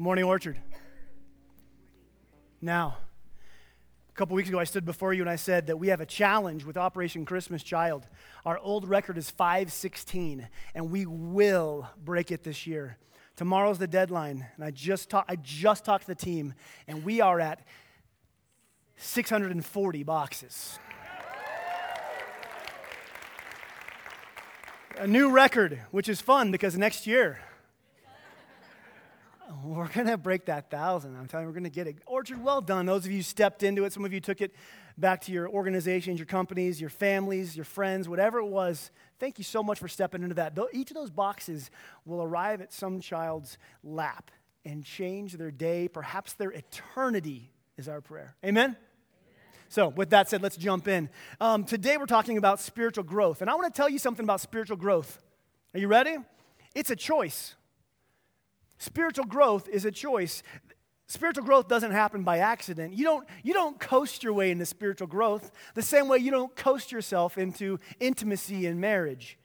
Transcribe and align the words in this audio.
Morning, 0.00 0.22
Orchard. 0.22 0.56
Now, 2.60 2.98
a 4.08 4.12
couple 4.12 4.36
weeks 4.36 4.48
ago, 4.48 4.60
I 4.60 4.62
stood 4.62 4.84
before 4.84 5.12
you 5.12 5.22
and 5.22 5.28
I 5.28 5.34
said 5.34 5.66
that 5.66 5.76
we 5.76 5.88
have 5.88 6.00
a 6.00 6.06
challenge 6.06 6.64
with 6.64 6.76
Operation 6.76 7.24
Christmas 7.24 7.64
Child. 7.64 8.06
Our 8.44 8.58
old 8.58 8.88
record 8.88 9.18
is 9.18 9.28
516, 9.28 10.46
and 10.76 10.92
we 10.92 11.04
will 11.04 11.88
break 12.04 12.30
it 12.30 12.44
this 12.44 12.64
year. 12.64 12.96
Tomorrow's 13.34 13.80
the 13.80 13.88
deadline, 13.88 14.46
and 14.54 14.64
I 14.64 14.70
just, 14.70 15.10
talk, 15.10 15.24
I 15.28 15.34
just 15.34 15.84
talked 15.84 16.02
to 16.02 16.14
the 16.14 16.14
team, 16.14 16.54
and 16.86 17.04
we 17.04 17.20
are 17.20 17.40
at 17.40 17.66
640 18.98 20.04
boxes. 20.04 20.78
A 24.96 25.08
new 25.08 25.32
record, 25.32 25.80
which 25.90 26.08
is 26.08 26.20
fun 26.20 26.52
because 26.52 26.78
next 26.78 27.04
year 27.04 27.40
we're 29.64 29.88
going 29.88 30.06
to 30.06 30.18
break 30.18 30.46
that 30.46 30.70
thousand. 30.70 31.16
I'm 31.16 31.26
telling 31.26 31.44
you, 31.44 31.48
we're 31.48 31.54
going 31.54 31.64
to 31.64 31.70
get 31.70 31.86
it. 31.86 31.96
Orchard, 32.06 32.42
well 32.42 32.60
done. 32.60 32.86
Those 32.86 33.06
of 33.06 33.12
you 33.12 33.22
stepped 33.22 33.62
into 33.62 33.84
it. 33.84 33.92
Some 33.92 34.04
of 34.04 34.12
you 34.12 34.20
took 34.20 34.40
it 34.40 34.54
back 34.96 35.20
to 35.22 35.32
your 35.32 35.48
organizations, 35.48 36.18
your 36.18 36.26
companies, 36.26 36.80
your 36.80 36.90
families, 36.90 37.56
your 37.56 37.64
friends, 37.64 38.08
whatever 38.08 38.38
it 38.38 38.46
was. 38.46 38.90
Thank 39.18 39.38
you 39.38 39.44
so 39.44 39.62
much 39.62 39.78
for 39.78 39.88
stepping 39.88 40.22
into 40.22 40.34
that. 40.36 40.58
Each 40.72 40.90
of 40.90 40.96
those 40.96 41.10
boxes 41.10 41.70
will 42.04 42.22
arrive 42.22 42.60
at 42.60 42.72
some 42.72 43.00
child's 43.00 43.58
lap 43.82 44.30
and 44.64 44.84
change 44.84 45.34
their 45.34 45.50
day, 45.50 45.88
perhaps 45.88 46.34
their 46.34 46.50
eternity, 46.50 47.50
is 47.76 47.88
our 47.88 48.00
prayer. 48.00 48.34
Amen? 48.44 48.76
So, 49.70 49.88
with 49.88 50.10
that 50.10 50.28
said, 50.28 50.42
let's 50.42 50.56
jump 50.56 50.88
in. 50.88 51.10
Um, 51.40 51.64
today, 51.64 51.96
we're 51.96 52.06
talking 52.06 52.38
about 52.38 52.58
spiritual 52.58 53.04
growth. 53.04 53.40
And 53.40 53.50
I 53.50 53.54
want 53.54 53.72
to 53.72 53.76
tell 53.76 53.88
you 53.88 53.98
something 53.98 54.24
about 54.24 54.40
spiritual 54.40 54.76
growth. 54.78 55.22
Are 55.74 55.78
you 55.78 55.88
ready? 55.88 56.16
It's 56.74 56.90
a 56.90 56.96
choice. 56.96 57.54
Spiritual 58.78 59.26
growth 59.26 59.68
is 59.68 59.84
a 59.84 59.90
choice. 59.90 60.42
Spiritual 61.06 61.44
growth 61.44 61.68
doesn't 61.68 61.90
happen 61.90 62.22
by 62.22 62.38
accident. 62.38 62.94
You 62.94 63.04
don't, 63.04 63.28
you 63.42 63.52
don't 63.52 63.78
coast 63.78 64.22
your 64.22 64.32
way 64.32 64.50
into 64.50 64.66
spiritual 64.66 65.08
growth 65.08 65.50
the 65.74 65.82
same 65.82 66.08
way 66.08 66.18
you 66.18 66.30
don't 66.30 66.54
coast 66.54 66.92
yourself 66.92 67.38
into 67.38 67.78
intimacy 67.98 68.66
in 68.66 68.78
marriage. 68.78 69.38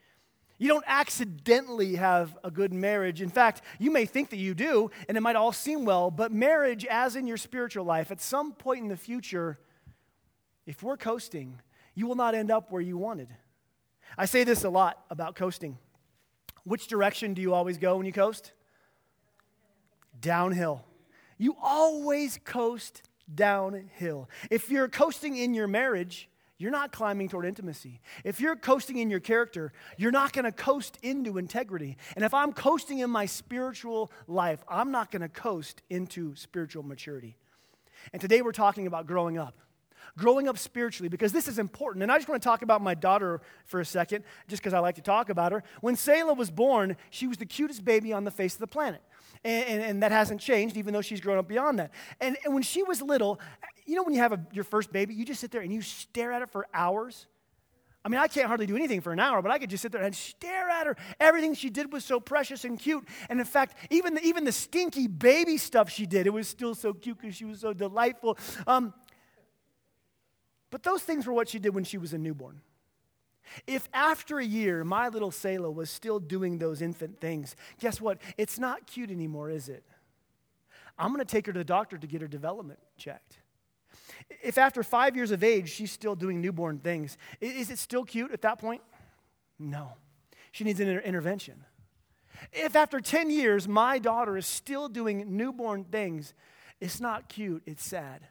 You 0.59 0.67
don't 0.67 0.83
accidentally 0.87 1.95
have 1.95 2.37
a 2.43 2.51
good 2.51 2.73
marriage. 2.73 3.21
In 3.21 3.29
fact, 3.29 3.61
you 3.79 3.91
may 3.91 4.05
think 4.05 4.29
that 4.29 4.37
you 4.37 4.53
do, 4.53 4.91
and 5.07 5.17
it 5.17 5.21
might 5.21 5.35
all 5.35 5.51
seem 5.51 5.83
well, 5.83 6.11
but 6.11 6.31
marriage, 6.31 6.85
as 6.85 7.15
in 7.15 7.27
your 7.27 7.37
spiritual 7.37 7.85
life, 7.85 8.11
at 8.11 8.21
some 8.21 8.53
point 8.53 8.81
in 8.81 8.87
the 8.87 8.95
future, 8.95 9.57
if 10.65 10.83
we're 10.83 10.95
coasting, 10.95 11.59
you 11.95 12.07
will 12.07 12.15
not 12.15 12.35
end 12.35 12.51
up 12.51 12.71
where 12.71 12.81
you 12.81 12.97
wanted. 12.97 13.29
I 14.17 14.25
say 14.25 14.43
this 14.43 14.63
a 14.63 14.69
lot 14.69 15.03
about 15.09 15.35
coasting. 15.35 15.77
Which 16.65 16.87
direction 16.87 17.33
do 17.33 17.41
you 17.41 17.53
always 17.53 17.77
go 17.77 17.97
when 17.97 18.05
you 18.05 18.13
coast? 18.13 18.53
Downhill. 20.23 20.83
You 21.37 21.55
always 21.61 22.39
coast 22.43 23.03
downhill. 23.33 24.29
If 24.49 24.71
you're 24.71 24.87
coasting 24.87 25.37
in 25.37 25.53
your 25.53 25.67
marriage, 25.67 26.29
you're 26.57 26.71
not 26.71 26.91
climbing 26.91 27.29
toward 27.29 27.45
intimacy. 27.45 27.99
If 28.23 28.39
you're 28.39 28.55
coasting 28.55 28.97
in 28.97 29.09
your 29.09 29.19
character, 29.19 29.73
you're 29.97 30.11
not 30.11 30.33
going 30.33 30.45
to 30.45 30.51
coast 30.51 30.97
into 31.03 31.37
integrity. 31.37 31.97
And 32.15 32.23
if 32.23 32.33
I'm 32.33 32.53
coasting 32.53 32.99
in 32.99 33.09
my 33.09 33.25
spiritual 33.25 34.11
life, 34.27 34.63
I'm 34.67 34.91
not 34.91 35.11
going 35.11 35.23
to 35.23 35.29
coast 35.29 35.81
into 35.89 36.35
spiritual 36.35 36.83
maturity. 36.83 37.35
And 38.13 38.21
today 38.21 38.41
we're 38.41 38.51
talking 38.51 38.87
about 38.87 39.05
growing 39.05 39.37
up. 39.37 39.59
Growing 40.17 40.47
up 40.47 40.57
spiritually, 40.59 41.09
because 41.09 41.31
this 41.31 41.47
is 41.47 41.57
important. 41.57 42.03
And 42.03 42.11
I 42.11 42.17
just 42.17 42.29
want 42.29 42.41
to 42.41 42.47
talk 42.47 42.61
about 42.61 42.81
my 42.81 42.93
daughter 42.93 43.41
for 43.65 43.79
a 43.79 43.85
second, 43.85 44.23
just 44.47 44.61
because 44.61 44.73
I 44.73 44.79
like 44.79 44.95
to 44.95 45.01
talk 45.01 45.29
about 45.29 45.51
her. 45.51 45.63
When 45.81 45.95
Selah 45.95 46.35
was 46.35 46.51
born, 46.51 46.97
she 47.09 47.25
was 47.25 47.37
the 47.37 47.45
cutest 47.45 47.83
baby 47.83 48.13
on 48.13 48.23
the 48.23 48.29
face 48.29 48.53
of 48.53 48.59
the 48.59 48.67
planet 48.67 49.01
and, 49.43 49.65
and, 49.65 49.81
and, 49.81 50.03
that 50.03 50.11
hasn't 50.11 50.39
changed, 50.39 50.77
even 50.77 50.93
though 50.93 51.01
she's 51.01 51.19
grown 51.19 51.37
up 51.37 51.47
beyond 51.47 51.79
that. 51.79 51.91
And, 52.21 52.37
and 52.45 52.53
when 52.53 52.63
she 52.63 52.83
was 52.83 53.01
little, 53.01 53.39
you 53.85 53.95
know, 53.95 54.03
when 54.03 54.13
you 54.13 54.19
have 54.19 54.33
a, 54.33 54.45
your 54.53 54.63
first 54.63 54.91
baby, 54.91 55.13
you 55.13 55.25
just 55.25 55.41
sit 55.41 55.51
there 55.51 55.61
and 55.61 55.73
you 55.73 55.81
stare 55.81 56.31
at 56.31 56.41
it 56.41 56.49
for 56.49 56.67
hours. 56.73 57.27
I 58.05 58.09
mean, 58.09 58.19
I 58.19 58.27
can't 58.27 58.47
hardly 58.47 58.65
do 58.65 58.75
anything 58.75 58.99
for 58.99 59.13
an 59.13 59.19
hour, 59.19 59.41
but 59.41 59.51
I 59.51 59.57
could 59.57 59.69
just 59.69 59.81
sit 59.81 59.91
there 59.91 60.01
and 60.01 60.13
stare 60.13 60.69
at 60.69 60.87
her. 60.87 60.97
Everything 61.19 61.53
she 61.53 61.69
did 61.69 61.91
was 61.93 62.03
so 62.03 62.19
precious 62.19 62.65
and 62.65 62.77
cute. 62.77 63.07
And 63.29 63.39
in 63.39 63.45
fact, 63.45 63.75
even 63.89 64.15
the, 64.15 64.21
even 64.21 64.43
the 64.43 64.51
stinky 64.51 65.07
baby 65.07 65.57
stuff 65.57 65.89
she 65.89 66.05
did, 66.05 66.27
it 66.27 66.33
was 66.33 66.47
still 66.47 66.75
so 66.75 66.93
cute 66.93 67.19
because 67.19 67.35
she 67.35 67.45
was 67.45 67.61
so 67.61 67.71
delightful. 67.71 68.37
Um, 68.67 68.93
but 70.69 70.83
those 70.83 71.01
things 71.01 71.25
were 71.25 71.33
what 71.33 71.47
she 71.47 71.59
did 71.59 71.73
when 71.73 71.85
she 71.85 71.97
was 71.97 72.13
a 72.13 72.17
newborn. 72.17 72.59
If 73.67 73.87
after 73.93 74.39
a 74.39 74.45
year 74.45 74.83
my 74.83 75.09
little 75.09 75.31
Selah 75.31 75.71
was 75.71 75.89
still 75.89 76.19
doing 76.19 76.57
those 76.57 76.81
infant 76.81 77.19
things, 77.19 77.55
guess 77.79 77.99
what? 77.99 78.19
It's 78.37 78.59
not 78.59 78.87
cute 78.87 79.11
anymore, 79.11 79.49
is 79.49 79.69
it? 79.69 79.83
I'm 80.97 81.09
going 81.13 81.25
to 81.25 81.31
take 81.31 81.47
her 81.47 81.53
to 81.53 81.59
the 81.59 81.65
doctor 81.65 81.97
to 81.97 82.07
get 82.07 82.21
her 82.21 82.27
development 82.27 82.79
checked. 82.97 83.37
If 84.41 84.57
after 84.57 84.83
five 84.83 85.15
years 85.15 85.31
of 85.31 85.43
age 85.43 85.69
she's 85.69 85.91
still 85.91 86.15
doing 86.15 86.41
newborn 86.41 86.79
things, 86.79 87.17
is 87.41 87.69
it 87.69 87.79
still 87.79 88.03
cute 88.03 88.31
at 88.31 88.41
that 88.41 88.59
point? 88.59 88.81
No. 89.59 89.93
She 90.51 90.63
needs 90.63 90.79
an 90.79 90.87
inter- 90.87 91.01
intervention. 91.01 91.65
If 92.51 92.75
after 92.75 92.99
10 92.99 93.29
years 93.29 93.67
my 93.67 93.99
daughter 93.99 94.37
is 94.37 94.45
still 94.45 94.87
doing 94.87 95.35
newborn 95.37 95.85
things, 95.85 96.33
it's 96.79 96.99
not 96.99 97.29
cute, 97.29 97.63
it's 97.65 97.85
sad. 97.85 98.27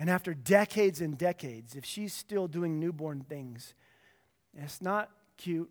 And 0.00 0.08
after 0.08 0.32
decades 0.32 1.02
and 1.02 1.16
decades, 1.16 1.76
if 1.76 1.84
she's 1.84 2.14
still 2.14 2.48
doing 2.48 2.80
newborn 2.80 3.20
things, 3.20 3.74
it's 4.54 4.80
not 4.80 5.10
cute, 5.36 5.70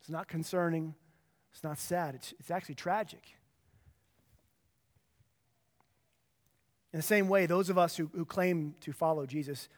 it's 0.00 0.10
not 0.10 0.26
concerning, 0.26 0.96
it's 1.52 1.62
not 1.62 1.78
sad, 1.78 2.16
it's, 2.16 2.34
it's 2.40 2.50
actually 2.50 2.74
tragic. 2.74 3.22
In 6.92 6.98
the 6.98 7.04
same 7.04 7.28
way, 7.28 7.46
those 7.46 7.70
of 7.70 7.78
us 7.78 7.96
who, 7.96 8.10
who 8.12 8.24
claim 8.24 8.74
to 8.80 8.92
follow 8.92 9.24
Jesus, 9.24 9.68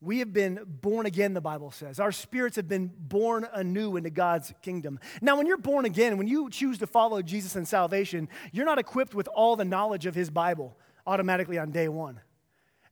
we 0.00 0.20
have 0.20 0.32
been 0.32 0.58
born 0.66 1.04
again, 1.04 1.34
the 1.34 1.42
Bible 1.42 1.70
says. 1.70 2.00
Our 2.00 2.12
spirits 2.12 2.56
have 2.56 2.68
been 2.68 2.90
born 2.98 3.46
anew 3.52 3.98
into 3.98 4.08
God's 4.08 4.54
kingdom. 4.62 4.98
Now, 5.20 5.36
when 5.36 5.46
you're 5.46 5.58
born 5.58 5.84
again, 5.84 6.16
when 6.16 6.26
you 6.26 6.48
choose 6.48 6.78
to 6.78 6.86
follow 6.86 7.20
Jesus 7.20 7.54
in 7.54 7.66
salvation, 7.66 8.30
you're 8.50 8.64
not 8.64 8.78
equipped 8.78 9.14
with 9.14 9.28
all 9.28 9.56
the 9.56 9.64
knowledge 9.66 10.06
of 10.06 10.14
his 10.14 10.30
Bible 10.30 10.74
automatically 11.06 11.58
on 11.58 11.70
day 11.70 11.90
one. 11.90 12.18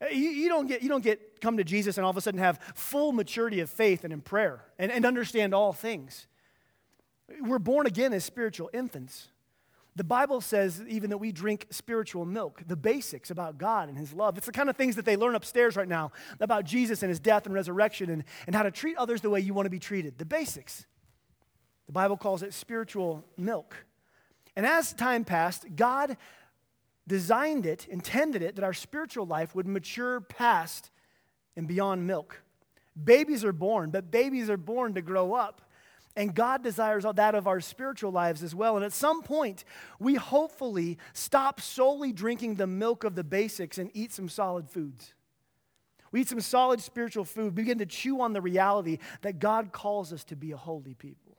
You, 0.01 0.31
you, 0.31 0.49
don't 0.49 0.67
get, 0.67 0.83
you 0.83 0.89
don't 0.89 1.03
get 1.03 1.41
come 1.41 1.57
to 1.57 1.65
Jesus 1.65 1.97
and 1.99 2.05
all 2.05 2.11
of 2.11 2.17
a 2.17 2.21
sudden 2.21 2.39
have 2.39 2.61
full 2.75 3.13
maturity 3.13 3.61
of 3.61 3.69
faith 3.69 4.05
and 4.05 4.13
in 4.13 4.21
prayer 4.21 4.65
and, 4.79 4.93
and 4.93 5.05
understand 5.05 5.55
all 5.55 5.73
things. 5.73 6.27
We're 7.41 7.59
born 7.59 7.87
again 7.87 8.13
as 8.13 8.25
spiritual 8.25 8.71
infants. 8.73 9.29
The 9.97 10.05
Bible 10.05 10.41
says 10.41 10.81
even 10.89 11.11
that 11.11 11.19
we 11.19 11.33
drink 11.33 11.67
spiritual 11.71 12.25
milk, 12.25 12.63
the 12.65 12.77
basics 12.77 13.33
about 13.33 13.59
God 13.59 13.89
and 13.89 13.99
His 13.99 14.13
love. 14.13 14.37
It's 14.37 14.47
the 14.47 14.53
kind 14.53 14.71
of 14.71 14.77
things 14.77 14.95
that 14.95 15.05
they 15.05 15.17
learn 15.17 15.35
upstairs 15.35 15.75
right 15.75 15.89
now 15.89 16.13
about 16.39 16.65
Jesus 16.65 17.03
and 17.03 17.11
His 17.11 17.19
death 17.19 17.47
and 17.47 17.55
resurrection 17.55 18.09
and, 18.09 18.23
and 18.47 18.55
how 18.55 18.63
to 18.63 18.71
treat 18.71 18.97
others 18.97 19.21
the 19.21 19.31
way 19.31 19.41
you 19.41 19.53
want 19.53 19.67
to 19.67 19.71
be 19.71 19.81
treated. 19.81 20.17
The 20.17 20.25
basics. 20.25 20.87
The 21.87 21.93
Bible 21.93 22.17
calls 22.17 22.45
it 22.45 22.55
spiritual 22.55 23.25
milk. 23.37 23.75
And 24.55 24.65
as 24.65 24.93
time 24.93 25.25
passed, 25.25 25.67
God 25.75 26.17
designed 27.09 27.67
it, 27.67 27.89
intended 27.89 28.43
it, 28.43 28.55
that 28.55 28.65
our 28.65 28.75
spiritual 28.75 29.27
life 29.27 29.55
would 29.55 29.67
mature 29.67 30.21
past 30.21 30.91
and 31.57 31.67
beyond 31.67 32.07
milk. 32.07 32.43
Babies 33.03 33.45
are 33.45 33.53
born, 33.53 33.91
but 33.91 34.11
babies 34.11 34.49
are 34.51 34.57
born 34.57 34.95
to 34.95 35.03
grow 35.03 35.35
up. 35.35 35.63
And 36.17 36.35
God 36.35 36.65
desires 36.65 37.05
that 37.15 37.35
of 37.35 37.47
our 37.47 37.61
spiritual 37.61 38.11
lives 38.11 38.43
as 38.43 38.55
well. 38.55 38.77
And 38.77 38.85
at 38.85 38.93
some 38.93 39.23
point, 39.23 39.65
we 40.01 40.17
hopefully 40.17 40.99
stop 41.13 41.61
solely 41.61 42.13
drinking 42.13 42.57
the 42.57 42.67
milk 42.67 43.05
of 43.05 43.15
the 43.15 43.23
basics 43.23 43.79
and 43.79 43.91
eat 43.95 44.13
some 44.13 44.29
solid 44.29 44.69
foods. 44.69 45.15
We 46.11 46.23
eat 46.23 46.29
some 46.29 46.41
solid 46.41 46.81
spiritual 46.81 47.25
food, 47.25 47.55
begin 47.55 47.79
to 47.79 47.87
chew 47.87 48.21
on 48.21 48.33
the 48.33 48.41
reality 48.41 48.99
that 49.23 49.39
God 49.39 49.73
calls 49.73 50.13
us 50.13 50.25
to 50.25 50.37
be 50.37 50.53
a 50.53 50.57
holy 50.57 50.95
people. 50.95 51.37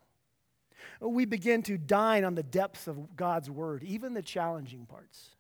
We 1.02 1.26
begin 1.26 1.62
to 1.64 1.78
dine 1.78 2.24
on 2.24 2.36
the 2.36 2.44
depths 2.44 2.88
of 2.88 3.16
God's 3.16 3.50
word, 3.50 3.84
even 3.84 4.14
the 4.14 4.22
challenging 4.22 4.86
parts. 4.86 5.32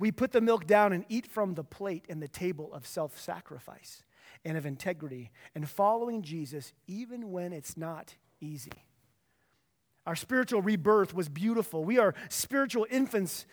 We 0.00 0.10
put 0.10 0.32
the 0.32 0.40
milk 0.40 0.66
down 0.66 0.94
and 0.94 1.04
eat 1.10 1.26
from 1.26 1.54
the 1.54 1.62
plate 1.62 2.06
and 2.08 2.22
the 2.22 2.26
table 2.26 2.72
of 2.72 2.86
self 2.86 3.20
sacrifice 3.20 4.02
and 4.46 4.56
of 4.56 4.64
integrity 4.64 5.30
and 5.54 5.68
following 5.68 6.22
Jesus 6.22 6.72
even 6.86 7.30
when 7.30 7.52
it's 7.52 7.76
not 7.76 8.16
easy. 8.40 8.72
Our 10.06 10.16
spiritual 10.16 10.62
rebirth 10.62 11.12
was 11.12 11.28
beautiful. 11.28 11.84
We 11.84 11.98
are 11.98 12.14
spiritual 12.30 12.86
infants 12.90 13.44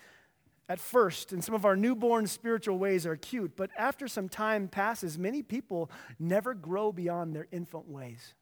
at 0.70 0.80
first, 0.80 1.32
and 1.32 1.44
some 1.44 1.54
of 1.54 1.66
our 1.66 1.76
newborn 1.76 2.26
spiritual 2.26 2.78
ways 2.78 3.06
are 3.06 3.16
cute, 3.16 3.54
but 3.54 3.70
after 3.76 4.08
some 4.08 4.28
time 4.28 4.68
passes, 4.68 5.18
many 5.18 5.42
people 5.42 5.90
never 6.18 6.54
grow 6.54 6.92
beyond 6.92 7.34
their 7.34 7.46
infant 7.52 7.88
ways. 7.88 8.34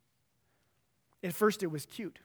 At 1.25 1.35
first, 1.35 1.65
it 1.65 1.73
was 1.73 1.87
cute. 1.87 2.21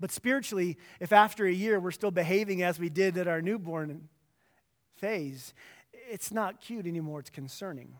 But 0.00 0.12
spiritually, 0.12 0.78
if 0.98 1.12
after 1.12 1.44
a 1.44 1.52
year 1.52 1.78
we're 1.78 1.90
still 1.90 2.10
behaving 2.10 2.62
as 2.62 2.78
we 2.78 2.88
did 2.88 3.18
at 3.18 3.28
our 3.28 3.42
newborn 3.42 4.08
phase, 4.98 5.54
it's 5.92 6.32
not 6.32 6.60
cute 6.60 6.86
anymore, 6.86 7.20
it's 7.20 7.30
concerning. 7.30 7.94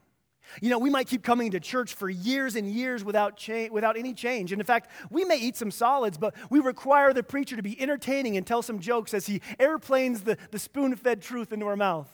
You 0.62 0.71
know, 0.71 0.79
we 0.79 0.91
might 0.91 1.06
keep 1.06 1.23
coming 1.23 1.50
to 1.50 1.61
church 1.61 1.95
for 1.95 2.09
years 2.09 2.56
and 2.56 2.71
years 2.71 3.05
without, 3.05 3.37
cha- 3.37 3.69
without 3.71 3.99
any 3.99 4.15
change. 4.15 4.53
And 4.53 4.61
in 4.61 4.67
fact, 4.67 4.91
we 5.11 5.25
may 5.25 5.39
eat 5.39 5.56
some 5.56 5.71
solids, 5.71 6.17
but 6.17 6.35
we 6.50 6.61
require 6.61 7.12
the 7.12 7.23
preacher 7.23 7.56
to 7.56 7.62
be 7.62 7.81
entertaining 7.81 8.37
and 8.37 8.47
tell 8.47 8.62
some 8.62 8.79
jokes 8.79 9.12
as 9.12 9.27
he 9.27 9.43
airplanes 9.59 10.23
the, 10.23 10.39
the 10.50 10.59
spoon 10.59 10.97
fed 10.97 11.21
truth 11.21 11.53
into 11.53 11.67
our 11.67 11.77
mouth. 11.77 12.09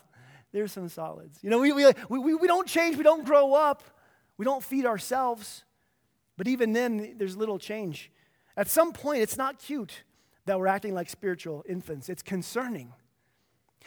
There's 0.53 0.73
some 0.73 0.89
solids. 0.89 1.39
You 1.43 1.51
know, 1.51 1.61
we, 1.61 1.73
we, 1.73 1.93
we, 2.09 2.35
we 2.35 2.47
don't 2.47 2.67
change, 2.67 2.97
we 2.97 3.03
don't 3.03 3.25
grow 3.25 3.55
up, 3.55 3.83
we 4.37 4.45
don't 4.45 4.63
feed 4.63 4.87
ourselves. 4.87 5.65
But 6.37 6.49
even 6.49 6.73
then, 6.73 7.15
there's 7.17 7.37
little 7.37 7.59
change. 7.59 8.11
At 8.57 8.69
some 8.69 8.93
point, 8.93 9.23
it's 9.23 9.37
not 9.37 9.59
cute 9.59 10.03
that 10.47 10.59
we're 10.59 10.67
acting 10.67 10.95
like 10.95 11.09
spiritual 11.09 11.65
infants, 11.69 12.09
it's 12.09 12.23
concerning. 12.23 12.93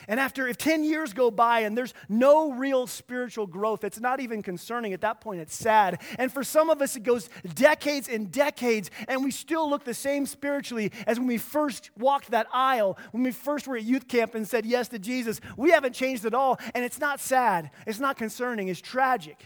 And 0.07 0.19
after, 0.19 0.47
if 0.47 0.57
10 0.57 0.83
years 0.83 1.13
go 1.13 1.31
by 1.31 1.61
and 1.61 1.77
there's 1.77 1.93
no 2.07 2.51
real 2.51 2.85
spiritual 2.87 3.47
growth, 3.47 3.83
it's 3.83 3.99
not 3.99 4.19
even 4.19 4.43
concerning. 4.43 4.93
At 4.93 5.01
that 5.01 5.21
point, 5.21 5.41
it's 5.41 5.55
sad. 5.55 6.01
And 6.19 6.31
for 6.31 6.43
some 6.43 6.69
of 6.69 6.81
us, 6.81 6.95
it 6.95 7.03
goes 7.03 7.29
decades 7.55 8.07
and 8.07 8.31
decades, 8.31 8.91
and 9.07 9.23
we 9.23 9.31
still 9.31 9.69
look 9.69 9.83
the 9.83 9.93
same 9.93 10.25
spiritually 10.25 10.91
as 11.07 11.17
when 11.17 11.27
we 11.27 11.37
first 11.37 11.89
walked 11.97 12.31
that 12.31 12.47
aisle, 12.53 12.97
when 13.11 13.23
we 13.23 13.31
first 13.31 13.67
were 13.67 13.77
at 13.77 13.83
youth 13.83 14.07
camp 14.07 14.35
and 14.35 14.47
said 14.47 14.65
yes 14.65 14.87
to 14.89 14.99
Jesus. 14.99 15.41
We 15.55 15.71
haven't 15.71 15.93
changed 15.93 16.25
at 16.25 16.33
all. 16.33 16.59
And 16.75 16.85
it's 16.85 16.99
not 16.99 17.19
sad, 17.19 17.71
it's 17.85 17.99
not 17.99 18.17
concerning, 18.17 18.67
it's 18.67 18.81
tragic. 18.81 19.43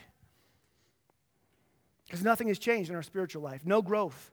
Because 2.06 2.24
nothing 2.24 2.50
has 2.50 2.59
changed 2.59 2.89
in 2.89 2.95
our 2.95 3.03
spiritual 3.03 3.42
life, 3.42 3.65
no 3.65 3.81
growth. 3.81 4.31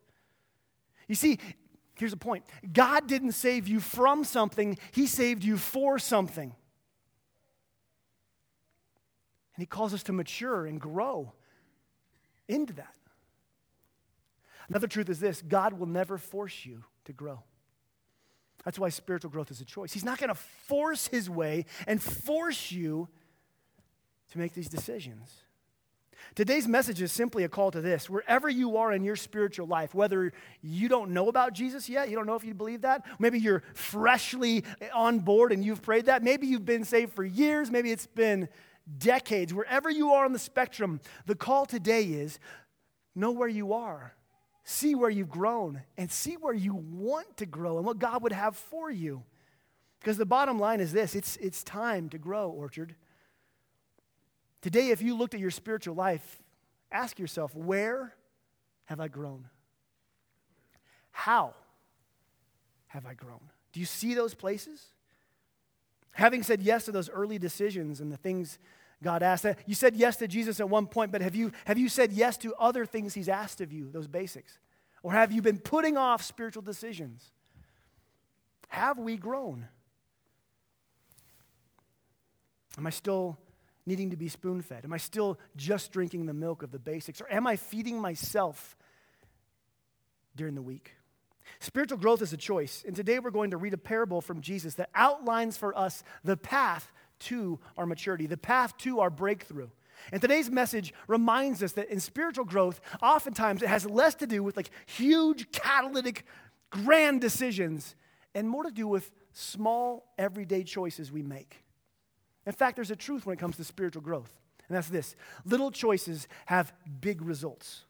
You 1.07 1.15
see, 1.15 1.39
Here's 1.99 2.13
the 2.13 2.17
point 2.17 2.45
God 2.73 3.07
didn't 3.07 3.33
save 3.33 3.67
you 3.69 3.81
from 3.81 4.25
something, 4.25 4.79
He 4.93 5.07
saved 5.07 5.45
you 5.45 5.57
for 5.57 5.99
something. 5.99 6.55
And 9.55 9.63
He 9.63 9.67
calls 9.67 9.93
us 9.93 10.03
to 10.05 10.13
mature 10.13 10.67
and 10.67 10.81
grow 10.81 11.33
into 12.47 12.73
that. 12.75 12.95
Another 14.69 14.87
truth 14.87 15.09
is 15.09 15.19
this 15.19 15.43
God 15.43 15.73
will 15.75 15.87
never 15.87 16.19
force 16.19 16.65
you 16.65 16.85
to 17.05 17.13
grow. 17.13 17.43
That's 18.65 18.79
why 18.79 18.89
spiritual 18.91 19.31
growth 19.31 19.51
is 19.51 19.61
a 19.61 19.65
choice. 19.65 19.93
He's 19.93 20.05
not 20.05 20.19
going 20.19 20.29
to 20.29 20.35
force 20.35 21.09
His 21.09 21.29
way 21.29 21.65
and 21.87 22.03
force 22.03 22.71
you 22.71 23.09
to 24.33 24.39
make 24.39 24.53
these 24.53 24.69
decisions. 24.69 25.43
Today's 26.35 26.69
message 26.69 27.03
is 27.03 27.13
simply 27.13 27.45
a 27.45 27.49
call 27.49 27.71
to 27.71 27.81
this. 27.81 28.09
Wherever 28.09 28.49
you 28.49 28.77
are 28.77 28.93
in 28.93 29.05
your 29.05 29.17
spiritual 29.17 29.67
life, 29.67 29.95
whether 29.95 30.33
you 30.63 30.89
don't 30.89 31.11
know 31.11 31.29
about 31.29 31.53
Jesus 31.53 31.89
yet, 31.89 32.09
you 32.09 32.17
don't 32.17 32.27
know 32.27 32.35
if 32.35 32.45
you 32.45 32.55
believe 32.55 32.83
that, 32.83 33.05
maybe 33.19 33.39
you're 33.39 33.63
freshly 33.75 34.65
on 34.95 35.21
board 35.21 35.53
and 35.53 35.65
you've 35.65 35.83
prayed 35.83 36.07
that, 36.07 36.23
maybe 36.23 36.47
you've 36.47 36.65
been 36.65 36.85
saved 36.85 37.13
for 37.13 37.25
years, 37.25 37.71
maybe 37.71 37.91
it's 37.91 38.07
been 38.07 38.49
decades, 38.97 39.53
wherever 39.53 39.91
you 39.91 40.13
are 40.13 40.25
on 40.25 40.33
the 40.33 40.39
spectrum, 40.39 41.01
the 41.27 41.35
call 41.35 41.67
today 41.67 42.05
is 42.05 42.39
know 43.15 43.33
where 43.33 43.49
you 43.49 43.73
are, 43.73 44.15
see 44.65 44.95
where 44.95 45.11
you've 45.11 45.31
grown, 45.31 45.83
and 45.97 46.11
see 46.11 46.35
where 46.35 46.55
you 46.55 46.75
want 46.75 47.37
to 47.37 47.47
grow 47.47 47.77
and 47.77 47.87
what 47.87 47.99
God 47.99 48.23
would 48.23 48.33
have 48.33 48.57
for 48.57 48.91
you. 48.91 49.23
Because 50.01 50.17
the 50.17 50.27
bottom 50.27 50.59
line 50.59 50.81
is 50.81 50.93
this 50.93 51.15
it's, 51.15 51.37
it's 51.39 51.63
time 51.63 52.09
to 52.11 52.19
grow, 52.19 52.51
Orchard. 52.51 52.95
Today, 54.69 54.91
if 54.91 55.01
you 55.01 55.17
looked 55.17 55.33
at 55.33 55.41
your 55.41 55.51
spiritual 55.51 55.95
life, 55.95 56.43
ask 56.93 57.19
yourself, 57.19 57.55
where 57.55 58.13
have 58.85 59.01
I 59.01 59.09
grown? 59.09 59.47
How 61.11 61.55
have 62.89 63.07
I 63.07 63.15
grown? 63.15 63.41
Do 63.73 63.81
you 63.81 63.87
see 63.87 64.13
those 64.13 64.35
places? 64.35 64.89
Having 66.13 66.43
said 66.43 66.61
yes 66.61 66.85
to 66.85 66.93
those 66.93 67.09
early 67.09 67.39
decisions 67.39 68.03
and 68.03 68.13
the 68.13 68.19
things 68.19 68.59
God 69.03 69.23
asked, 69.23 69.47
you 69.65 69.75
said 69.75 69.97
yes 69.97 70.17
to 70.17 70.29
Jesus 70.29 70.61
at 70.61 70.69
one 70.69 70.87
point, 70.87 71.13
but 71.13 71.23
have 71.23 71.35
you, 71.35 71.51
have 71.65 71.79
you 71.79 71.89
said 71.89 72.13
yes 72.13 72.37
to 72.37 72.55
other 72.57 72.85
things 72.85 73.15
He's 73.15 73.31
asked 73.31 73.63
of 73.63 73.73
you, 73.73 73.89
those 73.91 74.07
basics? 74.07 74.59
Or 75.03 75.13
have 75.13 75.33
you 75.33 75.41
been 75.41 75.61
putting 75.61 75.97
off 75.97 76.23
spiritual 76.23 76.61
decisions? 76.61 77.31
Have 78.69 78.99
we 78.99 79.17
grown? 79.17 79.67
Am 82.77 82.87
I 82.87 82.91
still 82.91 83.39
needing 83.89 84.11
to 84.11 84.17
be 84.17 84.29
spoon 84.29 84.63
fed? 84.63 84.85
Am 84.85 84.93
I 84.93 84.99
still 84.99 85.39
just 85.57 85.91
drinking 85.91 86.27
the 86.27 86.35
milk 86.35 86.63
of 86.63 86.71
the 86.71 86.79
basics? 86.79 87.21
Or 87.21 87.33
am 87.33 87.47
I 87.47 87.57
feeding 87.57 88.01
myself 88.01 88.77
during 90.37 90.55
the 90.55 90.63
week? 90.63 90.93
Spiritual 91.59 91.99
growth 91.99 92.23
is 92.23 92.33
a 92.33 92.37
choice. 92.37 92.85
And 92.87 92.95
today 92.95 93.19
we're 93.19 93.31
going 93.31 93.51
to 93.51 93.57
read 93.57 93.75
a 93.75 93.79
parable 93.79 94.21
from 94.21 94.43
Jesus 94.43 94.75
that 94.75 94.91
outlines 94.95 95.57
for 95.57 95.77
us 95.77 96.05
the 96.23 96.37
path 96.37 96.93
to 97.21 97.59
our 97.77 97.87
maturity, 97.87 98.27
the 98.27 98.37
path 98.37 98.77
to 98.79 99.01
our 99.01 99.11
breakthrough. 99.11 99.69
And 100.13 100.21
today's 100.23 100.51
message 100.51 100.95
reminds 101.09 101.63
us 101.63 101.73
that 101.73 101.91
in 101.91 101.99
spiritual 101.99 102.45
growth, 102.45 102.81
oftentimes 103.03 103.63
it 103.63 103.69
has 103.69 103.85
less 103.85 104.15
to 104.17 104.27
do 104.27 104.43
with 104.43 104.57
like 104.57 104.71
huge 104.87 105.51
catalytic 105.51 106.25
grand 106.71 107.21
decisions 107.21 107.97
and 108.35 108.49
more 108.49 108.63
to 108.63 108.71
do 108.71 108.87
with 108.87 109.11
small 109.33 110.13
everyday 110.19 110.63
choices 110.63 111.11
we 111.11 111.23
make. 111.23 111.65
In 112.49 112.55
fact, 112.55 112.77
there's 112.77 112.91
a 112.91 112.97
truth 112.97 113.27
when 113.27 113.35
it 113.35 113.39
comes 113.39 113.59
to 113.59 113.65
spiritual 113.65 114.01
growth, 114.01 114.33
and 114.69 114.77
that's 114.77 114.89
this 114.89 115.15
little 115.45 115.71
choices 115.71 116.27
have 116.47 116.73
big 116.99 117.21
results. 117.21 117.85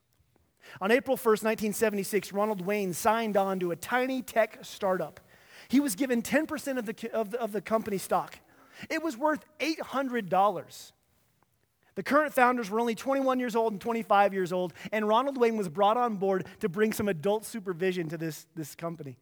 On 0.80 0.90
April 0.90 1.16
1st, 1.16 1.44
1976, 1.44 2.32
Ronald 2.32 2.66
Wayne 2.66 2.92
signed 2.92 3.36
on 3.36 3.60
to 3.60 3.70
a 3.70 3.76
tiny 3.76 4.20
tech 4.20 4.58
startup. 4.62 5.20
He 5.68 5.78
was 5.78 5.94
given 5.94 6.22
10% 6.22 6.76
of 6.76 6.86
the, 6.86 7.10
of 7.12 7.30
the, 7.30 7.40
of 7.40 7.52
the 7.52 7.60
company 7.60 7.98
stock. 7.98 8.36
It 8.90 9.00
was 9.00 9.16
worth 9.16 9.44
$800. 9.60 10.92
The 11.94 12.02
current 12.02 12.34
founders 12.34 12.68
were 12.68 12.80
only 12.80 12.96
21 12.96 13.38
years 13.38 13.54
old 13.54 13.74
and 13.74 13.80
25 13.80 14.34
years 14.34 14.52
old, 14.52 14.72
and 14.90 15.06
Ronald 15.06 15.38
Wayne 15.38 15.56
was 15.56 15.68
brought 15.68 15.96
on 15.96 16.16
board 16.16 16.46
to 16.58 16.68
bring 16.68 16.92
some 16.92 17.08
adult 17.08 17.44
supervision 17.44 18.08
to 18.08 18.18
this, 18.18 18.44
this 18.56 18.74
company. 18.74 19.18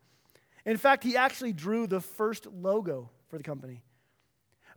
In 0.65 0.79
fact, 0.79 1.05
he 1.05 1.15
actually 1.15 1.53
drew 1.53 1.87
the 1.87 2.01
first 2.01 2.47
logo 2.47 3.11
for 3.29 3.37
the 3.37 3.45
company. 3.45 3.83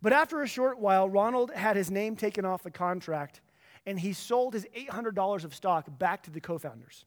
But 0.02 0.14
after 0.14 0.42
a 0.42 0.48
short 0.48 0.80
while, 0.80 1.10
Ronald 1.10 1.52
had 1.52 1.76
his 1.76 1.92
name 1.92 2.16
taken 2.16 2.46
off 2.46 2.64
the 2.64 2.72
contract 2.72 3.42
and 3.86 4.00
he 4.00 4.14
sold 4.14 4.54
his 4.54 4.66
$800 4.76 5.44
of 5.44 5.56
stock 5.56 5.86
back 5.98 6.24
to 6.24 6.32
the 6.32 6.42
co 6.42 6.58
founders. 6.58 7.06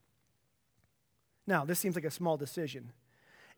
Now, 1.45 1.65
this 1.65 1.79
seems 1.79 1.95
like 1.95 2.05
a 2.05 2.11
small 2.11 2.37
decision. 2.37 2.91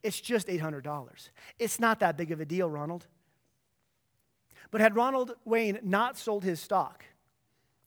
It's 0.03 0.19
just 0.19 0.47
$800. 0.47 1.29
It's 1.59 1.79
not 1.79 1.99
that 1.99 2.17
big 2.17 2.31
of 2.31 2.39
a 2.39 2.45
deal, 2.45 2.69
Ronald. 2.69 3.07
But 4.71 4.81
had 4.81 4.95
Ronald 4.95 5.35
Wayne 5.45 5.79
not 5.83 6.17
sold 6.17 6.43
his 6.43 6.59
stock, 6.59 7.05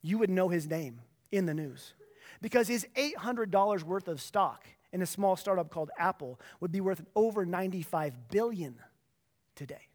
you 0.02 0.18
would 0.18 0.30
know 0.30 0.48
his 0.48 0.68
name 0.68 1.00
in 1.32 1.46
the 1.46 1.54
news. 1.54 1.94
Because 2.40 2.68
his 2.68 2.86
$800 2.94 3.82
worth 3.82 4.08
of 4.08 4.20
stock 4.20 4.66
in 4.92 5.02
a 5.02 5.06
small 5.06 5.36
startup 5.36 5.70
called 5.70 5.90
Apple 5.98 6.40
would 6.60 6.72
be 6.72 6.80
worth 6.80 7.04
over 7.14 7.44
95 7.44 8.28
billion 8.30 8.76
today. 9.54 9.88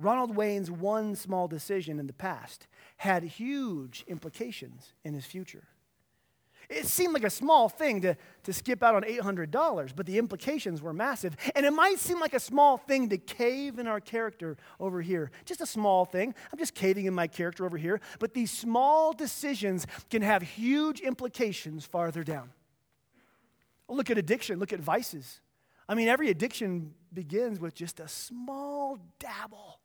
Ronald 0.00 0.34
Wayne's 0.34 0.70
one 0.70 1.14
small 1.14 1.46
decision 1.46 2.00
in 2.00 2.06
the 2.06 2.12
past 2.12 2.66
had 2.96 3.22
huge 3.22 4.04
implications 4.08 4.94
in 5.04 5.14
his 5.14 5.26
future. 5.26 5.68
It 6.70 6.86
seemed 6.86 7.14
like 7.14 7.24
a 7.24 7.30
small 7.30 7.68
thing 7.68 8.00
to, 8.02 8.16
to 8.44 8.52
skip 8.52 8.82
out 8.82 8.94
on 8.94 9.02
$800, 9.02 9.92
but 9.96 10.06
the 10.06 10.18
implications 10.18 10.80
were 10.80 10.92
massive. 10.92 11.36
And 11.56 11.66
it 11.66 11.72
might 11.72 11.98
seem 11.98 12.20
like 12.20 12.32
a 12.32 12.40
small 12.40 12.76
thing 12.76 13.08
to 13.08 13.18
cave 13.18 13.80
in 13.80 13.88
our 13.88 13.98
character 13.98 14.56
over 14.78 15.02
here. 15.02 15.32
Just 15.44 15.60
a 15.60 15.66
small 15.66 16.04
thing. 16.04 16.32
I'm 16.52 16.58
just 16.60 16.74
caving 16.74 17.06
in 17.06 17.14
my 17.14 17.26
character 17.26 17.66
over 17.66 17.76
here. 17.76 18.00
But 18.20 18.34
these 18.34 18.52
small 18.52 19.12
decisions 19.12 19.84
can 20.10 20.22
have 20.22 20.42
huge 20.42 21.00
implications 21.00 21.84
farther 21.84 22.22
down. 22.22 22.50
Look 23.88 24.08
at 24.08 24.16
addiction, 24.16 24.60
look 24.60 24.72
at 24.72 24.78
vices. 24.78 25.40
I 25.88 25.96
mean, 25.96 26.06
every 26.06 26.30
addiction 26.30 26.94
begins 27.12 27.58
with 27.58 27.74
just 27.74 27.98
a 27.98 28.06
small 28.06 29.00
dabble 29.18 29.79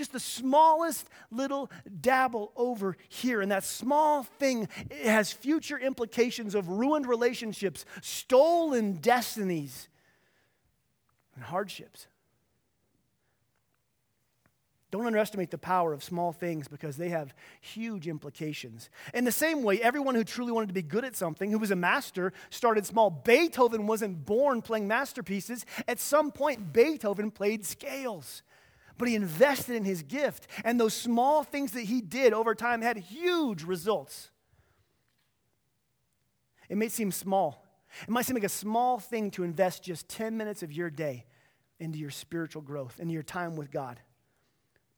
just 0.00 0.12
the 0.12 0.18
smallest 0.18 1.08
little 1.30 1.70
dabble 2.00 2.52
over 2.56 2.96
here. 3.10 3.42
And 3.42 3.52
that 3.52 3.64
small 3.64 4.22
thing 4.22 4.66
has 5.04 5.30
future 5.30 5.78
implications 5.78 6.54
of 6.54 6.70
ruined 6.70 7.06
relationships, 7.06 7.84
stolen 8.00 8.94
destinies, 8.94 9.90
and 11.34 11.44
hardships. 11.44 12.06
Don't 14.90 15.06
underestimate 15.06 15.50
the 15.50 15.58
power 15.58 15.92
of 15.92 16.02
small 16.02 16.32
things 16.32 16.66
because 16.66 16.96
they 16.96 17.10
have 17.10 17.34
huge 17.60 18.08
implications. 18.08 18.88
In 19.12 19.24
the 19.24 19.30
same 19.30 19.62
way, 19.62 19.82
everyone 19.82 20.14
who 20.14 20.24
truly 20.24 20.50
wanted 20.50 20.68
to 20.68 20.74
be 20.74 20.82
good 20.82 21.04
at 21.04 21.14
something, 21.14 21.50
who 21.50 21.58
was 21.58 21.70
a 21.70 21.76
master, 21.76 22.32
started 22.48 22.86
small. 22.86 23.10
Beethoven 23.10 23.86
wasn't 23.86 24.24
born 24.24 24.62
playing 24.62 24.88
masterpieces. 24.88 25.66
At 25.86 26.00
some 26.00 26.32
point, 26.32 26.72
Beethoven 26.72 27.30
played 27.30 27.66
scales 27.66 28.42
but 29.00 29.08
he 29.08 29.16
invested 29.16 29.74
in 29.74 29.84
his 29.84 30.04
gift. 30.04 30.46
And 30.64 30.78
those 30.78 30.94
small 30.94 31.42
things 31.42 31.72
that 31.72 31.82
he 31.82 32.00
did 32.00 32.32
over 32.32 32.54
time 32.54 32.82
had 32.82 32.96
huge 32.96 33.64
results. 33.64 34.30
It 36.68 36.76
may 36.76 36.88
seem 36.88 37.10
small. 37.10 37.66
It 38.02 38.10
might 38.10 38.26
seem 38.26 38.36
like 38.36 38.44
a 38.44 38.48
small 38.48 39.00
thing 39.00 39.32
to 39.32 39.42
invest 39.42 39.82
just 39.82 40.08
10 40.08 40.36
minutes 40.36 40.62
of 40.62 40.70
your 40.70 40.90
day 40.90 41.26
into 41.80 41.98
your 41.98 42.10
spiritual 42.10 42.62
growth, 42.62 43.00
into 43.00 43.12
your 43.12 43.24
time 43.24 43.56
with 43.56 43.72
God. 43.72 43.98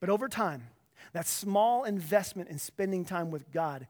But 0.01 0.11
over 0.11 0.29
time, 0.29 0.65
That 1.13 1.27
small 1.27 1.85
investment 1.85 2.49
in 2.49 2.59
spending 2.59 3.05
time 3.05 3.31
with 3.31 3.51
God 3.51 3.87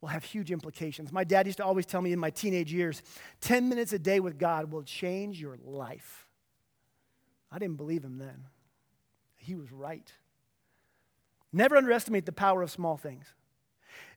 will 0.00 0.08
have 0.08 0.24
huge 0.24 0.50
implications. 0.50 1.12
My 1.12 1.24
dad 1.24 1.46
used 1.46 1.58
to 1.58 1.64
always 1.64 1.86
tell 1.86 2.02
me 2.02 2.12
in 2.12 2.18
my 2.18 2.30
teenage 2.30 2.72
years 2.72 3.02
10 3.40 3.68
minutes 3.68 3.92
a 3.92 3.98
day 3.98 4.20
with 4.20 4.38
God 4.38 4.70
will 4.70 4.82
change 4.82 5.40
your 5.40 5.56
life. 5.64 6.26
I 7.50 7.58
didn't 7.58 7.76
believe 7.76 8.04
him 8.04 8.18
then. 8.18 8.44
He 9.44 9.54
was 9.54 9.70
right. 9.70 10.10
Never 11.52 11.76
underestimate 11.76 12.24
the 12.26 12.32
power 12.32 12.62
of 12.62 12.70
small 12.70 12.96
things 12.96 13.26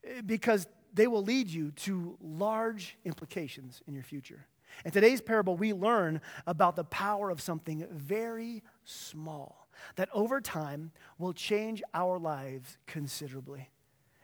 eh, 0.04 0.22
because 0.26 0.68
they 0.94 1.06
will 1.06 1.22
lead 1.22 1.50
you 1.50 1.72
to 1.72 2.18
large 2.22 2.98
implications 3.04 3.82
in 3.88 3.94
your 3.94 4.04
future. 4.04 4.48
In 4.86 4.92
today's 4.92 5.22
parable, 5.22 5.58
we 5.58 5.74
learn 5.74 6.22
about 6.46 6.76
the 6.76 6.84
power 6.86 7.30
of 7.30 7.42
something 7.42 7.86
very 7.92 8.64
small 8.86 9.68
that 9.96 10.10
over 10.14 10.42
time 10.42 10.92
will 11.20 11.34
change 11.34 11.84
our 11.94 12.18
lives 12.18 12.78
considerably. 12.88 13.70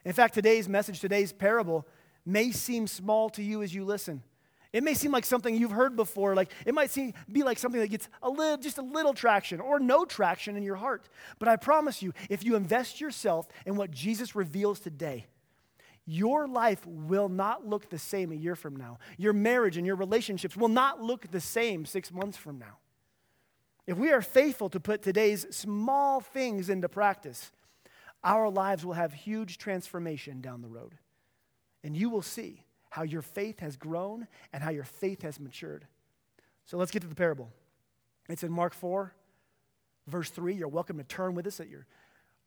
In 0.05 0.13
fact, 0.13 0.33
today's 0.33 0.69
message, 0.69 0.99
today's 0.99 1.33
parable, 1.33 1.87
may 2.25 2.51
seem 2.51 2.87
small 2.87 3.29
to 3.31 3.43
you 3.43 3.61
as 3.61 3.75
you 3.75 3.83
listen. 3.83 4.23
It 4.73 4.83
may 4.83 4.95
seem 4.95 5.11
like 5.11 5.23
something 5.23 5.55
you've 5.55 5.71
heard 5.71 5.95
before, 5.95 6.33
like 6.33 6.51
it 6.65 6.73
might 6.73 6.89
seem, 6.89 7.13
be 7.31 7.43
like 7.43 7.59
something 7.59 7.79
that 7.79 7.89
gets 7.89 8.09
a 8.23 8.29
little, 8.29 8.57
just 8.57 8.79
a 8.79 8.81
little 8.81 9.13
traction 9.13 9.61
or 9.61 9.79
no 9.79 10.03
traction 10.03 10.57
in 10.57 10.63
your 10.63 10.75
heart. 10.75 11.07
But 11.37 11.47
I 11.47 11.57
promise 11.57 12.01
you, 12.01 12.11
if 12.27 12.43
you 12.43 12.55
invest 12.55 12.99
yourself 12.99 13.47
in 13.67 13.75
what 13.75 13.91
Jesus 13.91 14.35
reveals 14.35 14.79
today, 14.79 15.27
your 16.05 16.47
life 16.47 16.85
will 16.87 17.29
not 17.29 17.67
look 17.67 17.89
the 17.89 17.99
same 17.99 18.31
a 18.31 18.35
year 18.35 18.55
from 18.55 18.75
now. 18.75 18.97
Your 19.17 19.31
marriage 19.31 19.77
and 19.77 19.85
your 19.85 19.95
relationships 19.95 20.57
will 20.57 20.67
not 20.67 21.01
look 21.01 21.29
the 21.29 21.39
same 21.39 21.85
six 21.85 22.11
months 22.11 22.35
from 22.35 22.57
now. 22.57 22.79
If 23.85 23.97
we 23.97 24.11
are 24.11 24.21
faithful 24.21 24.69
to 24.69 24.79
put 24.79 25.03
today's 25.03 25.45
small 25.55 26.19
things 26.19 26.69
into 26.69 26.89
practice, 26.89 27.51
our 28.23 28.49
lives 28.49 28.83
will 28.83 28.93
have 28.93 29.13
huge 29.13 29.59
transformation 29.59 30.41
down 30.41 30.61
the 30.61 30.67
road. 30.67 30.95
And 31.83 31.95
you 31.95 32.09
will 32.09 32.21
see 32.21 32.62
how 32.93 33.01
your 33.01 33.23
faith 33.23 33.59
has 33.59 33.75
grown 33.75 34.27
and 34.53 34.61
how 34.61 34.69
your 34.69 34.83
faith 34.83 35.23
has 35.23 35.39
matured. 35.39 35.87
So 36.65 36.77
let's 36.77 36.91
get 36.91 37.01
to 37.01 37.07
the 37.07 37.15
parable. 37.15 37.49
It's 38.29 38.43
in 38.43 38.51
Mark 38.51 38.75
4, 38.75 39.11
verse 40.05 40.29
3. 40.29 40.53
You're 40.53 40.67
welcome 40.67 40.99
to 40.99 41.03
turn 41.03 41.33
with 41.33 41.47
us 41.47 41.59
at 41.59 41.69
your, 41.69 41.87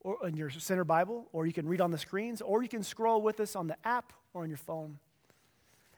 or 0.03 0.25
in 0.25 0.37
your 0.37 0.49
center 0.51 0.85
Bible, 0.85 1.27
or 1.33 1.47
you 1.47 1.53
can 1.53 1.67
read 1.67 1.81
on 1.81 1.91
the 1.91 1.99
screens, 1.99 2.41
or 2.41 2.63
you 2.63 2.69
can 2.69 2.85
scroll 2.85 3.21
with 3.23 3.41
us 3.41 3.57
on 3.57 3.67
the 3.67 3.77
app 3.85 4.13
or 4.35 4.45
on 4.45 4.49
your 4.49 4.57
phone. 4.57 5.01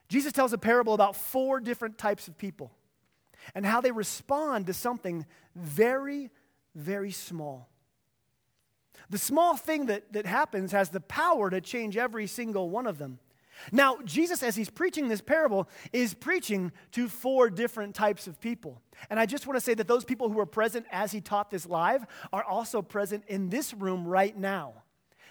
Jesus 0.09 0.33
tells 0.33 0.55
a 0.55 0.59
parable 0.59 0.95
about 0.95 1.15
four 1.15 1.61
different 1.61 1.99
types 1.99 2.27
of 2.27 2.39
people 2.39 2.73
and 3.55 3.67
how 3.67 3.83
they 3.83 3.93
respond 3.93 4.65
to 4.69 4.73
something 4.73 5.27
very, 5.57 6.31
very 6.75 7.11
small. 7.11 7.69
The 9.11 9.19
small 9.19 9.59
thing 9.59 9.87
that, 9.87 10.15
that 10.15 10.25
happens 10.25 10.73
has 10.73 10.89
the 10.89 11.01
power 11.01 11.51
to 11.51 11.61
change 11.61 11.99
every 11.99 12.27
single 12.27 12.71
one 12.71 12.87
of 12.87 12.97
them. 12.97 13.19
Now, 13.73 13.99
Jesus, 14.05 14.43
as 14.43 14.57
he's 14.57 14.71
preaching 14.71 15.09
this 15.09 15.21
parable, 15.21 15.69
is 15.93 16.15
preaching 16.15 16.73
to 16.93 17.09
four 17.09 17.51
different 17.51 17.95
types 17.95 18.27
of 18.27 18.41
people. 18.41 18.81
And 19.11 19.19
I 19.19 19.27
just 19.27 19.47
want 19.47 19.57
to 19.57 19.61
say 19.61 19.75
that 19.75 19.89
those 19.89 20.05
people 20.05 20.29
who 20.29 20.37
were 20.37 20.47
present 20.47 20.87
as 20.91 21.13
he 21.13 21.21
taught 21.21 21.51
this 21.51 21.67
live 21.67 22.07
are 22.33 22.45
also 22.45 22.83
present 22.83 23.25
in 23.29 23.49
this 23.49 23.75
room 23.75 24.07
right 24.07 24.37
now. 24.37 24.75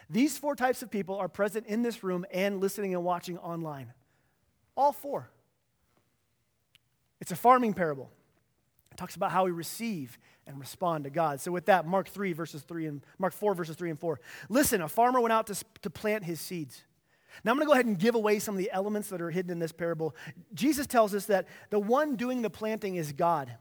These 0.09 0.37
four 0.37 0.55
types 0.55 0.81
of 0.81 0.89
people 0.89 1.15
are 1.15 1.27
present 1.27 1.67
in 1.67 1.81
this 1.81 2.03
room 2.03 2.25
and 2.31 2.61
listening 2.61 2.93
and 2.93 3.03
watching 3.03 3.37
online. 3.37 3.93
All 4.75 4.91
four. 4.91 5.29
It's 7.19 7.31
a 7.31 7.35
farming 7.35 7.73
parable. 7.73 8.09
It 8.91 8.97
talks 8.97 9.15
about 9.15 9.31
how 9.31 9.45
we 9.45 9.51
receive 9.51 10.17
and 10.45 10.59
respond 10.59 11.03
to 11.03 11.09
God. 11.09 11.41
So 11.41 11.51
with 11.51 11.65
that, 11.65 11.85
Mark 11.85 12.07
3 12.07 12.33
verses 12.33 12.61
3 12.61 12.85
and 12.85 13.01
Mark 13.19 13.33
4 13.33 13.53
verses 13.53 13.75
3 13.75 13.89
and 13.89 13.99
4. 13.99 14.19
Listen, 14.49 14.81
a 14.81 14.87
farmer 14.87 15.19
went 15.19 15.33
out 15.33 15.47
to, 15.47 15.63
to 15.81 15.89
plant 15.89 16.23
his 16.23 16.39
seeds. 16.39 16.83
Now 17.43 17.51
I'm 17.51 17.57
going 17.57 17.65
to 17.65 17.69
go 17.69 17.73
ahead 17.73 17.85
and 17.85 17.97
give 17.97 18.15
away 18.15 18.39
some 18.39 18.55
of 18.55 18.59
the 18.59 18.71
elements 18.71 19.09
that 19.09 19.21
are 19.21 19.31
hidden 19.31 19.51
in 19.51 19.59
this 19.59 19.71
parable. 19.71 20.15
Jesus 20.53 20.87
tells 20.87 21.13
us 21.13 21.25
that 21.25 21.47
the 21.69 21.79
one 21.79 22.15
doing 22.15 22.41
the 22.41 22.49
planting 22.49 22.95
is 22.95 23.11
God. 23.11 23.51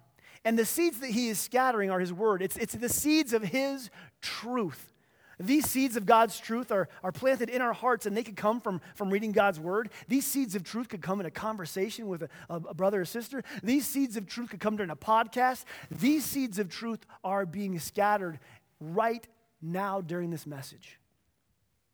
And 0.44 0.58
the 0.58 0.64
seeds 0.64 1.00
that 1.00 1.10
he 1.10 1.28
is 1.28 1.38
scattering 1.38 1.90
are 1.90 1.98
his 1.98 2.12
word. 2.12 2.40
It's, 2.40 2.56
it's 2.56 2.74
the 2.74 2.88
seeds 2.88 3.32
of 3.32 3.42
his 3.42 3.90
truth. 4.22 4.92
These 5.38 5.68
seeds 5.68 5.96
of 5.96 6.06
God's 6.06 6.38
truth 6.38 6.72
are, 6.72 6.88
are 7.02 7.12
planted 7.12 7.50
in 7.50 7.60
our 7.60 7.74
hearts, 7.74 8.06
and 8.06 8.16
they 8.16 8.22
could 8.22 8.36
come 8.36 8.60
from, 8.60 8.80
from 8.94 9.10
reading 9.10 9.32
God's 9.32 9.60
word. 9.60 9.90
These 10.08 10.24
seeds 10.24 10.54
of 10.54 10.64
truth 10.64 10.88
could 10.88 11.02
come 11.02 11.20
in 11.20 11.26
a 11.26 11.30
conversation 11.30 12.06
with 12.08 12.22
a, 12.22 12.28
a 12.48 12.72
brother 12.72 13.02
or 13.02 13.04
sister. 13.04 13.42
These 13.62 13.86
seeds 13.86 14.16
of 14.16 14.26
truth 14.26 14.50
could 14.50 14.60
come 14.60 14.76
during 14.76 14.90
a 14.90 14.96
podcast. 14.96 15.64
These 15.90 16.24
seeds 16.24 16.58
of 16.58 16.70
truth 16.70 17.04
are 17.22 17.44
being 17.44 17.78
scattered 17.78 18.38
right 18.80 19.26
now 19.60 20.00
during 20.00 20.30
this 20.30 20.46
message. 20.46 20.98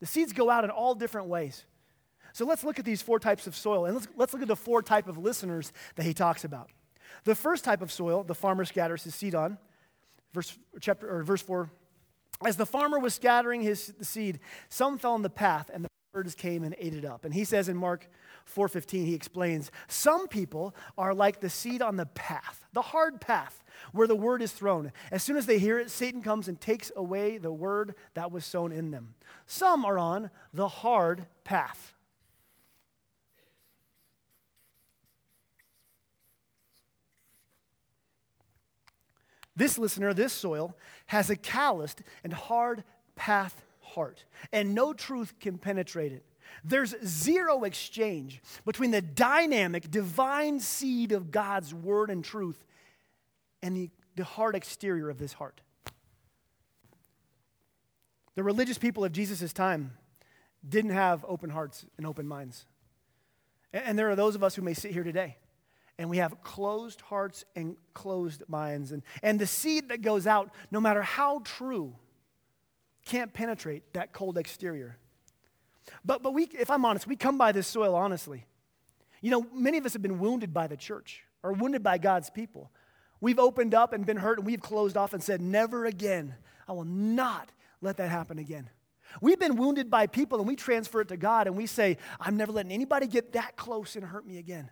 The 0.02 0.08
seeds 0.08 0.32
go 0.32 0.50
out 0.50 0.64
in 0.64 0.70
all 0.70 0.96
different 0.96 1.28
ways. 1.28 1.64
So 2.32 2.44
let's 2.44 2.64
look 2.64 2.80
at 2.80 2.84
these 2.84 3.00
four 3.00 3.20
types 3.20 3.46
of 3.46 3.54
soil, 3.54 3.84
and 3.84 3.94
let's, 3.94 4.08
let's 4.16 4.32
look 4.32 4.42
at 4.42 4.48
the 4.48 4.56
four 4.56 4.82
type 4.82 5.06
of 5.06 5.16
listeners 5.16 5.72
that 5.94 6.02
he 6.02 6.12
talks 6.12 6.42
about. 6.42 6.70
The 7.22 7.36
first 7.36 7.62
type 7.62 7.82
of 7.82 7.92
soil, 7.92 8.24
the 8.24 8.34
farmer 8.34 8.64
scatters 8.64 9.04
his 9.04 9.14
seed 9.14 9.36
on, 9.36 9.58
verse, 10.34 10.58
chapter, 10.80 11.08
or 11.08 11.22
verse 11.22 11.40
4 11.40 11.70
as 12.44 12.56
the 12.56 12.66
farmer 12.66 12.98
was 12.98 13.14
scattering 13.14 13.60
his 13.60 13.92
seed, 14.00 14.40
some 14.68 14.98
fell 14.98 15.12
on 15.12 15.22
the 15.22 15.30
path, 15.30 15.70
and 15.72 15.84
the 15.84 15.88
birds 16.12 16.34
came 16.34 16.62
and 16.62 16.74
ate 16.78 16.92
it 16.92 17.06
up. 17.06 17.24
And 17.24 17.32
he 17.32 17.44
says 17.44 17.68
in 17.70 17.76
Mark 17.76 18.06
4:15, 18.44 19.06
he 19.06 19.14
explains, 19.14 19.70
some 19.88 20.28
people 20.28 20.74
are 20.98 21.14
like 21.14 21.40
the 21.40 21.48
seed 21.48 21.80
on 21.80 21.96
the 21.96 22.06
path, 22.06 22.66
the 22.74 22.82
hard 22.82 23.20
path 23.20 23.64
where 23.92 24.06
the 24.06 24.14
word 24.14 24.42
is 24.42 24.52
thrown. 24.52 24.92
As 25.10 25.22
soon 25.22 25.38
as 25.38 25.46
they 25.46 25.58
hear 25.58 25.78
it, 25.78 25.90
Satan 25.90 26.22
comes 26.22 26.48
and 26.48 26.60
takes 26.60 26.92
away 26.94 27.38
the 27.38 27.52
word 27.52 27.94
that 28.12 28.30
was 28.30 28.44
sown 28.44 28.72
in 28.72 28.90
them. 28.90 29.14
Some 29.46 29.86
are 29.86 29.98
on 29.98 30.30
the 30.52 30.68
hard 30.68 31.26
path. 31.44 31.94
This 39.56 39.78
listener, 39.78 40.12
this 40.12 40.32
soil, 40.32 40.76
has 41.06 41.30
a 41.30 41.36
calloused 41.36 42.02
and 42.22 42.32
hard 42.32 42.84
path 43.16 43.64
heart, 43.94 44.24
and 44.52 44.74
no 44.74 44.92
truth 44.92 45.34
can 45.40 45.58
penetrate 45.58 46.12
it. 46.12 46.24
There's 46.64 46.94
zero 47.04 47.64
exchange 47.64 48.42
between 48.64 48.90
the 48.90 49.02
dynamic, 49.02 49.90
divine 49.90 50.60
seed 50.60 51.12
of 51.12 51.30
God's 51.30 51.72
word 51.72 52.10
and 52.10 52.24
truth 52.24 52.64
and 53.62 53.76
the, 53.76 53.90
the 54.16 54.24
hard 54.24 54.54
exterior 54.54 55.08
of 55.08 55.18
this 55.18 55.32
heart. 55.32 55.60
The 58.34 58.42
religious 58.42 58.78
people 58.78 59.04
of 59.04 59.12
Jesus' 59.12 59.52
time 59.52 59.92
didn't 60.66 60.92
have 60.92 61.24
open 61.28 61.50
hearts 61.50 61.84
and 61.96 62.06
open 62.06 62.26
minds. 62.26 62.66
And 63.72 63.98
there 63.98 64.10
are 64.10 64.16
those 64.16 64.34
of 64.34 64.44
us 64.44 64.54
who 64.54 64.62
may 64.62 64.74
sit 64.74 64.92
here 64.92 65.04
today 65.04 65.36
and 65.98 66.08
we 66.08 66.18
have 66.18 66.42
closed 66.42 67.00
hearts 67.02 67.44
and 67.54 67.76
closed 67.94 68.42
minds. 68.48 68.92
And, 68.92 69.02
and 69.22 69.38
the 69.38 69.46
seed 69.46 69.88
that 69.90 70.02
goes 70.02 70.26
out, 70.26 70.50
no 70.70 70.80
matter 70.80 71.02
how 71.02 71.40
true, 71.44 71.94
can't 73.04 73.32
penetrate 73.32 73.92
that 73.94 74.12
cold 74.12 74.38
exterior. 74.38 74.96
But, 76.04 76.22
but 76.22 76.34
we, 76.34 76.44
if 76.58 76.70
I'm 76.70 76.84
honest, 76.84 77.06
we 77.06 77.16
come 77.16 77.38
by 77.38 77.52
this 77.52 77.66
soil 77.66 77.94
honestly. 77.94 78.46
You 79.20 79.30
know, 79.30 79.46
many 79.52 79.78
of 79.78 79.86
us 79.86 79.92
have 79.92 80.02
been 80.02 80.18
wounded 80.18 80.52
by 80.52 80.66
the 80.66 80.76
church 80.76 81.24
or 81.42 81.52
wounded 81.52 81.82
by 81.82 81.98
God's 81.98 82.30
people. 82.30 82.70
We've 83.20 83.38
opened 83.38 83.74
up 83.74 83.92
and 83.92 84.04
been 84.04 84.16
hurt, 84.16 84.38
and 84.38 84.46
we've 84.46 84.60
closed 84.60 84.96
off 84.96 85.12
and 85.12 85.22
said, 85.22 85.40
Never 85.40 85.86
again. 85.86 86.34
I 86.66 86.72
will 86.72 86.84
not 86.84 87.50
let 87.80 87.96
that 87.98 88.10
happen 88.10 88.38
again. 88.38 88.68
We've 89.20 89.38
been 89.38 89.56
wounded 89.56 89.90
by 89.90 90.06
people, 90.06 90.38
and 90.38 90.48
we 90.48 90.56
transfer 90.56 91.00
it 91.00 91.08
to 91.08 91.16
God, 91.16 91.46
and 91.46 91.56
we 91.56 91.66
say, 91.66 91.98
I'm 92.18 92.36
never 92.36 92.50
letting 92.50 92.72
anybody 92.72 93.06
get 93.06 93.32
that 93.34 93.56
close 93.56 93.94
and 93.94 94.04
hurt 94.04 94.26
me 94.26 94.38
again. 94.38 94.70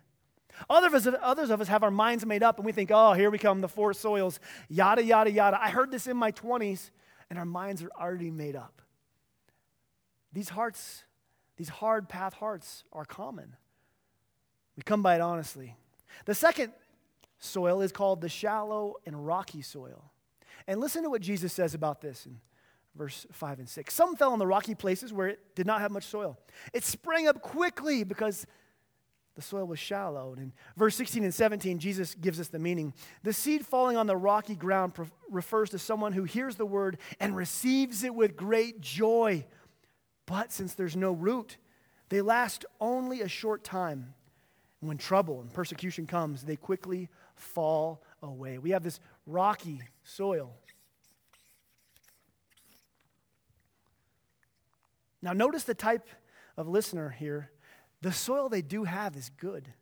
Others 0.69 1.05
of, 1.07 1.13
us, 1.13 1.19
others 1.21 1.49
of 1.49 1.61
us 1.61 1.67
have 1.67 1.83
our 1.83 1.91
minds 1.91 2.25
made 2.25 2.43
up 2.43 2.57
and 2.57 2.65
we 2.65 2.71
think, 2.71 2.91
oh, 2.93 3.13
here 3.13 3.29
we 3.29 3.37
come, 3.37 3.61
the 3.61 3.69
four 3.69 3.93
soils, 3.93 4.39
yada, 4.69 5.03
yada, 5.03 5.31
yada. 5.31 5.57
I 5.61 5.69
heard 5.69 5.91
this 5.91 6.07
in 6.07 6.17
my 6.17 6.31
20s, 6.31 6.91
and 7.31 7.39
our 7.39 7.45
minds 7.45 7.81
are 7.81 7.89
already 7.97 8.29
made 8.29 8.57
up. 8.57 8.81
These 10.33 10.49
hearts, 10.49 11.05
these 11.55 11.69
hard 11.69 12.09
path 12.09 12.33
hearts, 12.33 12.83
are 12.91 13.05
common. 13.05 13.55
We 14.75 14.83
come 14.83 15.01
by 15.01 15.15
it 15.15 15.21
honestly. 15.21 15.77
The 16.25 16.35
second 16.35 16.73
soil 17.39 17.81
is 17.81 17.93
called 17.93 18.19
the 18.19 18.27
shallow 18.27 18.95
and 19.05 19.25
rocky 19.25 19.61
soil. 19.61 20.11
And 20.67 20.81
listen 20.81 21.03
to 21.03 21.09
what 21.09 21.21
Jesus 21.21 21.53
says 21.53 21.73
about 21.73 22.01
this 22.01 22.25
in 22.25 22.41
verse 22.95 23.25
5 23.31 23.59
and 23.59 23.69
6. 23.69 23.93
Some 23.93 24.17
fell 24.17 24.33
on 24.33 24.39
the 24.39 24.45
rocky 24.45 24.75
places 24.75 25.13
where 25.13 25.29
it 25.29 25.55
did 25.55 25.65
not 25.65 25.79
have 25.79 25.91
much 25.91 26.03
soil. 26.03 26.37
It 26.73 26.83
sprang 26.83 27.29
up 27.29 27.41
quickly 27.41 28.03
because 28.03 28.45
the 29.35 29.41
soil 29.41 29.65
was 29.65 29.79
shallow. 29.79 30.33
And 30.33 30.41
in 30.41 30.53
verse 30.75 30.95
16 30.95 31.23
and 31.23 31.33
17, 31.33 31.79
Jesus 31.79 32.15
gives 32.15 32.39
us 32.39 32.49
the 32.49 32.59
meaning. 32.59 32.93
The 33.23 33.33
seed 33.33 33.65
falling 33.65 33.97
on 33.97 34.07
the 34.07 34.17
rocky 34.17 34.55
ground 34.55 34.93
refers 35.29 35.69
to 35.69 35.79
someone 35.79 36.13
who 36.13 36.23
hears 36.23 36.55
the 36.55 36.65
word 36.65 36.97
and 37.19 37.35
receives 37.35 38.03
it 38.03 38.13
with 38.13 38.35
great 38.35 38.81
joy. 38.81 39.45
But 40.25 40.51
since 40.51 40.73
there's 40.73 40.95
no 40.95 41.13
root, 41.13 41.57
they 42.09 42.21
last 42.21 42.65
only 42.79 43.21
a 43.21 43.27
short 43.27 43.63
time. 43.63 44.13
When 44.81 44.97
trouble 44.97 45.41
and 45.41 45.53
persecution 45.53 46.07
comes, 46.07 46.41
they 46.41 46.55
quickly 46.55 47.09
fall 47.35 48.01
away. 48.23 48.57
We 48.57 48.71
have 48.71 48.83
this 48.83 48.99
rocky 49.27 49.81
soil. 50.03 50.55
Now, 55.21 55.33
notice 55.33 55.63
the 55.63 55.75
type 55.75 56.07
of 56.57 56.67
listener 56.67 57.09
here. 57.09 57.51
The 58.01 58.11
soil 58.11 58.49
they 58.49 58.61
do 58.61 58.83
have 58.83 59.15
is 59.15 59.29
good. 59.37 59.73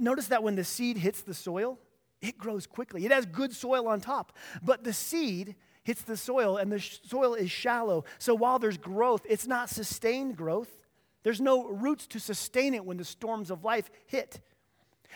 Notice 0.00 0.28
that 0.28 0.42
when 0.42 0.56
the 0.56 0.64
seed 0.64 0.96
hits 0.96 1.22
the 1.22 1.34
soil, 1.34 1.78
it 2.20 2.36
grows 2.38 2.66
quickly. 2.66 3.04
It 3.04 3.12
has 3.12 3.26
good 3.26 3.54
soil 3.54 3.86
on 3.86 4.00
top. 4.00 4.32
But 4.62 4.82
the 4.82 4.92
seed 4.92 5.54
hits 5.84 6.02
the 6.02 6.16
soil, 6.16 6.56
and 6.56 6.72
the 6.72 6.80
soil 6.80 7.34
is 7.34 7.50
shallow. 7.50 8.04
So 8.18 8.34
while 8.34 8.58
there's 8.58 8.78
growth, 8.78 9.24
it's 9.28 9.46
not 9.46 9.70
sustained 9.70 10.36
growth. 10.36 10.80
There's 11.22 11.40
no 11.40 11.66
roots 11.68 12.06
to 12.08 12.20
sustain 12.20 12.74
it 12.74 12.84
when 12.84 12.96
the 12.96 13.04
storms 13.04 13.50
of 13.50 13.62
life 13.62 13.90
hit. 14.06 14.40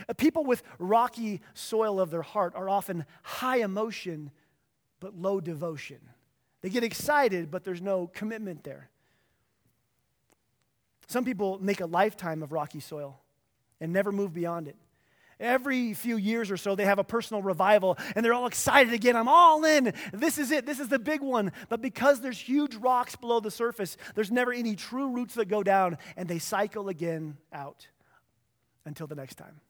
Uh, 0.08 0.12
people 0.14 0.44
with 0.44 0.62
rocky 0.78 1.40
soil 1.54 2.00
of 2.00 2.10
their 2.10 2.22
heart 2.22 2.54
are 2.54 2.68
often 2.68 3.04
high 3.22 3.58
emotion 3.58 4.30
but 5.00 5.16
low 5.16 5.40
devotion. 5.40 5.98
They 6.60 6.68
get 6.68 6.84
excited, 6.84 7.50
but 7.50 7.64
there's 7.64 7.82
no 7.82 8.06
commitment 8.06 8.64
there. 8.64 8.89
Some 11.10 11.24
people 11.24 11.58
make 11.60 11.80
a 11.80 11.86
lifetime 11.86 12.40
of 12.40 12.52
rocky 12.52 12.78
soil 12.78 13.18
and 13.80 13.92
never 13.92 14.12
move 14.12 14.32
beyond 14.32 14.68
it. 14.68 14.76
Every 15.40 15.92
few 15.92 16.16
years 16.16 16.52
or 16.52 16.56
so, 16.56 16.76
they 16.76 16.84
have 16.84 17.00
a 17.00 17.04
personal 17.04 17.42
revival 17.42 17.98
and 18.14 18.24
they're 18.24 18.32
all 18.32 18.46
excited 18.46 18.92
again. 18.92 19.16
I'm 19.16 19.26
all 19.26 19.64
in. 19.64 19.92
This 20.12 20.38
is 20.38 20.52
it. 20.52 20.66
This 20.66 20.78
is 20.78 20.86
the 20.86 21.00
big 21.00 21.20
one. 21.20 21.50
But 21.68 21.82
because 21.82 22.20
there's 22.20 22.38
huge 22.38 22.76
rocks 22.76 23.16
below 23.16 23.40
the 23.40 23.50
surface, 23.50 23.96
there's 24.14 24.30
never 24.30 24.52
any 24.52 24.76
true 24.76 25.08
roots 25.08 25.34
that 25.34 25.46
go 25.46 25.64
down 25.64 25.98
and 26.16 26.28
they 26.28 26.38
cycle 26.38 26.88
again 26.88 27.36
out 27.52 27.88
until 28.84 29.08
the 29.08 29.16
next 29.16 29.34
time. 29.34 29.60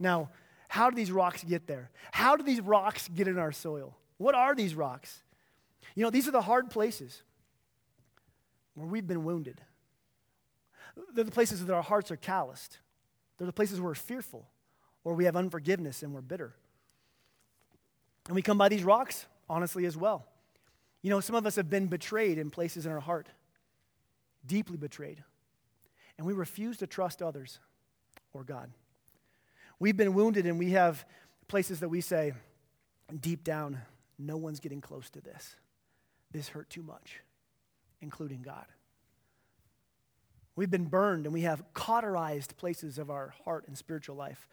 Now, 0.00 0.30
how 0.68 0.88
do 0.88 0.96
these 0.96 1.12
rocks 1.12 1.44
get 1.44 1.66
there? 1.66 1.90
How 2.12 2.34
do 2.34 2.42
these 2.44 2.62
rocks 2.62 3.10
get 3.14 3.28
in 3.28 3.36
our 3.38 3.52
soil? 3.52 3.94
What 4.16 4.34
are 4.34 4.54
these 4.54 4.74
rocks? 4.74 5.22
You 5.94 6.02
know, 6.04 6.10
these 6.10 6.26
are 6.28 6.32
the 6.32 6.40
hard 6.40 6.70
places 6.70 7.22
where 8.72 8.86
we've 8.86 9.06
been 9.06 9.24
wounded. 9.24 9.60
They're 11.14 11.24
the 11.24 11.30
places 11.30 11.64
that 11.64 11.74
our 11.74 11.82
hearts 11.82 12.10
are 12.10 12.16
calloused. 12.16 12.78
They're 13.36 13.46
the 13.46 13.52
places 13.52 13.80
where 13.80 13.90
we're 13.90 13.94
fearful 13.94 14.48
or 15.04 15.14
we 15.14 15.24
have 15.24 15.36
unforgiveness 15.36 16.02
and 16.02 16.12
we're 16.12 16.20
bitter. 16.20 16.54
And 18.26 18.34
we 18.34 18.42
come 18.42 18.58
by 18.58 18.68
these 18.68 18.84
rocks, 18.84 19.26
honestly, 19.48 19.86
as 19.86 19.96
well. 19.96 20.26
You 21.02 21.10
know, 21.10 21.20
some 21.20 21.36
of 21.36 21.46
us 21.46 21.56
have 21.56 21.70
been 21.70 21.86
betrayed 21.86 22.38
in 22.38 22.50
places 22.50 22.84
in 22.84 22.92
our 22.92 23.00
heart, 23.00 23.28
deeply 24.44 24.76
betrayed. 24.76 25.22
And 26.18 26.26
we 26.26 26.32
refuse 26.32 26.76
to 26.78 26.86
trust 26.86 27.22
others 27.22 27.60
or 28.32 28.44
God. 28.44 28.70
We've 29.78 29.96
been 29.96 30.14
wounded 30.14 30.46
and 30.46 30.58
we 30.58 30.70
have 30.72 31.06
places 31.46 31.80
that 31.80 31.88
we 31.88 32.00
say, 32.00 32.34
deep 33.20 33.44
down, 33.44 33.80
no 34.18 34.36
one's 34.36 34.60
getting 34.60 34.80
close 34.80 35.08
to 35.10 35.20
this. 35.20 35.54
This 36.30 36.48
hurt 36.48 36.68
too 36.68 36.82
much, 36.82 37.20
including 38.02 38.42
God. 38.42 38.66
We've 40.58 40.68
been 40.68 40.86
burned 40.86 41.24
and 41.24 41.32
we 41.32 41.42
have 41.42 41.62
cauterized 41.72 42.56
places 42.56 42.98
of 42.98 43.10
our 43.10 43.32
heart 43.44 43.68
and 43.68 43.78
spiritual 43.78 44.16
life 44.16 44.48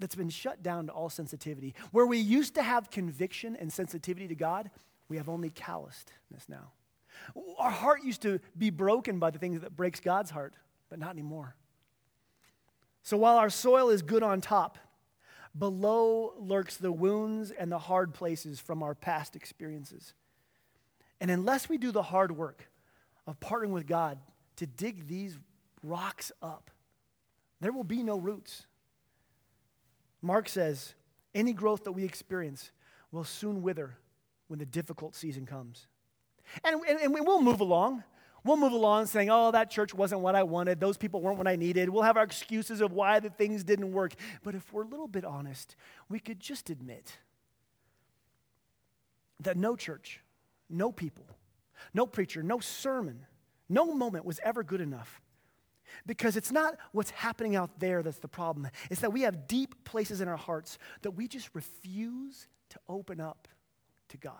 that's 0.00 0.16
been 0.16 0.28
shut 0.28 0.60
down 0.60 0.88
to 0.88 0.92
all 0.92 1.08
sensitivity. 1.08 1.76
Where 1.92 2.04
we 2.04 2.18
used 2.18 2.56
to 2.56 2.64
have 2.64 2.90
conviction 2.90 3.54
and 3.54 3.72
sensitivity 3.72 4.26
to 4.26 4.34
God, 4.34 4.72
we 5.08 5.18
have 5.18 5.28
only 5.28 5.50
callousness 5.50 6.48
now. 6.48 6.72
Our 7.58 7.70
heart 7.70 8.02
used 8.02 8.22
to 8.22 8.40
be 8.58 8.70
broken 8.70 9.20
by 9.20 9.30
the 9.30 9.38
things 9.38 9.60
that 9.60 9.76
breaks 9.76 10.00
God's 10.00 10.32
heart, 10.32 10.52
but 10.88 10.98
not 10.98 11.10
anymore. 11.10 11.54
So 13.04 13.16
while 13.16 13.36
our 13.36 13.50
soil 13.50 13.90
is 13.90 14.02
good 14.02 14.24
on 14.24 14.40
top, 14.40 14.78
below 15.56 16.34
lurks 16.38 16.76
the 16.76 16.90
wounds 16.90 17.52
and 17.52 17.70
the 17.70 17.78
hard 17.78 18.14
places 18.14 18.58
from 18.58 18.82
our 18.82 18.96
past 18.96 19.36
experiences. 19.36 20.12
And 21.20 21.30
unless 21.30 21.68
we 21.68 21.78
do 21.78 21.92
the 21.92 22.02
hard 22.02 22.36
work 22.36 22.68
of 23.28 23.38
partnering 23.38 23.70
with 23.70 23.86
God 23.86 24.18
to 24.56 24.66
dig 24.66 25.06
these 25.08 25.38
rocks 25.82 26.32
up, 26.42 26.70
there 27.60 27.72
will 27.72 27.84
be 27.84 28.02
no 28.02 28.18
roots. 28.18 28.66
Mark 30.22 30.48
says, 30.48 30.94
any 31.34 31.52
growth 31.52 31.84
that 31.84 31.92
we 31.92 32.04
experience 32.04 32.72
will 33.12 33.24
soon 33.24 33.62
wither 33.62 33.96
when 34.48 34.58
the 34.58 34.66
difficult 34.66 35.14
season 35.14 35.46
comes. 35.46 35.86
And, 36.64 36.80
and, 36.88 36.98
and 37.00 37.14
we'll 37.14 37.42
move 37.42 37.60
along. 37.60 38.02
We'll 38.42 38.56
move 38.56 38.72
along 38.72 39.06
saying, 39.06 39.28
oh, 39.30 39.50
that 39.50 39.70
church 39.70 39.94
wasn't 39.94 40.22
what 40.22 40.34
I 40.34 40.42
wanted. 40.42 40.80
Those 40.80 40.96
people 40.96 41.20
weren't 41.20 41.38
what 41.38 41.46
I 41.46 41.56
needed. 41.56 41.88
We'll 41.88 42.02
have 42.02 42.16
our 42.16 42.22
excuses 42.24 42.80
of 42.80 42.92
why 42.92 43.20
the 43.20 43.30
things 43.30 43.64
didn't 43.64 43.92
work. 43.92 44.14
But 44.42 44.54
if 44.54 44.72
we're 44.72 44.84
a 44.84 44.88
little 44.88 45.08
bit 45.08 45.24
honest, 45.24 45.76
we 46.08 46.18
could 46.18 46.40
just 46.40 46.70
admit 46.70 47.18
that 49.40 49.56
no 49.56 49.76
church, 49.76 50.20
no 50.68 50.90
people, 50.90 51.26
no 51.92 52.06
preacher, 52.06 52.42
no 52.42 52.60
sermon, 52.60 53.26
no 53.70 53.94
moment 53.94 54.24
was 54.24 54.40
ever 54.42 54.62
good 54.62 54.80
enough 54.80 55.22
because 56.06 56.36
it's 56.36 56.52
not 56.52 56.76
what's 56.92 57.10
happening 57.10 57.56
out 57.56 57.78
there 57.78 58.02
that's 58.02 58.18
the 58.18 58.28
problem. 58.28 58.68
It's 58.90 59.00
that 59.00 59.12
we 59.12 59.22
have 59.22 59.46
deep 59.46 59.84
places 59.84 60.20
in 60.20 60.28
our 60.28 60.36
hearts 60.36 60.78
that 61.02 61.12
we 61.12 61.28
just 61.28 61.50
refuse 61.54 62.46
to 62.70 62.78
open 62.88 63.20
up 63.20 63.48
to 64.08 64.16
God. 64.16 64.34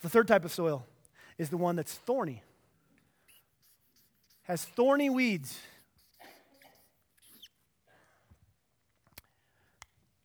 The 0.00 0.08
third 0.08 0.28
type 0.28 0.44
of 0.44 0.52
soil 0.52 0.84
is 1.38 1.48
the 1.48 1.56
one 1.56 1.76
that's 1.76 1.94
thorny, 1.94 2.42
has 4.42 4.64
thorny 4.64 5.10
weeds. 5.10 5.58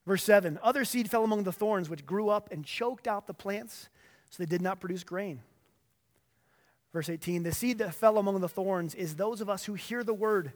Verse 0.05 0.23
7 0.23 0.57
Other 0.63 0.85
seed 0.85 1.11
fell 1.11 1.23
among 1.23 1.43
the 1.43 1.51
thorns, 1.51 1.89
which 1.89 2.05
grew 2.05 2.29
up 2.29 2.51
and 2.51 2.65
choked 2.65 3.07
out 3.07 3.27
the 3.27 3.33
plants, 3.33 3.89
so 4.29 4.41
they 4.41 4.47
did 4.47 4.61
not 4.61 4.79
produce 4.79 5.03
grain. 5.03 5.41
Verse 6.97 7.09
18 7.09 7.43
The 7.43 7.51
seed 7.51 7.77
that 7.77 7.93
fell 7.93 8.17
among 8.17 8.41
the 8.41 8.49
thorns 8.49 8.95
is 8.95 9.15
those 9.15 9.39
of 9.39 9.51
us 9.51 9.65
who 9.65 9.75
hear 9.75 10.03
the 10.03 10.15
word, 10.15 10.51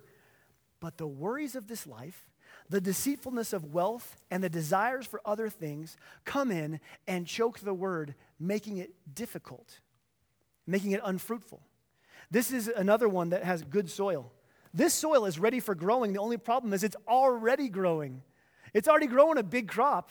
but 0.80 0.98
the 0.98 1.06
worries 1.06 1.56
of 1.56 1.68
this 1.68 1.86
life, 1.86 2.32
the 2.68 2.82
deceitfulness 2.82 3.54
of 3.54 3.76
wealth, 3.76 4.18
and 4.32 4.44
the 4.44 4.50
desires 4.50 5.06
for 5.06 5.22
other 5.24 5.52
things 5.52 5.98
come 6.26 6.50
in 6.50 6.80
and 7.08 7.28
choke 7.28 7.60
the 7.60 7.76
word, 7.76 8.16
making 8.40 8.78
it 8.78 8.92
difficult, 9.14 9.82
making 10.66 10.94
it 10.94 11.02
unfruitful. 11.04 11.62
This 12.32 12.52
is 12.52 12.68
another 12.70 13.08
one 13.08 13.30
that 13.30 13.44
has 13.44 13.62
good 13.62 13.88
soil. 13.88 14.32
This 14.74 14.96
soil 14.96 15.26
is 15.28 15.38
ready 15.38 15.60
for 15.60 15.76
growing. 15.76 16.12
The 16.12 16.22
only 16.22 16.38
problem 16.38 16.74
is 16.74 16.84
it's 16.84 16.98
already 17.08 17.70
growing. 17.70 18.24
It's 18.74 18.88
already 18.88 19.06
growing 19.06 19.38
a 19.38 19.44
big 19.44 19.68
crop 19.68 20.10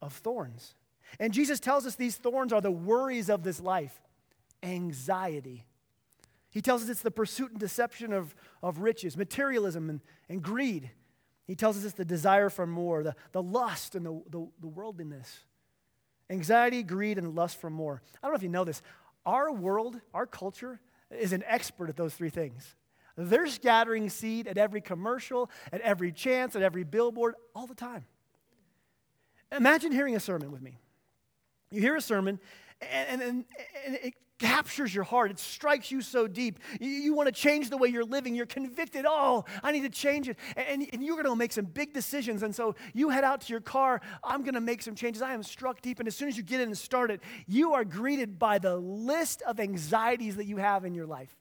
of 0.00 0.14
thorns. 0.14 0.74
And 1.20 1.34
Jesus 1.34 1.60
tells 1.60 1.84
us 1.84 1.94
these 1.94 2.16
thorns 2.16 2.54
are 2.54 2.62
the 2.62 2.70
worries 2.70 3.28
of 3.28 3.42
this 3.42 3.60
life 3.60 4.00
anxiety. 4.62 5.66
He 6.50 6.62
tells 6.62 6.82
us 6.82 6.88
it's 6.88 7.02
the 7.02 7.10
pursuit 7.10 7.50
and 7.50 7.60
deception 7.60 8.12
of, 8.12 8.34
of 8.62 8.78
riches, 8.78 9.16
materialism, 9.16 9.90
and, 9.90 10.00
and 10.28 10.42
greed. 10.42 10.90
He 11.46 11.54
tells 11.54 11.76
us 11.76 11.84
it's 11.84 11.94
the 11.94 12.04
desire 12.04 12.48
for 12.48 12.66
more, 12.66 13.02
the, 13.02 13.14
the 13.32 13.42
lust 13.42 13.94
and 13.94 14.06
the, 14.06 14.22
the, 14.30 14.48
the 14.60 14.66
worldliness. 14.66 15.40
Anxiety, 16.30 16.82
greed, 16.82 17.18
and 17.18 17.34
lust 17.34 17.60
for 17.60 17.70
more. 17.70 18.02
I 18.22 18.26
don't 18.26 18.32
know 18.32 18.36
if 18.36 18.42
you 18.42 18.48
know 18.48 18.64
this. 18.64 18.82
Our 19.24 19.52
world, 19.52 20.00
our 20.14 20.26
culture, 20.26 20.80
is 21.10 21.32
an 21.32 21.44
expert 21.46 21.88
at 21.88 21.96
those 21.96 22.14
three 22.14 22.30
things. 22.30 22.74
They're 23.16 23.46
scattering 23.46 24.10
seed 24.10 24.46
at 24.46 24.58
every 24.58 24.80
commercial, 24.80 25.50
at 25.72 25.80
every 25.82 26.12
chance, 26.12 26.56
at 26.56 26.62
every 26.62 26.84
billboard, 26.84 27.34
all 27.54 27.66
the 27.66 27.74
time. 27.74 28.04
Imagine 29.52 29.92
hearing 29.92 30.16
a 30.16 30.20
sermon 30.20 30.50
with 30.50 30.60
me. 30.60 30.78
You 31.70 31.80
hear 31.80 31.96
a 31.96 32.00
sermon, 32.00 32.40
and, 32.80 33.22
and, 33.22 33.22
and 33.22 33.44
it 34.02 34.14
captures 34.38 34.94
your 34.94 35.04
heart. 35.04 35.30
It 35.30 35.38
strikes 35.38 35.90
you 35.90 36.00
so 36.00 36.26
deep. 36.26 36.58
You, 36.80 36.88
you 36.88 37.14
want 37.14 37.26
to 37.26 37.32
change 37.32 37.70
the 37.70 37.76
way 37.76 37.88
you're 37.88 38.04
living. 38.04 38.34
You're 38.34 38.46
convicted. 38.46 39.06
Oh, 39.08 39.44
I 39.62 39.72
need 39.72 39.82
to 39.82 39.88
change 39.88 40.28
it. 40.28 40.36
And, 40.56 40.86
and 40.92 41.02
you're 41.02 41.16
going 41.16 41.26
to 41.26 41.36
make 41.36 41.52
some 41.52 41.64
big 41.64 41.92
decisions. 41.92 42.42
And 42.42 42.54
so 42.54 42.74
you 42.92 43.08
head 43.08 43.24
out 43.24 43.42
to 43.42 43.52
your 43.52 43.60
car. 43.60 44.00
I'm 44.22 44.42
going 44.42 44.54
to 44.54 44.60
make 44.60 44.82
some 44.82 44.94
changes. 44.94 45.22
I 45.22 45.32
am 45.32 45.42
struck 45.42 45.80
deep. 45.80 45.98
And 45.98 46.08
as 46.08 46.16
soon 46.16 46.28
as 46.28 46.36
you 46.36 46.42
get 46.42 46.60
in 46.60 46.68
and 46.68 46.78
start 46.78 47.10
it, 47.10 47.20
you 47.46 47.72
are 47.74 47.84
greeted 47.84 48.38
by 48.38 48.58
the 48.58 48.76
list 48.76 49.42
of 49.42 49.60
anxieties 49.60 50.36
that 50.36 50.46
you 50.46 50.58
have 50.58 50.84
in 50.84 50.94
your 50.94 51.06
life 51.06 51.34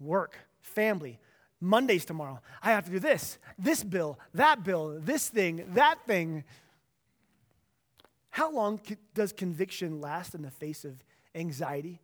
work, 0.00 0.36
family. 0.60 1.18
Monday's 1.60 2.04
tomorrow. 2.04 2.40
I 2.62 2.72
have 2.72 2.84
to 2.84 2.90
do 2.90 2.98
this, 2.98 3.38
this 3.58 3.82
bill, 3.82 4.18
that 4.34 4.64
bill, 4.64 4.98
this 5.00 5.28
thing, 5.28 5.64
that 5.74 5.98
thing. 6.06 6.44
How 8.28 8.52
long 8.52 8.80
does 9.14 9.32
conviction 9.32 10.00
last 10.00 10.34
in 10.34 10.42
the 10.42 10.50
face 10.50 10.84
of 10.84 10.96
anxiety. 11.34 12.00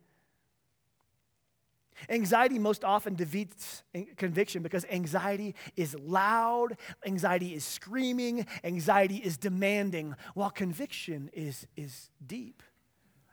Anxiety 2.09 2.59
most 2.59 2.85
often 2.85 3.14
defeats 3.14 3.83
conviction 4.16 4.62
because 4.62 4.87
anxiety 4.90 5.55
is 5.77 5.95
loud, 5.95 6.77
anxiety 7.05 7.55
is 7.55 7.64
screaming, 7.64 8.47
anxiety 8.64 9.16
is 9.16 9.37
demanding, 9.37 10.14
while 10.35 10.51
conviction 10.51 11.31
is, 11.33 11.66
is 11.77 12.09
deep, 12.27 12.62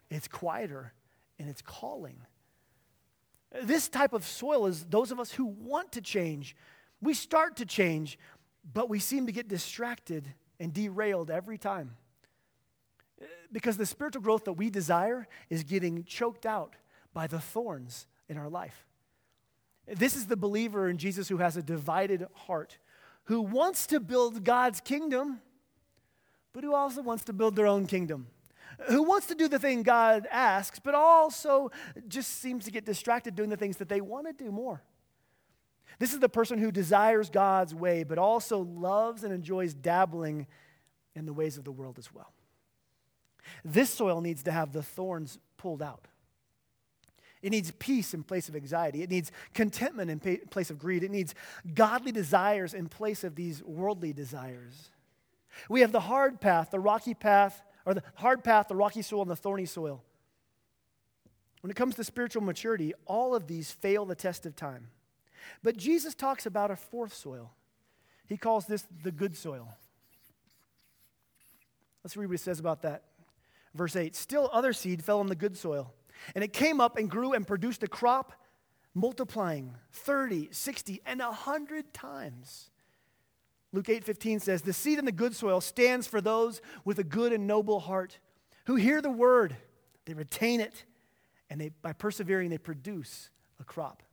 it's 0.10 0.28
quieter, 0.28 0.94
and 1.40 1.50
it's 1.50 1.62
calling. 1.62 2.18
This 3.64 3.88
type 3.88 4.12
of 4.14 4.26
soil 4.26 4.66
is 4.66 4.84
those 4.86 5.12
of 5.12 5.20
us 5.20 5.32
who 5.32 5.46
want 5.46 5.94
to 5.94 6.02
change. 6.02 6.56
We 7.02 7.14
start 7.14 7.56
to 7.58 7.66
change, 7.66 8.20
but 8.74 8.90
we 8.90 9.00
seem 9.00 9.28
to 9.28 9.32
get 9.32 9.48
distracted 9.48 10.28
and 10.60 10.74
derailed 10.74 11.32
every 11.32 11.58
time 11.58 11.96
because 13.52 13.78
the 13.78 13.86
spiritual 13.86 14.22
growth 14.22 14.46
that 14.46 14.54
we 14.54 14.70
desire 14.70 15.28
is 15.50 15.64
getting 15.64 16.04
choked 16.04 16.46
out 16.46 16.76
by 17.14 17.28
the 17.28 17.40
thorns 17.40 18.08
in 18.30 18.38
our 18.38 18.50
life. 18.50 18.86
This 19.88 20.16
is 20.16 20.28
the 20.28 20.38
believer 20.38 20.90
in 20.90 20.98
Jesus 20.98 21.30
who 21.30 21.38
has 21.38 21.56
a 21.56 21.64
divided 21.64 22.28
heart, 22.34 22.78
who 23.26 23.42
wants 23.42 23.88
to 23.88 24.00
build 24.00 24.44
God's 24.44 24.82
kingdom, 24.82 25.40
but 26.54 26.64
who 26.64 26.74
also 26.74 27.02
wants 27.02 27.24
to 27.26 27.34
build 27.34 27.56
their 27.56 27.68
own 27.68 27.86
kingdom. 27.86 28.28
Who 28.90 29.04
wants 29.04 29.28
to 29.28 29.36
do 29.36 29.48
the 29.48 29.60
thing 29.60 29.82
God 29.84 30.28
asks, 30.30 30.80
but 30.80 30.94
also 30.94 31.72
just 32.08 32.42
seems 32.42 32.66
to 32.66 32.72
get 32.72 32.86
distracted 32.86 33.36
doing 33.36 33.50
the 33.50 33.58
things 33.58 33.78
that 33.78 33.90
they 33.90 34.02
want 34.02 34.28
to 34.28 34.34
do 34.34 34.52
more. 34.52 34.84
This 36.00 36.14
is 36.14 36.20
the 36.20 36.30
person 36.30 36.60
who 36.60 36.72
desires 36.72 37.30
God's 37.30 37.74
way, 37.74 38.04
but 38.04 38.20
also 38.20 38.60
loves 38.60 39.24
and 39.24 39.34
enjoys 39.34 39.74
dabbling 39.74 40.46
in 41.16 41.26
the 41.26 41.34
ways 41.34 41.58
of 41.58 41.64
the 41.64 41.72
world 41.72 41.98
as 41.98 42.14
well. 42.14 42.32
This 43.64 43.90
soil 43.90 44.22
needs 44.22 44.44
to 44.44 44.52
have 44.52 44.74
the 44.74 44.84
thorns 44.84 45.40
pulled 45.58 45.82
out. 45.82 46.08
It 47.42 47.52
needs 47.52 47.72
peace 47.72 48.14
in 48.14 48.24
place 48.24 48.50
of 48.50 48.56
anxiety. 48.56 49.04
It 49.04 49.10
needs 49.10 49.32
contentment 49.54 50.10
in 50.10 50.40
place 50.50 50.70
of 50.70 50.80
greed. 50.80 51.04
It 51.04 51.12
needs 51.12 51.36
godly 51.74 52.12
desires 52.12 52.74
in 52.74 52.90
place 52.90 53.24
of 53.24 53.36
these 53.36 53.64
worldly 53.64 54.12
desires. 54.12 54.90
We 55.70 55.82
have 55.82 55.92
the 55.92 56.00
hard 56.00 56.42
path, 56.42 56.72
the 56.72 56.80
rocky 56.80 57.14
path, 57.14 57.62
or 57.86 57.94
the 57.94 58.04
hard 58.16 58.44
path, 58.44 58.68
the 58.68 58.76
rocky 58.76 59.02
soil, 59.02 59.22
and 59.22 59.32
the 59.32 59.36
thorny 59.36 59.66
soil. 59.66 60.04
When 61.62 61.72
it 61.72 61.76
comes 61.76 61.96
to 61.96 62.04
spiritual 62.04 62.44
maturity, 62.44 62.94
all 63.06 63.36
of 63.36 63.48
these 63.48 63.72
fail 63.72 64.06
the 64.06 64.16
test 64.16 64.46
of 64.46 64.56
time. 64.56 64.88
But 65.64 65.78
Jesus 65.78 66.14
talks 66.14 66.46
about 66.46 66.72
a 66.72 66.76
fourth 66.76 67.14
soil. 67.14 67.52
He 68.28 68.38
calls 68.38 68.66
this 68.66 68.86
the 69.04 69.12
good 69.12 69.38
soil. 69.38 69.70
Let's 72.04 72.18
read 72.18 72.28
what 72.28 72.34
he 72.34 72.38
says 72.38 72.60
about 72.60 72.82
that. 72.82 73.04
Verse 73.74 73.96
8 73.96 74.16
Still, 74.16 74.50
other 74.54 74.74
seed 74.74 75.04
fell 75.04 75.20
on 75.20 75.28
the 75.28 75.36
good 75.36 75.58
soil, 75.58 75.94
and 76.36 76.44
it 76.44 76.54
came 76.54 76.82
up 76.82 76.98
and 76.98 77.10
grew 77.10 77.34
and 77.34 77.46
produced 77.46 77.84
a 77.84 77.88
crop, 77.88 78.34
multiplying 78.94 79.76
30, 79.92 80.50
60, 80.52 81.02
and 81.06 81.20
100 81.20 81.94
times. 81.94 82.72
Luke 83.74 83.90
8:15 83.90 84.40
says, 84.40 84.62
"The 84.62 84.74
seed 84.74 84.98
in 84.98 85.06
the 85.06 85.12
good 85.12 85.36
soil 85.36 85.62
stands 85.62 86.08
for 86.08 86.22
those 86.22 86.62
with 86.86 87.00
a 87.00 87.04
good 87.04 87.34
and 87.34 87.46
noble 87.46 87.82
heart, 87.82 88.20
who 88.66 88.76
hear 88.76 89.02
the 89.02 89.12
word, 89.12 89.58
they 90.06 90.14
retain 90.14 90.62
it, 90.62 90.86
and 91.50 91.60
they, 91.60 91.70
by 91.70 91.94
persevering 91.94 92.50
they 92.50 92.58
produce 92.58 93.30
a 93.60 93.64
crop." 93.64 94.04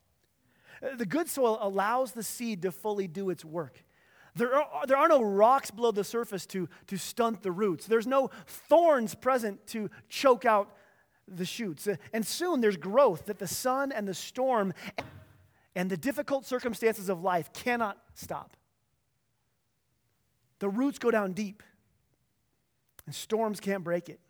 The 0.97 1.07
good 1.07 1.29
soil 1.29 1.59
allows 1.61 2.12
the 2.12 2.23
seed 2.23 2.62
to 2.62 2.73
fully 2.73 3.07
do 3.07 3.31
its 3.31 3.45
work. 3.45 3.85
There 4.37 4.55
are, 4.55 4.87
there 4.87 4.97
are 4.97 5.09
no 5.09 5.23
rocks 5.23 5.70
below 5.70 5.92
the 5.92 6.03
surface 6.03 6.44
to, 6.47 6.68
to 6.88 6.97
stunt 6.97 7.42
the 7.42 7.53
roots. 7.53 7.87
There's 7.87 8.07
no 8.07 8.31
thorns 8.47 9.14
present 9.14 9.64
to 9.68 9.90
choke 10.09 10.44
out 10.44 10.75
the 11.29 11.44
shoots. 11.44 11.88
And 12.12 12.27
soon 12.27 12.61
there's 12.61 12.77
growth 12.77 13.27
that 13.27 13.38
the 13.38 13.47
sun 13.47 13.92
and 13.92 14.09
the 14.09 14.14
storm 14.14 14.75
and 15.77 15.90
the 15.90 15.97
difficult 15.97 16.47
circumstances 16.47 17.09
of 17.09 17.23
life 17.23 17.53
cannot 17.53 17.99
stop. 18.14 18.57
The 20.59 20.68
roots 20.68 20.99
go 20.99 21.11
down 21.11 21.33
deep, 21.33 21.62
and 23.07 23.14
storms 23.14 23.61
can't 23.61 23.85
break 23.85 24.09
it. 24.09 24.20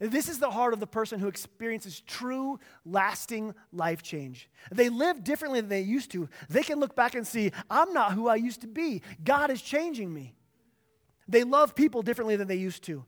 This 0.00 0.28
is 0.28 0.38
the 0.38 0.50
heart 0.50 0.72
of 0.72 0.80
the 0.80 0.86
person 0.86 1.20
who 1.20 1.28
experiences 1.28 2.00
true, 2.00 2.58
lasting 2.84 3.54
life 3.72 4.02
change. 4.02 4.48
They 4.72 4.88
live 4.88 5.22
differently 5.22 5.60
than 5.60 5.70
they 5.70 5.82
used 5.82 6.10
to. 6.12 6.28
They 6.48 6.62
can 6.62 6.80
look 6.80 6.96
back 6.96 7.14
and 7.14 7.26
see, 7.26 7.52
I'm 7.70 7.92
not 7.92 8.12
who 8.12 8.28
I 8.28 8.36
used 8.36 8.62
to 8.62 8.66
be. 8.66 9.02
God 9.22 9.50
is 9.50 9.62
changing 9.62 10.12
me. 10.12 10.34
They 11.28 11.44
love 11.44 11.74
people 11.74 12.02
differently 12.02 12.36
than 12.36 12.48
they 12.48 12.56
used 12.56 12.82
to. 12.84 13.04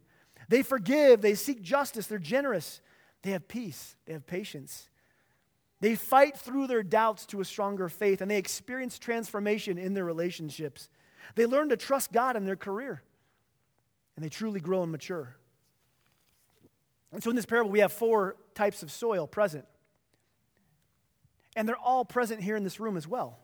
They 0.49 0.63
forgive, 0.63 1.23
they 1.23 1.35
seek 1.35 1.61
justice, 1.61 2.07
they're 2.07 2.19
generous, 2.19 2.81
they 3.23 3.33
have 3.33 3.49
peace, 3.49 3.97
they 4.07 4.13
have 4.13 4.27
patience. 4.27 4.89
They 5.81 5.95
fight 5.95 6.37
through 6.37 6.69
their 6.69 6.83
doubts 6.83 7.27
to 7.27 7.41
a 7.41 7.45
stronger 7.45 7.89
faith, 7.89 8.21
and 8.21 8.31
they 8.31 8.39
experience 8.39 8.99
transformation 8.99 9.77
in 9.77 9.95
their 9.95 10.05
relationships. 10.05 10.89
They 11.35 11.47
learn 11.47 11.69
to 11.71 11.77
trust 11.77 12.13
God 12.13 12.37
in 12.37 12.47
their 12.47 12.57
career, 12.57 13.03
and 14.15 14.25
they 14.25 14.29
truly 14.29 14.61
grow 14.61 14.83
and 14.83 14.93
mature. 14.93 15.37
And 17.13 17.23
so 17.23 17.31
in 17.31 17.37
this 17.37 17.47
parable, 17.47 17.71
we 17.71 17.81
have 17.81 17.93
four 17.93 18.37
types 18.55 18.83
of 18.83 18.91
soil 18.91 19.27
present. 19.27 19.65
And 21.55 21.67
they're 21.67 21.77
all 21.77 22.05
present 22.05 22.43
here 22.43 22.57
in 22.57 22.65
this 22.65 22.79
room 22.79 22.97
as 22.97 23.09
well. 23.09 23.39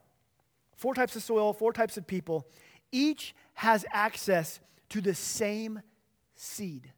Four 0.77 0.95
types 0.95 1.17
of 1.17 1.23
soil, 1.23 1.53
four 1.53 1.73
types 1.73 1.97
of 1.97 2.07
people. 2.07 2.47
Each 2.91 3.35
has 3.55 3.85
access 3.93 4.61
to 4.91 5.01
the 5.01 5.15
same 5.15 5.81
seed. 6.35 6.93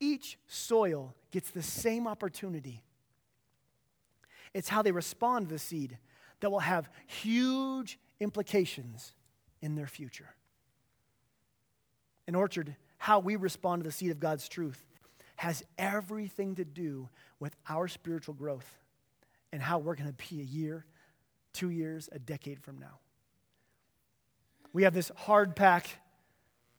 Each 0.00 0.36
soil 0.48 1.14
gets 1.30 1.50
the 1.50 1.62
same 1.62 2.06
opportunity. 2.06 2.82
It's 4.52 4.68
how 4.68 4.82
they 4.82 4.92
respond 4.92 5.48
to 5.48 5.54
the 5.54 5.58
seed 5.58 5.98
that 6.40 6.50
will 6.50 6.60
have 6.60 6.90
huge 7.06 7.98
implications 8.20 9.14
in 9.62 9.76
their 9.76 9.86
future. 9.86 10.34
An 12.26 12.34
orchard 12.34 12.76
how 13.02 13.18
we 13.18 13.34
respond 13.34 13.82
to 13.82 13.88
the 13.88 13.90
seed 13.90 14.12
of 14.12 14.20
God's 14.20 14.48
truth 14.48 14.86
has 15.34 15.64
everything 15.76 16.54
to 16.54 16.64
do 16.64 17.08
with 17.40 17.56
our 17.68 17.88
spiritual 17.88 18.32
growth 18.32 18.78
and 19.52 19.60
how 19.60 19.80
we're 19.80 19.96
going 19.96 20.08
to 20.08 20.30
be 20.30 20.40
a 20.40 20.44
year, 20.44 20.86
two 21.52 21.70
years, 21.70 22.08
a 22.12 22.20
decade 22.20 22.60
from 22.60 22.78
now. 22.78 23.00
We 24.72 24.84
have 24.84 24.94
this 24.94 25.10
hard 25.16 25.56
pack, 25.56 25.88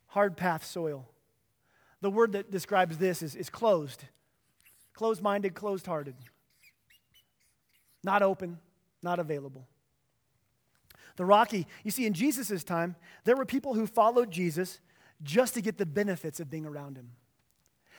hard 0.06 0.34
path 0.34 0.64
soil. 0.64 1.06
The 2.00 2.08
word 2.08 2.32
that 2.32 2.50
describes 2.50 2.96
this 2.96 3.20
is, 3.20 3.36
is 3.36 3.50
closed, 3.50 4.04
closed 4.94 5.20
minded, 5.20 5.52
closed 5.52 5.84
hearted, 5.84 6.14
not 8.02 8.22
open, 8.22 8.60
not 9.02 9.18
available. 9.18 9.68
The 11.16 11.26
rocky, 11.26 11.66
you 11.82 11.90
see, 11.90 12.06
in 12.06 12.14
Jesus' 12.14 12.64
time, 12.64 12.96
there 13.24 13.36
were 13.36 13.44
people 13.44 13.74
who 13.74 13.86
followed 13.86 14.30
Jesus 14.30 14.80
just 15.22 15.54
to 15.54 15.60
get 15.60 15.78
the 15.78 15.86
benefits 15.86 16.40
of 16.40 16.50
being 16.50 16.66
around 16.66 16.96
him. 16.96 17.10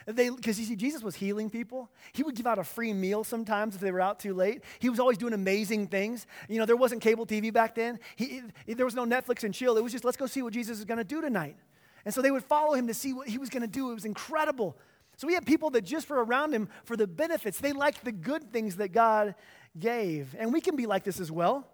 Because 0.06 0.60
you 0.60 0.66
see, 0.66 0.76
Jesus 0.76 1.02
was 1.02 1.16
healing 1.16 1.50
people. 1.50 1.90
He 2.14 2.22
would 2.22 2.36
give 2.36 2.46
out 2.46 2.60
a 2.60 2.64
free 2.64 2.94
meal 2.94 3.24
sometimes 3.24 3.74
if 3.74 3.82
they 3.82 3.92
were 3.92 4.02
out 4.02 4.20
too 4.20 4.36
late. 4.36 4.62
He 4.78 4.90
was 4.90 5.00
always 5.00 5.18
doing 5.18 5.34
amazing 5.34 5.88
things. 5.88 6.28
You 6.48 6.60
know, 6.60 6.66
there 6.66 6.76
wasn't 6.76 7.02
cable 7.02 7.26
TV 7.26 7.52
back 7.52 7.74
then. 7.74 8.00
He, 8.16 8.42
there 8.68 8.86
was 8.86 8.94
no 8.94 9.06
Netflix 9.06 9.44
and 9.44 9.54
chill. 9.54 9.78
It 9.78 9.84
was 9.84 9.92
just, 9.92 10.06
let's 10.06 10.18
go 10.18 10.28
see 10.28 10.44
what 10.44 10.54
Jesus 10.54 10.78
is 10.78 10.86
going 10.86 11.00
to 11.00 11.04
do 11.04 11.22
tonight. 11.22 11.56
And 12.04 12.14
so 12.14 12.22
they 12.22 12.30
would 12.30 12.44
follow 12.44 12.76
him 12.76 12.86
to 12.86 12.94
see 12.94 13.14
what 13.14 13.28
he 13.28 13.40
was 13.40 13.50
going 13.50 13.64
to 13.64 13.68
do. 13.68 13.90
It 13.90 13.96
was 13.96 14.06
incredible. 14.06 14.78
So 15.18 15.26
we 15.26 15.34
have 15.34 15.46
people 15.46 15.72
that 15.72 15.82
just 15.82 16.08
were 16.08 16.24
around 16.24 16.54
him 16.54 16.70
for 16.84 16.96
the 16.96 17.08
benefits. 17.08 17.60
They 17.60 17.74
liked 17.74 18.06
the 18.06 18.12
good 18.12 18.52
things 18.54 18.76
that 18.76 18.90
God 18.90 19.34
gave. 19.80 20.36
And 20.38 20.54
we 20.54 20.62
can 20.62 20.76
be 20.76 20.86
like 20.86 21.04
this 21.04 21.20
as 21.20 21.32
well. 21.32 21.68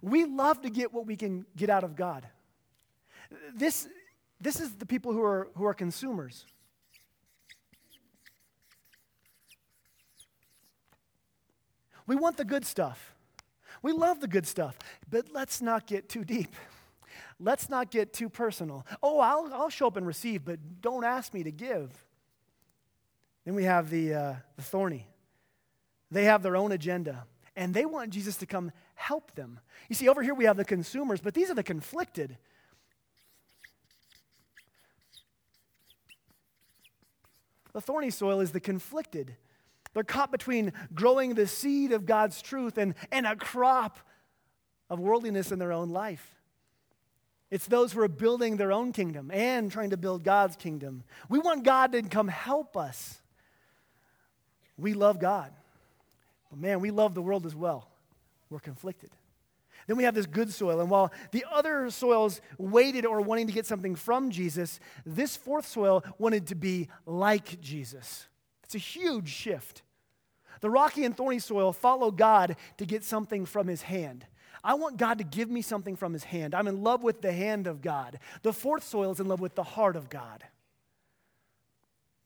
We 0.00 0.26
love 0.26 0.62
to 0.62 0.70
get 0.70 0.92
what 0.92 1.06
we 1.06 1.16
can 1.16 1.44
get 1.56 1.70
out 1.70 1.82
of 1.82 1.96
God. 1.96 2.26
This, 3.54 3.88
this 4.40 4.60
is 4.60 4.74
the 4.74 4.86
people 4.86 5.12
who 5.12 5.22
are, 5.22 5.48
who 5.56 5.64
are 5.64 5.74
consumers. 5.74 6.46
We 12.06 12.16
want 12.16 12.36
the 12.36 12.44
good 12.44 12.64
stuff. 12.64 13.14
We 13.82 13.92
love 13.92 14.20
the 14.20 14.28
good 14.28 14.46
stuff, 14.46 14.78
but 15.08 15.26
let's 15.32 15.60
not 15.60 15.86
get 15.86 16.08
too 16.08 16.24
deep. 16.24 16.54
Let's 17.38 17.68
not 17.68 17.90
get 17.90 18.12
too 18.12 18.28
personal. 18.28 18.84
Oh, 19.02 19.20
I'll, 19.20 19.50
I'll 19.52 19.68
show 19.68 19.86
up 19.86 19.96
and 19.96 20.06
receive, 20.06 20.44
but 20.44 20.58
don't 20.80 21.04
ask 21.04 21.32
me 21.32 21.44
to 21.44 21.52
give. 21.52 21.90
Then 23.44 23.54
we 23.54 23.64
have 23.64 23.90
the, 23.90 24.14
uh, 24.14 24.34
the 24.56 24.62
thorny. 24.62 25.06
They 26.10 26.24
have 26.24 26.42
their 26.42 26.56
own 26.56 26.72
agenda, 26.72 27.26
and 27.54 27.72
they 27.72 27.84
want 27.84 28.10
Jesus 28.10 28.36
to 28.38 28.46
come 28.46 28.72
help 28.94 29.34
them. 29.34 29.60
You 29.88 29.94
see, 29.94 30.08
over 30.08 30.22
here 30.22 30.34
we 30.34 30.46
have 30.46 30.56
the 30.56 30.64
consumers, 30.64 31.20
but 31.20 31.34
these 31.34 31.50
are 31.50 31.54
the 31.54 31.62
conflicted. 31.62 32.36
The 37.72 37.80
thorny 37.80 38.10
soil 38.10 38.40
is 38.40 38.52
the 38.52 38.60
conflicted. 38.60 39.36
They're 39.94 40.04
caught 40.04 40.30
between 40.30 40.72
growing 40.94 41.34
the 41.34 41.46
seed 41.46 41.92
of 41.92 42.06
God's 42.06 42.42
truth 42.42 42.78
and, 42.78 42.94
and 43.10 43.26
a 43.26 43.36
crop 43.36 43.98
of 44.90 45.00
worldliness 45.00 45.52
in 45.52 45.58
their 45.58 45.72
own 45.72 45.90
life. 45.90 46.34
It's 47.50 47.66
those 47.66 47.92
who 47.92 48.00
are 48.00 48.08
building 48.08 48.56
their 48.56 48.72
own 48.72 48.92
kingdom 48.92 49.30
and 49.32 49.72
trying 49.72 49.90
to 49.90 49.96
build 49.96 50.22
God's 50.22 50.56
kingdom. 50.56 51.04
We 51.28 51.38
want 51.38 51.64
God 51.64 51.92
to 51.92 52.02
come 52.02 52.28
help 52.28 52.76
us. 52.76 53.20
We 54.76 54.92
love 54.92 55.18
God. 55.18 55.50
But 56.50 56.58
man, 56.58 56.80
we 56.80 56.90
love 56.90 57.14
the 57.14 57.22
world 57.22 57.46
as 57.46 57.54
well. 57.54 57.88
We're 58.50 58.60
conflicted. 58.60 59.10
Then 59.88 59.96
we 59.96 60.04
have 60.04 60.14
this 60.14 60.26
good 60.26 60.52
soil. 60.52 60.80
And 60.80 60.90
while 60.90 61.10
the 61.32 61.46
other 61.50 61.90
soils 61.90 62.42
waited 62.58 63.06
or 63.06 63.22
wanting 63.22 63.46
to 63.46 63.52
get 63.52 63.66
something 63.66 63.96
from 63.96 64.30
Jesus, 64.30 64.78
this 65.04 65.36
fourth 65.36 65.66
soil 65.66 66.04
wanted 66.18 66.46
to 66.48 66.54
be 66.54 66.88
like 67.06 67.60
Jesus. 67.60 68.28
It's 68.62 68.74
a 68.74 68.78
huge 68.78 69.30
shift. 69.30 69.82
The 70.60 70.68
rocky 70.68 71.04
and 71.04 71.16
thorny 71.16 71.38
soil 71.38 71.72
follow 71.72 72.10
God 72.10 72.56
to 72.76 72.84
get 72.84 73.02
something 73.02 73.46
from 73.46 73.66
his 73.66 73.80
hand. 73.82 74.26
I 74.62 74.74
want 74.74 74.98
God 74.98 75.18
to 75.18 75.24
give 75.24 75.48
me 75.48 75.62
something 75.62 75.96
from 75.96 76.12
his 76.12 76.24
hand. 76.24 76.54
I'm 76.54 76.68
in 76.68 76.82
love 76.82 77.02
with 77.02 77.22
the 77.22 77.32
hand 77.32 77.66
of 77.66 77.80
God. 77.80 78.18
The 78.42 78.52
fourth 78.52 78.84
soil 78.84 79.10
is 79.12 79.20
in 79.20 79.26
love 79.26 79.40
with 79.40 79.54
the 79.54 79.62
heart 79.62 79.96
of 79.96 80.10
God. 80.10 80.44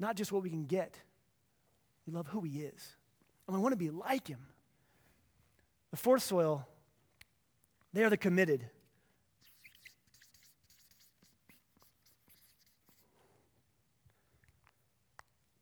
Not 0.01 0.16
just 0.16 0.33
what 0.33 0.42
we 0.42 0.51
can 0.51 0.64
get, 0.64 0.98
We 2.09 2.12
love 2.12 2.27
who 2.27 2.40
he 2.40 2.62
is. 2.62 2.96
And 3.46 3.55
we 3.55 3.62
want 3.62 3.72
to 3.72 3.77
be 3.77 3.90
like 3.90 4.27
him. 4.27 4.40
The 5.92 5.96
fourth 5.96 6.25
soil, 6.25 6.66
they 7.92 8.05
are 8.05 8.11
the 8.11 8.16
committed. 8.16 8.64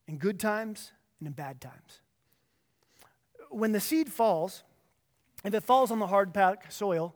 In 0.07 0.19
good 0.19 0.41
times 0.41 0.93
and 1.19 1.29
in 1.29 1.33
bad 1.33 1.61
times. 1.61 2.01
When 3.51 3.73
the 3.73 3.81
seed 3.81 4.13
falls, 4.13 4.63
if 5.45 5.55
it 5.55 5.65
falls 5.65 5.91
on 5.91 5.99
the 5.99 6.07
hard 6.07 6.35
packed 6.35 6.73
soil, 6.73 7.15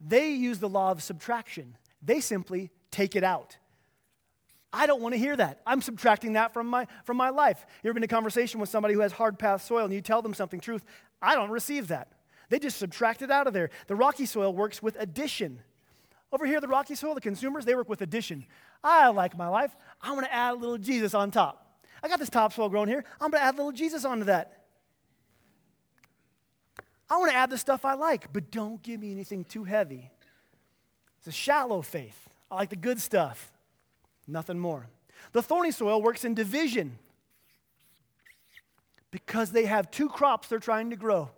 they 0.00 0.30
use 0.30 0.58
the 0.58 0.68
law 0.68 0.90
of 0.90 1.02
subtraction. 1.02 1.76
They 2.02 2.20
simply 2.20 2.70
take 2.90 3.16
it 3.16 3.24
out. 3.24 3.56
I 4.72 4.86
don't 4.86 5.00
want 5.00 5.14
to 5.14 5.18
hear 5.18 5.36
that. 5.36 5.60
I'm 5.64 5.80
subtracting 5.80 6.32
that 6.32 6.52
from 6.52 6.66
my, 6.66 6.88
from 7.04 7.16
my 7.16 7.30
life. 7.30 7.64
You 7.82 7.88
ever 7.88 7.94
been 7.94 8.02
in 8.02 8.08
a 8.08 8.08
conversation 8.08 8.58
with 8.58 8.68
somebody 8.68 8.94
who 8.94 9.00
has 9.00 9.12
hard 9.12 9.38
path 9.38 9.62
soil 9.62 9.84
and 9.84 9.94
you 9.94 10.00
tell 10.00 10.20
them 10.20 10.34
something 10.34 10.58
truth? 10.58 10.84
I 11.22 11.36
don't 11.36 11.50
receive 11.50 11.88
that. 11.88 12.08
They 12.48 12.58
just 12.58 12.78
subtract 12.78 13.22
it 13.22 13.30
out 13.30 13.46
of 13.46 13.52
there. 13.52 13.70
The 13.86 13.96
rocky 13.96 14.26
soil 14.26 14.52
works 14.52 14.82
with 14.82 14.96
addition. 14.98 15.60
Over 16.32 16.46
here, 16.46 16.60
the 16.60 16.68
rocky 16.68 16.94
soil, 16.94 17.14
the 17.14 17.20
consumers, 17.20 17.64
they 17.64 17.74
work 17.74 17.88
with 17.88 18.02
addition. 18.02 18.44
I 18.82 19.08
like 19.08 19.36
my 19.36 19.48
life. 19.48 19.74
I 20.02 20.12
want 20.12 20.26
to 20.26 20.34
add 20.34 20.52
a 20.52 20.56
little 20.56 20.78
Jesus 20.78 21.14
on 21.14 21.30
top. 21.30 21.80
I 22.02 22.08
got 22.08 22.18
this 22.18 22.28
topsoil 22.28 22.68
growing 22.68 22.88
here. 22.88 23.04
I'm 23.20 23.30
going 23.30 23.40
to 23.40 23.46
add 23.46 23.54
a 23.54 23.56
little 23.56 23.72
Jesus 23.72 24.04
onto 24.04 24.24
that. 24.24 24.64
I 27.08 27.16
want 27.18 27.30
to 27.30 27.36
add 27.36 27.50
the 27.50 27.58
stuff 27.58 27.84
I 27.84 27.94
like, 27.94 28.32
but 28.32 28.50
don't 28.50 28.82
give 28.82 29.00
me 29.00 29.12
anything 29.12 29.44
too 29.44 29.64
heavy. 29.64 30.10
It's 31.18 31.28
a 31.28 31.32
shallow 31.32 31.82
faith. 31.82 32.28
I 32.50 32.56
like 32.56 32.70
the 32.70 32.76
good 32.76 33.00
stuff, 33.00 33.52
nothing 34.26 34.58
more. 34.58 34.86
The 35.32 35.42
thorny 35.42 35.70
soil 35.70 36.02
works 36.02 36.24
in 36.24 36.34
division 36.34 36.98
because 39.10 39.52
they 39.52 39.64
have 39.64 39.90
two 39.90 40.08
crops 40.08 40.48
they're 40.48 40.58
trying 40.58 40.90
to 40.90 40.96
grow. 40.96 41.30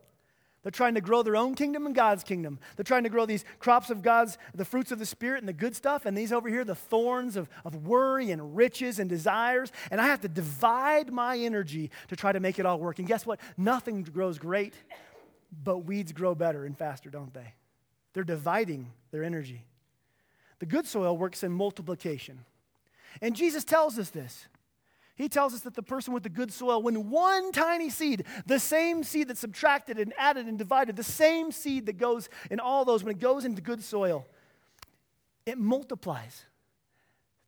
They're 0.67 0.73
trying 0.73 0.95
to 0.95 1.01
grow 1.01 1.23
their 1.23 1.37
own 1.37 1.55
kingdom 1.55 1.87
and 1.87 1.95
God's 1.95 2.25
kingdom. 2.25 2.59
They're 2.75 2.83
trying 2.83 3.05
to 3.05 3.09
grow 3.09 3.25
these 3.25 3.45
crops 3.61 3.89
of 3.89 4.03
God's, 4.03 4.37
the 4.53 4.65
fruits 4.65 4.91
of 4.91 4.99
the 4.99 5.07
Spirit 5.07 5.39
and 5.39 5.49
the 5.49 5.53
good 5.53 5.77
stuff, 5.77 6.07
and 6.07 6.19
these 6.19 6.33
over 6.33 6.49
here, 6.49 6.65
the 6.65 6.75
thorns 6.75 7.37
of, 7.37 7.49
of 7.65 7.87
worry 7.87 8.33
and 8.33 8.57
riches 8.57 8.99
and 8.99 9.09
desires. 9.09 9.71
And 9.93 10.01
I 10.01 10.07
have 10.07 10.23
to 10.23 10.29
divide 10.29 11.13
my 11.13 11.39
energy 11.39 11.93
to 12.09 12.17
try 12.17 12.33
to 12.33 12.41
make 12.41 12.59
it 12.59 12.67
all 12.67 12.81
work. 12.81 12.99
And 12.99 13.07
guess 13.07 13.25
what? 13.25 13.39
Nothing 13.57 14.03
grows 14.03 14.41
great, 14.41 14.75
but 15.63 15.85
weeds 15.85 16.11
grow 16.11 16.35
better 16.35 16.65
and 16.65 16.77
faster, 16.77 17.11
don't 17.11 17.33
they? 17.33 17.55
They're 18.13 18.25
dividing 18.25 18.91
their 19.13 19.23
energy. 19.23 19.67
The 20.59 20.67
good 20.67 20.89
soil 20.89 21.17
works 21.17 21.45
in 21.45 21.53
multiplication. 21.53 22.45
And 23.23 23.37
Jesus 23.37 23.63
tells 23.63 24.01
us 24.01 24.11
this. 24.11 24.49
He 25.17 25.31
tells 25.31 25.55
us 25.55 25.61
that 25.61 25.75
the 25.75 25.83
person 25.83 26.13
with 26.13 26.23
the 26.23 26.29
good 26.29 26.53
soil, 26.53 26.83
when 26.83 27.09
one 27.11 27.51
tiny 27.51 27.89
seed, 27.89 28.25
the 28.45 28.59
same 28.59 29.03
seed 29.03 29.29
that's 29.29 29.41
subtracted 29.41 29.99
and 29.99 30.13
added 30.19 30.47
and 30.47 30.59
divided, 30.59 30.95
the 30.95 31.03
same 31.03 31.51
seed 31.51 31.87
that 31.87 31.97
goes 31.97 32.29
in 32.51 32.61
all 32.61 32.85
those, 32.85 33.03
when 33.03 33.17
it 33.17 33.21
goes 33.21 33.47
into 33.47 33.63
good 33.63 33.83
soil, 33.83 34.27
it 35.47 35.57
multiplies 35.57 36.45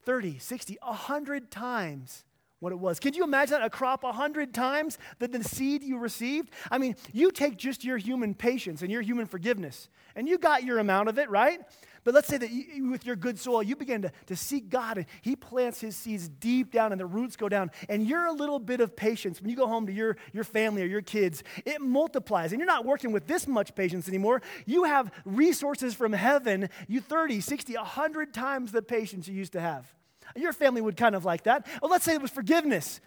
30, 0.04 0.38
60, 0.38 0.78
100 0.82 1.50
times 1.50 2.24
what 2.60 2.72
it 2.72 2.78
was. 2.78 2.98
Could 2.98 3.16
you 3.16 3.24
imagine 3.24 3.62
a 3.62 3.70
crop 3.70 4.02
a 4.02 4.08
100 4.08 4.52
times 4.52 4.98
the, 5.18 5.28
the 5.28 5.44
seed 5.44 5.82
you 5.82 5.98
received? 5.98 6.50
I 6.70 6.78
mean, 6.78 6.96
you 7.12 7.30
take 7.30 7.56
just 7.56 7.84
your 7.84 7.98
human 7.98 8.34
patience 8.34 8.82
and 8.82 8.90
your 8.90 9.02
human 9.02 9.26
forgiveness, 9.26 9.88
and 10.16 10.28
you 10.28 10.38
got 10.38 10.64
your 10.64 10.78
amount 10.78 11.08
of 11.08 11.18
it, 11.18 11.30
right? 11.30 11.60
But 12.04 12.14
let's 12.14 12.28
say 12.28 12.38
that 12.38 12.50
you, 12.50 12.90
with 12.90 13.04
your 13.04 13.16
good 13.16 13.38
soil, 13.38 13.62
you 13.62 13.76
begin 13.76 14.02
to, 14.02 14.12
to 14.26 14.36
seek 14.36 14.70
God 14.70 14.96
and 14.96 15.06
He 15.20 15.36
plants 15.36 15.80
His 15.80 15.94
seeds 15.96 16.28
deep 16.28 16.72
down 16.72 16.92
and 16.92 16.98
the 17.00 17.04
roots 17.04 17.36
go 17.36 17.48
down. 17.48 17.70
And 17.88 18.06
your 18.06 18.32
little 18.32 18.58
bit 18.58 18.80
of 18.80 18.96
patience, 18.96 19.42
when 19.42 19.50
you 19.50 19.56
go 19.56 19.66
home 19.66 19.86
to 19.86 19.92
your, 19.92 20.16
your 20.32 20.44
family 20.44 20.82
or 20.82 20.86
your 20.86 21.02
kids, 21.02 21.44
it 21.66 21.82
multiplies. 21.82 22.52
And 22.52 22.60
you're 22.60 22.66
not 22.66 22.86
working 22.86 23.12
with 23.12 23.26
this 23.26 23.46
much 23.46 23.74
patience 23.74 24.08
anymore. 24.08 24.40
You 24.64 24.84
have 24.84 25.12
resources 25.26 25.94
from 25.94 26.14
heaven, 26.14 26.70
you 26.86 27.00
30, 27.00 27.40
60, 27.40 27.74
100 27.74 28.32
times 28.32 28.72
the 28.72 28.80
patience 28.80 29.28
you 29.28 29.34
used 29.34 29.52
to 29.52 29.60
have. 29.60 29.92
Your 30.36 30.52
family 30.52 30.80
would 30.80 30.96
kind 30.96 31.14
of 31.14 31.24
like 31.24 31.44
that. 31.44 31.66
Well, 31.80 31.90
let's 31.90 32.04
say 32.04 32.14
it 32.14 32.22
was 32.22 32.30
forgiveness. 32.30 33.00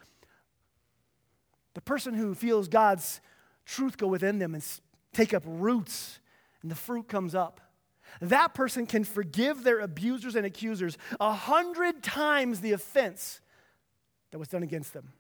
The 1.74 1.82
person 1.82 2.14
who 2.14 2.36
feels 2.36 2.68
God's 2.68 3.22
truth 3.66 3.98
go 3.98 4.08
within 4.08 4.40
them 4.40 4.54
and 4.54 4.64
take 5.14 5.34
up 5.34 5.44
roots, 5.46 6.20
and 6.62 6.70
the 6.70 6.76
fruit 6.76 7.08
comes 7.08 7.36
up 7.36 7.62
that 8.20 8.54
person 8.54 8.86
can 8.86 9.04
forgive 9.04 9.64
their 9.64 9.80
abusers 9.80 10.36
and 10.36 10.46
accusers 10.46 10.98
a 11.20 11.32
hundred 11.32 12.04
times 12.04 12.60
the 12.60 12.74
offense 12.74 13.40
that 14.32 14.40
was 14.40 14.48
done 14.48 14.64
against 14.64 14.94
them 14.94 15.14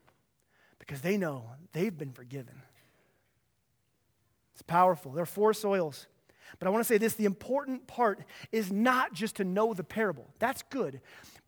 because 0.80 1.02
they 1.02 1.18
know 1.18 1.46
they've 1.72 1.98
been 1.98 2.12
forgiven. 2.12 2.62
It's 4.54 4.62
powerful. 4.62 5.14
There 5.14 5.24
are 5.24 5.28
four 5.28 5.54
soils. 5.54 6.08
But 6.60 6.68
I 6.68 6.72
want 6.72 6.84
to 6.84 6.88
say 6.88 6.98
this 6.98 7.14
the 7.14 7.26
important 7.26 7.88
part 7.88 8.20
is 8.52 8.72
not 8.72 9.14
just 9.14 9.38
to 9.38 9.46
know 9.46 9.74
the 9.74 9.84
parable, 9.84 10.28
that's 10.40 10.64
good. 10.64 11.02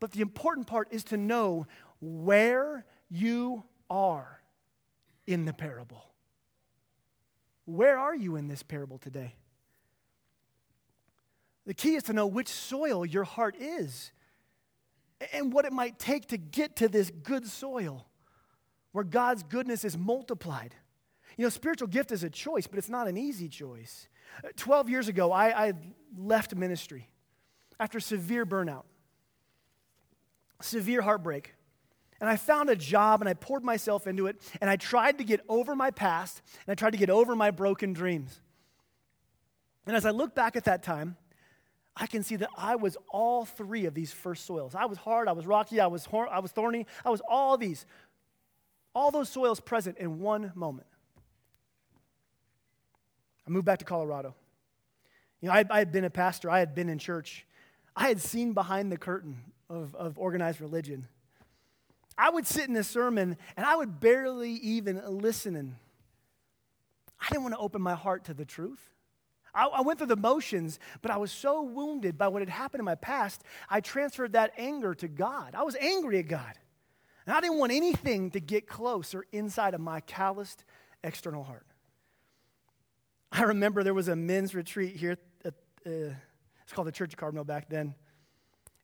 But 0.04 0.12
the 0.12 0.20
important 0.20 0.66
part 0.66 0.88
is 0.90 1.02
to 1.04 1.16
know 1.16 1.66
where 1.98 2.84
you 3.08 3.64
are 3.88 4.42
in 5.26 5.46
the 5.46 5.54
parable. 5.54 6.04
Where 7.64 7.98
are 7.98 8.14
you 8.14 8.36
in 8.36 8.46
this 8.46 8.62
parable 8.62 8.98
today? 8.98 9.34
The 11.64 11.72
key 11.72 11.94
is 11.94 12.02
to 12.02 12.12
know 12.12 12.26
which 12.26 12.48
soil 12.48 13.06
your 13.06 13.24
heart 13.24 13.56
is 13.58 14.12
and 15.32 15.50
what 15.50 15.64
it 15.64 15.72
might 15.72 15.98
take 15.98 16.26
to 16.26 16.36
get 16.36 16.76
to 16.76 16.88
this 16.90 17.10
good 17.10 17.46
soil 17.46 18.06
where 18.92 19.04
God's 19.04 19.42
goodness 19.42 19.86
is 19.86 19.96
multiplied. 19.96 20.74
You 21.38 21.44
know, 21.44 21.48
spiritual 21.48 21.88
gift 21.88 22.12
is 22.12 22.22
a 22.22 22.28
choice, 22.28 22.66
but 22.66 22.78
it's 22.78 22.90
not 22.90 23.08
an 23.08 23.16
easy 23.16 23.48
choice. 23.48 24.08
Uh, 24.44 24.48
12 24.54 24.90
years 24.90 25.08
ago, 25.08 25.32
I, 25.32 25.68
I 25.68 25.72
left 26.14 26.54
ministry 26.54 27.08
after 27.80 28.00
severe 28.00 28.44
burnout, 28.44 28.84
severe 30.60 31.02
heartbreak. 31.02 31.54
And 32.20 32.30
I 32.30 32.36
found 32.36 32.70
a 32.70 32.76
job 32.76 33.20
and 33.20 33.28
I 33.28 33.34
poured 33.34 33.64
myself 33.64 34.06
into 34.06 34.26
it 34.26 34.40
and 34.60 34.70
I 34.70 34.76
tried 34.76 35.18
to 35.18 35.24
get 35.24 35.40
over 35.48 35.74
my 35.74 35.90
past 35.90 36.42
and 36.66 36.72
I 36.72 36.74
tried 36.74 36.92
to 36.92 36.96
get 36.96 37.10
over 37.10 37.36
my 37.36 37.50
broken 37.50 37.92
dreams. 37.92 38.40
And 39.86 39.96
as 39.96 40.06
I 40.06 40.10
look 40.10 40.34
back 40.34 40.56
at 40.56 40.64
that 40.64 40.82
time, 40.82 41.16
I 41.96 42.06
can 42.06 42.22
see 42.22 42.36
that 42.36 42.48
I 42.56 42.76
was 42.76 42.96
all 43.10 43.44
three 43.44 43.86
of 43.86 43.94
these 43.94 44.12
first 44.12 44.46
soils. 44.46 44.74
I 44.74 44.86
was 44.86 44.98
hard, 44.98 45.28
I 45.28 45.32
was 45.32 45.46
rocky, 45.46 45.80
I 45.80 45.86
was, 45.86 46.04
hor- 46.06 46.28
I 46.28 46.40
was 46.40 46.50
thorny, 46.50 46.86
I 47.04 47.10
was 47.10 47.20
all 47.28 47.56
these. 47.56 47.86
All 48.94 49.10
those 49.10 49.28
soils 49.28 49.60
present 49.60 49.98
in 49.98 50.20
one 50.20 50.52
moment. 50.54 50.86
I 53.46 53.50
moved 53.50 53.66
back 53.66 53.80
to 53.80 53.84
Colorado. 53.84 54.34
You 55.40 55.48
know, 55.48 55.54
I, 55.54 55.64
I 55.68 55.78
had 55.78 55.92
been 55.92 56.04
a 56.04 56.10
pastor, 56.10 56.50
I 56.50 56.58
had 56.58 56.74
been 56.74 56.88
in 56.88 56.98
church, 56.98 57.46
I 57.94 58.08
had 58.08 58.20
seen 58.20 58.54
behind 58.54 58.90
the 58.90 58.96
curtain 58.96 59.36
of, 59.68 59.94
of 59.94 60.18
organized 60.18 60.60
religion. 60.60 61.08
I 62.16 62.30
would 62.30 62.46
sit 62.46 62.68
in 62.68 62.76
a 62.76 62.84
sermon 62.84 63.36
and 63.56 63.66
I 63.66 63.76
would 63.76 64.00
barely 64.00 64.52
even 64.52 65.02
listen. 65.06 65.76
I 67.20 67.28
didn't 67.28 67.42
want 67.42 67.54
to 67.54 67.60
open 67.60 67.82
my 67.82 67.94
heart 67.94 68.24
to 68.24 68.34
the 68.34 68.44
truth. 68.44 68.80
I, 69.54 69.66
I 69.66 69.80
went 69.82 69.98
through 69.98 70.08
the 70.08 70.16
motions, 70.16 70.78
but 71.00 71.10
I 71.10 71.16
was 71.16 71.32
so 71.32 71.62
wounded 71.62 72.18
by 72.18 72.28
what 72.28 72.42
had 72.42 72.48
happened 72.48 72.80
in 72.80 72.84
my 72.84 72.96
past, 72.96 73.42
I 73.68 73.80
transferred 73.80 74.32
that 74.32 74.52
anger 74.56 74.94
to 74.96 75.08
God. 75.08 75.54
I 75.54 75.62
was 75.62 75.76
angry 75.76 76.18
at 76.18 76.28
God. 76.28 76.58
And 77.26 77.34
I 77.34 77.40
didn't 77.40 77.58
want 77.58 77.72
anything 77.72 78.30
to 78.32 78.40
get 78.40 78.66
closer 78.66 79.24
inside 79.32 79.74
of 79.74 79.80
my 79.80 80.00
calloused 80.00 80.64
external 81.02 81.42
heart. 81.42 81.66
I 83.32 83.42
remember 83.42 83.82
there 83.82 83.94
was 83.94 84.08
a 84.08 84.16
men's 84.16 84.54
retreat 84.54 84.96
here 84.96 85.16
at, 85.44 85.54
uh, 85.86 85.90
it's 86.62 86.72
called 86.72 86.86
the 86.86 86.92
Church 86.92 87.14
of 87.14 87.18
Carbondale 87.18 87.46
back 87.46 87.68
then. 87.68 87.94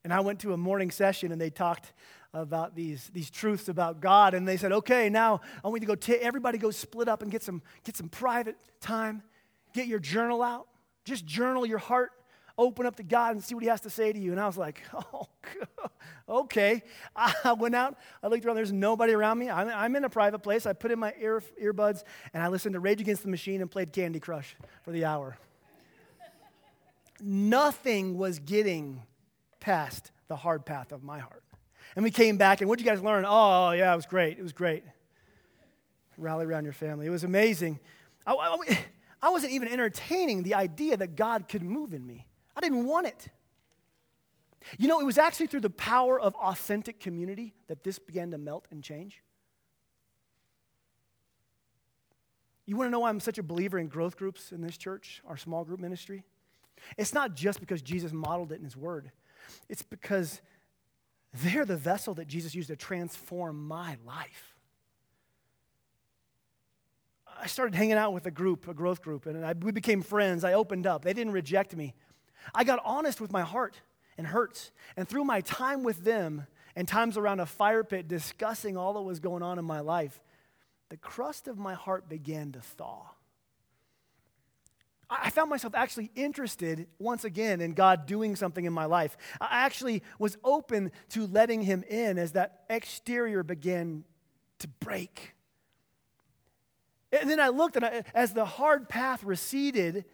And 0.05 0.13
I 0.13 0.21
went 0.21 0.41
to 0.41 0.53
a 0.53 0.57
morning 0.57 0.91
session 0.91 1.33
and 1.33 1.41
they 1.41 1.51
talked 1.51 1.93
about 2.33 2.75
these, 2.75 3.11
these 3.13 3.31
truths 3.31 3.69
about 3.69 4.01
God. 4.01 4.35
And 4.35 4.47
they 4.47 4.57
said, 4.57 4.73
okay, 4.73 5.11
now 5.11 5.41
I 5.65 5.69
want 5.69 5.83
you 5.83 5.87
to 5.87 5.95
go, 5.95 5.95
t- 5.95 6.15
everybody 6.15 6.59
go 6.59 6.71
split 6.71 7.09
up 7.09 7.23
and 7.23 7.31
get 7.31 7.43
some, 7.43 7.63
get 7.85 7.97
some 7.97 8.09
private 8.09 8.57
time. 8.81 9.23
Get 9.75 9.87
your 9.87 9.99
journal 9.99 10.43
out. 10.43 10.67
Just 11.05 11.27
journal 11.27 11.67
your 11.67 11.79
heart. 11.79 12.13
Open 12.57 12.85
up 12.85 12.97
to 12.97 13.03
God 13.03 13.33
and 13.33 13.43
see 13.43 13.55
what 13.55 13.63
He 13.63 13.71
has 13.71 13.81
to 13.83 13.91
say 13.91 14.13
to 14.13 14.19
you. 14.19 14.33
And 14.33 14.41
I 14.41 14.47
was 14.47 14.59
like, 14.59 14.83
oh, 14.95 15.29
okay. 16.29 16.83
I 17.17 17.53
went 17.55 17.75
out. 17.75 17.97
I 18.23 18.29
looked 18.29 18.45
around. 18.45 18.57
There's 18.57 18.73
nobody 18.73 19.13
around 19.13 19.39
me. 19.39 19.51
I'm, 19.51 19.69
I'm 19.69 19.97
in 19.97 20.05
a 20.05 20.11
private 20.11 20.41
place. 20.41 20.67
I 20.67 20.73
put 20.73 20.91
in 20.91 20.99
my 20.99 21.15
ear, 21.21 21.43
earbuds 21.63 22.05
and 22.33 22.43
I 22.43 22.49
listened 22.49 22.75
to 22.75 22.81
Rage 22.81 23.01
Against 23.01 23.23
the 23.23 23.29
Machine 23.29 23.61
and 23.61 23.71
played 23.71 23.93
Candy 23.93 24.21
Crush 24.21 24.57
for 24.85 24.93
the 24.93 25.05
hour. 25.05 25.37
Nothing 27.23 28.17
was 28.17 28.39
getting 28.39 29.03
past 29.61 30.11
the 30.29 30.37
hard 30.37 30.65
path 30.65 30.93
of 30.93 31.03
my 31.03 31.19
heart. 31.19 31.45
And 31.97 32.03
we 32.03 32.11
came 32.11 32.37
back, 32.37 32.61
and 32.61 32.69
what 32.69 32.79
did 32.79 32.85
you 32.85 32.91
guys 32.91 33.03
learn? 33.03 33.25
Oh, 33.27 33.73
yeah, 33.73 33.93
it 33.93 33.97
was 33.97 34.07
great. 34.07 34.39
It 34.39 34.43
was 34.43 34.53
great. 34.53 34.85
Rally 36.17 36.45
around 36.45 36.65
your 36.65 36.73
family. 36.73 37.07
It 37.07 37.11
was 37.11 37.25
amazing. 37.25 37.81
I, 38.27 38.35
I, 38.35 38.79
I 39.23 39.31
wasn't 39.31 39.53
even 39.53 39.69
entertaining 39.69 40.43
the 40.43 40.55
idea 40.55 40.97
that 40.97 41.17
God 41.17 41.49
could 41.49 41.63
move 41.63 41.93
in 41.95 42.07
me. 42.07 42.27
I 42.57 42.61
didn't 42.61 42.87
want 42.87 43.07
it. 43.07 43.29
You 44.79 44.89
know, 44.89 45.01
it 45.01 45.05
was 45.05 45.19
actually 45.19 45.47
through 45.47 45.61
the 45.61 45.71
power 45.71 46.21
of 46.21 46.35
authentic 46.37 47.01
community 47.01 47.55
that 47.69 47.83
this 47.83 47.99
began 47.99 48.31
to 48.33 48.39
melt 48.39 48.67
and 48.71 48.83
change. 48.85 49.23
You 52.67 52.77
want 52.77 52.87
to 52.87 52.91
know 52.91 53.01
why 53.01 53.09
I'm 53.09 53.21
such 53.21 53.39
a 53.39 53.43
believer 53.43 53.79
in 53.79 53.89
growth 53.89 54.17
groups 54.17 54.53
in 54.53 54.61
this 54.61 54.77
church, 54.77 55.23
our 55.27 55.37
small 55.37 55.65
group 55.65 55.81
ministry? 55.81 56.25
It's 56.97 57.13
not 57.13 57.35
just 57.35 57.59
because 57.59 57.83
Jesus 57.83 58.13
modeled 58.13 58.53
it 58.53 58.59
in 58.59 58.65
his 58.65 58.77
word, 58.77 59.11
it's 59.69 59.83
because 59.83 60.41
they're 61.33 61.65
the 61.65 61.77
vessel 61.77 62.15
that 62.15 62.27
Jesus 62.27 62.55
used 62.55 62.69
to 62.69 62.77
transform 62.77 63.67
my 63.67 63.97
life. 64.07 64.55
I 67.41 67.47
started 67.47 67.75
hanging 67.75 67.95
out 67.95 68.13
with 68.13 68.27
a 68.27 68.31
group, 68.31 68.69
a 68.69 68.75
growth 68.75 69.01
group, 69.03 69.27
and 69.27 69.45
I, 69.45 69.55
we 69.55 69.73
became 69.73 70.03
friends. 70.03 70.45
I 70.45 70.53
opened 70.53 70.87
up. 70.87 71.05
They 71.05 71.15
didn't 71.15 71.33
reject 71.33 71.75
me. 71.75 71.95
I 72.55 72.65
got 72.65 72.81
honest 72.85 73.21
with 73.21 73.33
my 73.33 73.43
heart 73.43 73.81
and 74.19 74.27
hurts. 74.27 74.73
And 74.97 75.09
through 75.09 75.25
my 75.25 75.41
time 75.41 75.83
with 75.83 76.05
them 76.05 76.47
and 76.77 76.87
times 76.87 77.17
around 77.17 77.41
a 77.41 77.47
fire 77.47 77.85
pit 77.85 78.09
discussing 78.09 78.77
all 78.77 78.95
that 78.95 79.03
was 79.03 79.21
going 79.21 79.43
on 79.43 79.59
in 79.59 79.65
my 79.65 79.81
life, 79.81 80.21
the 80.91 80.97
crust 80.97 81.49
of 81.49 81.59
my 81.59 81.75
heart 81.75 82.09
began 82.09 82.53
to 82.53 82.61
thaw. 82.61 83.07
I 85.11 85.31
found 85.31 85.51
myself 85.51 85.75
actually 85.75 86.13
interested 86.15 86.87
once 87.01 87.25
again 87.25 87.61
in 87.61 87.73
God 87.73 88.07
doing 88.07 88.37
something 88.37 88.65
in 88.65 88.73
my 88.73 88.85
life. 88.85 89.17
I 89.41 89.65
actually 89.65 90.05
was 90.21 90.39
open 90.45 90.93
to 91.11 91.27
letting 91.27 91.63
Him 91.63 91.83
in 91.89 92.17
as 92.17 92.33
that 92.33 92.65
exterior 92.71 93.43
began 93.43 94.05
to 94.61 94.69
break. 94.69 95.35
And 97.13 97.29
then 97.29 97.41
I 97.41 97.49
looked, 97.49 97.75
and 97.75 97.85
I, 97.85 98.05
as 98.15 98.33
the 98.33 98.45
hard 98.45 98.89
path 98.89 99.25
receded, 99.25 100.05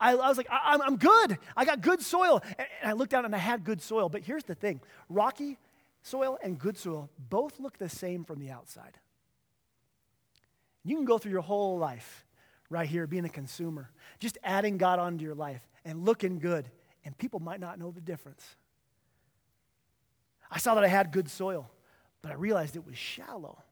I, 0.00 0.12
I 0.12 0.28
was 0.28 0.36
like, 0.36 0.48
I, 0.50 0.76
am 0.84 0.96
good. 0.96 1.38
I 1.56 1.64
got 1.64 1.80
good 1.80 2.02
soil. 2.02 2.42
And, 2.58 2.68
and 2.80 2.90
I 2.90 2.94
looked 2.94 3.12
down 3.12 3.24
and 3.24 3.34
I 3.34 3.38
had 3.38 3.62
good 3.62 3.80
soil. 3.80 4.08
But 4.08 4.22
here's 4.22 4.44
the 4.44 4.56
thing 4.56 4.80
rocky 5.08 5.56
soil 6.02 6.38
and 6.42 6.58
good 6.58 6.76
soil 6.76 7.10
both 7.28 7.60
look 7.60 7.78
the 7.78 7.88
same 7.88 8.24
from 8.24 8.40
the 8.40 8.50
outside. 8.50 8.98
You 10.82 10.96
can 10.96 11.04
go 11.04 11.18
through 11.18 11.32
your 11.32 11.42
whole 11.42 11.78
life 11.78 12.24
right 12.70 12.88
here 12.88 13.06
being 13.06 13.24
a 13.24 13.30
consumer, 13.30 13.90
just 14.20 14.38
adding 14.42 14.78
God 14.78 14.98
onto 14.98 15.24
your 15.24 15.34
life 15.34 15.60
and 15.84 16.04
looking 16.04 16.38
good, 16.38 16.70
and 17.04 17.16
people 17.18 17.40
might 17.40 17.60
not 17.60 17.78
know 17.78 17.90
the 17.90 18.00
difference. 18.00 18.56
I 20.50 20.58
saw 20.58 20.74
that 20.76 20.84
I 20.84 20.88
had 20.88 21.12
good 21.12 21.28
soil, 21.28 21.70
but 22.22 22.32
I 22.32 22.34
realized 22.34 22.76
it 22.76 22.86
was 22.86 22.96
shallow. 22.96 23.62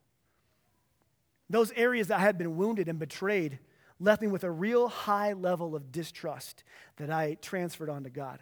Those 1.48 1.72
areas 1.72 2.08
that 2.08 2.18
I 2.18 2.22
had 2.22 2.36
been 2.36 2.56
wounded 2.56 2.88
and 2.88 2.98
betrayed 2.98 3.58
left 4.00 4.20
me 4.20 4.28
with 4.28 4.44
a 4.44 4.50
real 4.50 4.88
high 4.88 5.32
level 5.32 5.74
of 5.74 5.90
distrust 5.90 6.62
that 6.96 7.10
I 7.10 7.36
transferred 7.40 7.88
onto 7.88 8.10
God. 8.10 8.40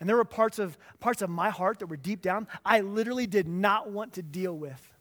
And 0.00 0.08
there 0.08 0.16
were 0.16 0.24
parts 0.24 0.58
of, 0.58 0.78
parts 1.00 1.22
of 1.22 1.30
my 1.30 1.50
heart 1.50 1.80
that 1.80 1.86
were 1.86 1.96
deep 1.96 2.22
down 2.22 2.46
I 2.64 2.80
literally 2.80 3.26
did 3.26 3.48
not 3.48 3.90
want 3.90 4.12
to 4.14 4.22
deal 4.22 4.56
with. 4.56 4.92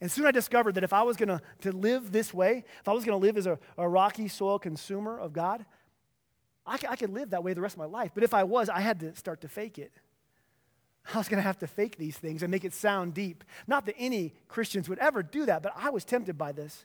And 0.00 0.10
soon 0.10 0.26
I 0.26 0.32
discovered 0.32 0.74
that 0.74 0.84
if 0.84 0.92
I 0.92 1.02
was 1.02 1.16
going 1.16 1.40
to 1.62 1.72
live 1.72 2.12
this 2.12 2.34
way, 2.34 2.64
if 2.80 2.88
I 2.88 2.92
was 2.92 3.04
going 3.04 3.18
to 3.18 3.24
live 3.24 3.36
as 3.36 3.46
a, 3.46 3.58
a, 3.78 3.88
rocky 3.88 4.28
soil 4.28 4.58
consumer 4.58 5.18
of 5.18 5.32
God, 5.32 5.64
I, 6.66 6.78
I 6.88 6.96
could 6.96 7.10
live 7.10 7.30
that 7.30 7.44
way 7.44 7.54
the 7.54 7.60
rest 7.60 7.74
of 7.74 7.78
my 7.78 7.84
life. 7.86 8.10
But 8.14 8.24
if 8.24 8.34
I 8.34 8.44
was, 8.44 8.68
I 8.68 8.80
had 8.80 9.00
to 9.00 9.14
start 9.14 9.40
to 9.42 9.48
fake 9.48 9.78
it. 9.78 9.92
I 11.12 11.18
was 11.18 11.28
going 11.28 11.38
to 11.38 11.42
have 11.42 11.58
to 11.58 11.66
fake 11.66 11.96
these 11.96 12.16
things 12.16 12.42
and 12.42 12.50
make 12.50 12.64
it 12.64 12.72
sound 12.72 13.14
deep. 13.14 13.44
Not 13.66 13.86
that 13.86 13.94
any 13.98 14.34
Christians 14.48 14.88
would 14.88 14.98
ever 14.98 15.22
do 15.22 15.46
that, 15.46 15.62
but 15.62 15.72
I 15.76 15.90
was 15.90 16.04
tempted 16.04 16.38
by 16.38 16.52
this. 16.52 16.84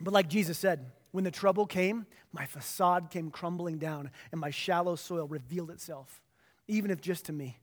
But 0.00 0.12
like 0.12 0.28
Jesus 0.28 0.58
said, 0.58 0.86
when 1.12 1.24
the 1.24 1.30
trouble 1.30 1.66
came, 1.66 2.06
my 2.32 2.44
facade 2.44 3.10
came 3.10 3.30
crumbling 3.30 3.78
down 3.78 4.10
and 4.32 4.40
my 4.40 4.50
shallow 4.50 4.96
soil 4.96 5.26
revealed 5.26 5.70
itself, 5.70 6.20
even 6.66 6.90
if 6.90 7.00
just 7.00 7.24
to 7.26 7.32
me. 7.32 7.58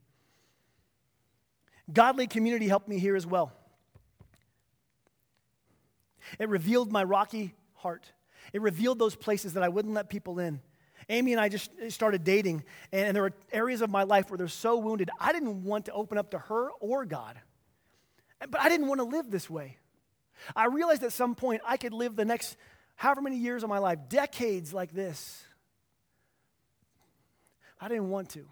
Godly 1.92 2.26
community 2.26 2.68
helped 2.68 2.88
me 2.88 2.98
here 2.98 3.16
as 3.16 3.26
well. 3.26 3.52
It 6.38 6.48
revealed 6.48 6.90
my 6.90 7.04
rocky 7.04 7.54
heart. 7.74 8.10
It 8.52 8.60
revealed 8.60 8.98
those 8.98 9.14
places 9.14 9.52
that 9.54 9.62
I 9.62 9.68
wouldn't 9.68 9.94
let 9.94 10.08
people 10.08 10.38
in. 10.38 10.60
Amy 11.08 11.32
and 11.32 11.40
I 11.40 11.48
just 11.48 11.70
started 11.90 12.24
dating, 12.24 12.64
and 12.90 13.14
there 13.14 13.22
were 13.22 13.32
areas 13.52 13.80
of 13.80 13.90
my 13.90 14.02
life 14.02 14.28
where 14.30 14.38
they're 14.38 14.48
so 14.48 14.76
wounded, 14.76 15.08
I 15.20 15.32
didn't 15.32 15.62
want 15.62 15.84
to 15.84 15.92
open 15.92 16.18
up 16.18 16.32
to 16.32 16.38
her 16.38 16.70
or 16.80 17.04
God. 17.04 17.38
But 18.40 18.60
I 18.60 18.68
didn't 18.68 18.88
want 18.88 19.00
to 19.00 19.04
live 19.04 19.30
this 19.30 19.48
way. 19.48 19.78
I 20.54 20.66
realized 20.66 21.04
at 21.04 21.12
some 21.12 21.34
point 21.34 21.62
I 21.64 21.76
could 21.76 21.92
live 21.92 22.16
the 22.16 22.24
next 22.24 22.56
however 22.96 23.20
many 23.20 23.36
years 23.36 23.62
of 23.62 23.68
my 23.68 23.78
life, 23.78 23.98
decades 24.08 24.72
like 24.74 24.92
this. 24.92 25.44
I 27.80 27.88
didn't 27.88 28.08
want 28.08 28.30
to. 28.30 28.46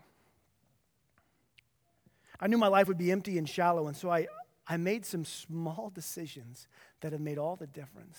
I 2.44 2.46
knew 2.46 2.59
my 2.59 2.68
life 2.68 2.88
would 2.88 2.98
be 2.98 3.11
empty 3.11 3.38
and 3.38 3.48
shallow, 3.48 3.88
and 3.88 3.96
so 3.96 4.11
I, 4.11 4.26
I 4.68 4.76
made 4.76 5.07
some 5.07 5.24
small 5.24 5.90
decisions 5.94 6.68
that 7.00 7.12
have 7.12 7.20
made 7.22 7.38
all 7.38 7.57
the 7.57 7.66
difference. 7.66 8.18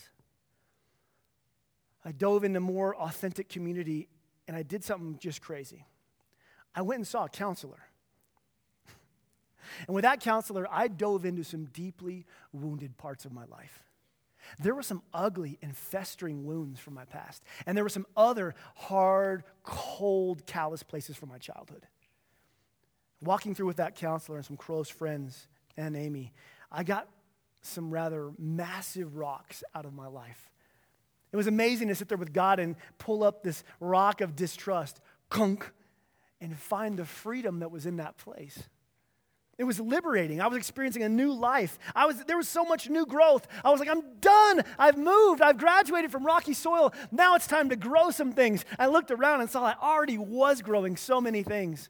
I 2.04 2.12
dove 2.12 2.44
into 2.44 2.60
more 2.60 2.96
authentic 2.96 3.50
community, 3.50 4.10
and 4.48 4.58
I 4.58 4.64
did 4.64 4.84
something 4.84 5.20
just 5.20 5.44
crazy. 5.44 5.86
I 6.74 6.82
went 6.82 6.98
and 6.98 7.08
saw 7.08 7.26
a 7.26 7.30
counselor. 7.30 7.78
And 9.86 9.94
with 9.94 10.02
that 10.02 10.22
counselor, 10.22 10.68
I 10.72 10.88
dove 10.88 11.24
into 11.24 11.44
some 11.44 11.66
deeply 11.66 12.26
wounded 12.52 12.98
parts 12.98 13.26
of 13.26 13.32
my 13.32 13.46
life. 13.46 13.84
There 14.58 14.74
were 14.74 14.82
some 14.82 15.04
ugly 15.14 15.60
and 15.62 15.78
festering 15.78 16.46
wounds 16.46 16.80
from 16.80 16.96
my 16.96 17.06
past, 17.06 17.44
and 17.68 17.78
there 17.78 17.86
were 17.86 17.90
some 17.90 18.08
other 18.18 18.56
hard, 18.74 19.44
cold, 19.62 20.48
callous 20.48 20.82
places 20.82 21.16
from 21.16 21.30
my 21.30 21.38
childhood. 21.38 21.86
Walking 23.22 23.56
through 23.56 23.68
with 23.68 23.78
that 23.78 23.96
counselor 23.96 24.38
and 24.38 24.46
some 24.46 24.58
close 24.58 24.90
friends 24.90 25.48
and 25.78 25.96
Amy, 25.96 26.34
I 26.72 26.84
got 26.84 27.08
some 27.62 27.92
rather 27.92 28.32
massive 28.38 29.16
rocks 29.16 29.64
out 29.74 29.86
of 29.86 29.94
my 29.94 30.08
life. 30.08 30.50
It 31.32 31.38
was 31.38 31.48
amazing 31.48 31.88
to 31.90 31.96
sit 31.96 32.08
there 32.08 32.18
with 32.18 32.34
God 32.34 32.60
and 32.60 32.76
pull 32.98 33.24
up 33.24 33.44
this 33.44 33.64
rock 33.80 34.22
of 34.22 34.36
distrust, 34.36 35.02
kunk, 35.30 35.70
and 36.40 36.58
find 36.58 36.98
the 36.98 37.06
freedom 37.06 37.60
that 37.60 37.72
was 37.72 37.86
in 37.86 37.98
that 37.98 38.18
place. 38.18 38.64
It 39.58 39.64
was 39.64 39.80
liberating. 39.80 40.42
I 40.42 40.48
was 40.48 40.58
experiencing 40.58 41.04
a 41.04 41.10
new 41.10 41.32
life. 41.32 41.80
I 41.96 42.06
was, 42.06 42.24
there 42.26 42.36
was 42.36 42.50
so 42.50 42.66
much 42.66 42.90
new 42.90 43.06
growth. 43.06 43.48
I 43.64 43.72
was 43.72 43.80
like, 43.80 43.90
I'm 43.90 44.20
done. 44.20 44.64
I've 44.78 44.98
moved. 44.98 45.42
I've 45.42 45.58
graduated 45.58 46.12
from 46.12 46.26
rocky 46.26 46.54
soil. 46.54 46.94
Now 47.12 47.36
it's 47.36 47.48
time 47.48 47.70
to 47.70 47.78
grow 47.78 48.12
some 48.12 48.34
things. 48.34 48.66
I 48.78 48.88
looked 48.88 49.12
around 49.12 49.42
and 49.42 49.50
saw 49.50 49.64
I 49.64 49.76
already 49.82 50.18
was 50.18 50.62
growing 50.62 50.98
so 50.98 51.22
many 51.22 51.42
things. 51.42 51.90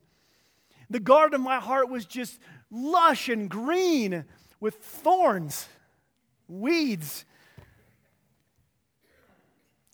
The 0.89 0.99
garden 0.99 1.35
of 1.35 1.41
my 1.41 1.59
heart 1.59 1.89
was 1.89 2.05
just 2.05 2.39
lush 2.71 3.29
and 3.29 3.49
green 3.49 4.25
with 4.59 4.75
thorns, 4.75 5.67
weeds. 6.47 7.25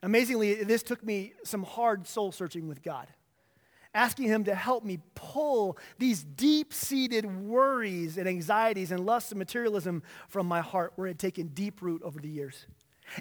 Amazingly, 0.04 0.64
this 0.64 0.84
took 0.84 1.04
me 1.04 1.34
some 1.44 1.64
hard 1.64 2.08
soul 2.08 2.32
searching 2.32 2.68
with 2.68 2.82
God 2.82 3.08
asking 3.94 4.28
Him 4.28 4.44
to 4.46 4.56
help 4.56 4.84
me 4.84 5.00
pull 5.16 5.78
these 5.98 6.24
deep 6.24 6.74
seated 6.74 7.26
worries 7.26 8.18
and 8.18 8.28
anxieties 8.28 8.92
and 8.92 9.06
lusts 9.06 9.32
and 9.32 9.40
materialism 9.40 10.04
from 10.28 10.48
my 10.48 10.62
heart 10.62 10.94
where 10.96 11.08
it 11.08 11.12
had 11.12 11.20
taken 11.20 11.48
deep 11.48 11.82
root 11.82 12.02
over 12.04 12.20
the 12.20 12.30
years. 12.30 12.66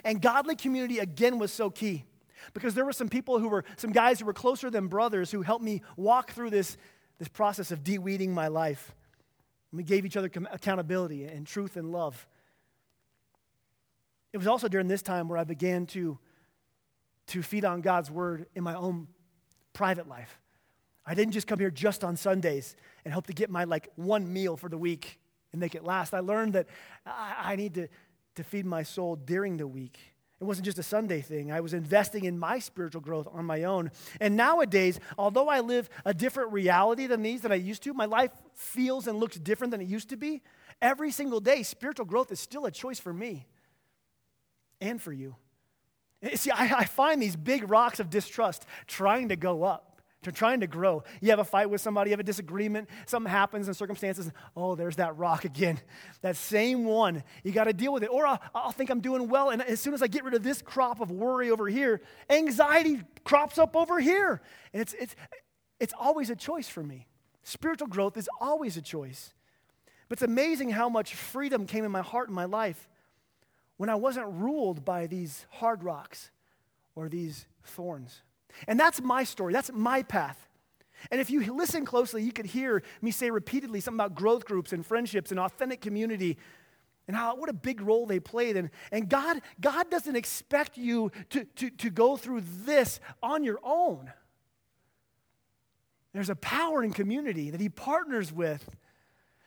And 0.05 0.21
godly 0.21 0.55
community, 0.55 0.99
again, 0.99 1.39
was 1.39 1.51
so 1.51 1.69
key 1.69 2.05
because 2.53 2.73
there 2.73 2.85
were 2.85 2.93
some 2.93 3.09
people 3.09 3.39
who 3.39 3.49
were, 3.49 3.65
some 3.75 3.91
guys 3.91 4.19
who 4.19 4.25
were 4.25 4.33
closer 4.33 4.69
than 4.69 4.87
brothers 4.87 5.31
who 5.31 5.41
helped 5.41 5.63
me 5.63 5.81
walk 5.97 6.31
through 6.31 6.49
this, 6.49 6.77
this 7.21 7.27
process 7.27 7.69
of 7.69 7.83
de-weeding 7.83 8.33
my 8.33 8.47
life. 8.47 8.95
And 9.69 9.77
we 9.77 9.83
gave 9.83 10.07
each 10.07 10.17
other 10.17 10.27
accountability 10.51 11.25
and 11.25 11.45
truth 11.45 11.77
and 11.77 11.91
love. 11.91 12.25
It 14.33 14.39
was 14.39 14.47
also 14.47 14.67
during 14.67 14.87
this 14.87 15.03
time 15.03 15.27
where 15.27 15.37
I 15.37 15.43
began 15.43 15.85
to, 15.87 16.17
to 17.27 17.43
feed 17.43 17.63
on 17.63 17.81
God's 17.81 18.09
word 18.09 18.47
in 18.55 18.63
my 18.63 18.73
own 18.73 19.07
private 19.71 20.09
life. 20.09 20.39
I 21.05 21.13
didn't 21.13 21.33
just 21.33 21.45
come 21.45 21.59
here 21.59 21.69
just 21.69 22.03
on 22.03 22.17
Sundays 22.17 22.75
and 23.05 23.13
hope 23.13 23.27
to 23.27 23.33
get 23.33 23.51
my 23.51 23.65
like 23.65 23.89
one 23.97 24.33
meal 24.33 24.57
for 24.57 24.67
the 24.67 24.79
week 24.79 25.19
and 25.51 25.61
make 25.61 25.75
it 25.75 25.83
last. 25.83 26.15
I 26.15 26.21
learned 26.21 26.53
that 26.53 26.65
I, 27.05 27.35
I 27.51 27.55
need 27.55 27.75
to, 27.75 27.87
to 28.33 28.43
feed 28.43 28.65
my 28.65 28.81
soul 28.81 29.15
during 29.15 29.57
the 29.57 29.67
week. 29.67 29.99
It 30.41 30.45
wasn't 30.45 30.65
just 30.65 30.79
a 30.79 30.83
Sunday 30.83 31.21
thing. 31.21 31.51
I 31.51 31.61
was 31.61 31.75
investing 31.75 32.25
in 32.25 32.39
my 32.39 32.57
spiritual 32.57 33.01
growth 33.01 33.27
on 33.31 33.45
my 33.45 33.63
own. 33.65 33.91
And 34.19 34.35
nowadays, 34.35 34.99
although 35.15 35.47
I 35.47 35.59
live 35.59 35.87
a 36.03 36.15
different 36.15 36.51
reality 36.51 37.05
than 37.05 37.21
these 37.21 37.41
that 37.41 37.51
I 37.51 37.55
used 37.55 37.83
to, 37.83 37.93
my 37.93 38.05
life 38.05 38.31
feels 38.55 39.05
and 39.05 39.19
looks 39.19 39.37
different 39.37 39.69
than 39.69 39.81
it 39.81 39.87
used 39.87 40.09
to 40.09 40.17
be. 40.17 40.41
Every 40.81 41.11
single 41.11 41.41
day, 41.41 41.61
spiritual 41.61 42.07
growth 42.07 42.31
is 42.31 42.39
still 42.39 42.65
a 42.65 42.71
choice 42.71 42.99
for 42.99 43.13
me 43.13 43.45
and 44.81 44.99
for 44.99 45.13
you. 45.13 45.35
Eh, 46.23 46.35
see, 46.35 46.49
I, 46.49 46.79
I 46.79 46.85
find 46.85 47.21
these 47.21 47.35
big 47.35 47.69
rocks 47.69 47.99
of 47.99 48.09
distrust 48.09 48.65
trying 48.87 49.29
to 49.29 49.35
go 49.35 49.63
up 49.63 49.90
to 50.23 50.31
trying 50.31 50.59
to 50.59 50.67
grow. 50.67 51.03
You 51.19 51.31
have 51.31 51.39
a 51.39 51.43
fight 51.43 51.69
with 51.69 51.81
somebody, 51.81 52.09
you 52.09 52.13
have 52.13 52.19
a 52.19 52.23
disagreement, 52.23 52.89
something 53.05 53.31
happens 53.31 53.67
in 53.67 53.73
circumstances. 53.73 54.31
Oh, 54.55 54.75
there's 54.75 54.97
that 54.97 55.17
rock 55.17 55.45
again. 55.45 55.79
That 56.21 56.35
same 56.35 56.85
one. 56.85 57.23
You 57.43 57.51
got 57.51 57.63
to 57.63 57.73
deal 57.73 57.91
with 57.91 58.03
it. 58.03 58.09
Or 58.11 58.27
I'll, 58.27 58.41
I'll, 58.53 58.71
think 58.71 58.89
I'm 58.89 59.01
doing 59.01 59.27
well, 59.29 59.49
and 59.49 59.61
as 59.61 59.79
soon 59.79 59.93
as 59.93 60.03
I 60.03 60.07
get 60.07 60.23
rid 60.23 60.33
of 60.33 60.43
this 60.43 60.61
crop 60.61 60.99
of 60.99 61.09
worry 61.09 61.49
over 61.49 61.67
here, 61.67 62.01
anxiety 62.29 63.01
crops 63.23 63.57
up 63.57 63.75
over 63.75 63.99
here. 63.99 64.41
And 64.73 64.81
it's, 64.81 64.93
it's, 64.93 65.15
it's 65.79 65.93
always 65.99 66.29
a 66.29 66.35
choice 66.35 66.69
for 66.69 66.83
me. 66.83 67.07
Spiritual 67.43 67.87
growth 67.87 68.17
is 68.17 68.29
always 68.39 68.77
a 68.77 68.81
choice. 68.81 69.33
But 70.07 70.17
it's 70.17 70.23
amazing 70.23 70.69
how 70.69 70.89
much 70.89 71.15
freedom 71.15 71.65
came 71.65 71.85
in 71.85 71.91
my 71.91 72.01
heart 72.01 72.27
and 72.27 72.35
my 72.35 72.45
life 72.45 72.89
when 73.77 73.89
I 73.89 73.95
wasn't 73.95 74.27
ruled 74.27 74.85
by 74.85 75.07
these 75.07 75.47
hard 75.49 75.83
rocks 75.83 76.29
or 76.93 77.09
these 77.09 77.47
thorns. 77.63 78.21
And 78.67 78.79
that's 78.79 79.01
my 79.01 79.23
story, 79.23 79.53
that's 79.53 79.71
my 79.73 80.03
path. 80.03 80.47
And 81.09 81.19
if 81.19 81.31
you 81.31 81.41
listen 81.53 81.85
closely, 81.85 82.23
you 82.23 82.31
could 82.31 82.45
hear 82.45 82.83
me 83.01 83.09
say 83.11 83.31
repeatedly 83.31 83.79
something 83.79 83.99
about 83.99 84.13
growth 84.13 84.45
groups 84.45 84.71
and 84.71 84.85
friendships 84.85 85.31
and 85.31 85.39
authentic 85.39 85.81
community 85.81 86.37
and 87.07 87.17
how 87.17 87.35
what 87.35 87.49
a 87.49 87.53
big 87.53 87.81
role 87.81 88.05
they 88.05 88.19
played. 88.19 88.55
And, 88.55 88.69
and 88.91 89.09
God, 89.09 89.41
God 89.59 89.89
doesn't 89.89 90.15
expect 90.15 90.77
you 90.77 91.11
to, 91.31 91.45
to, 91.55 91.69
to 91.71 91.89
go 91.89 92.17
through 92.17 92.41
this 92.65 92.99
on 93.23 93.43
your 93.43 93.59
own. 93.63 94.11
There's 96.13 96.29
a 96.29 96.35
power 96.35 96.83
in 96.83 96.91
community 96.91 97.49
that 97.49 97.61
He 97.61 97.69
partners 97.69 98.31
with 98.31 98.75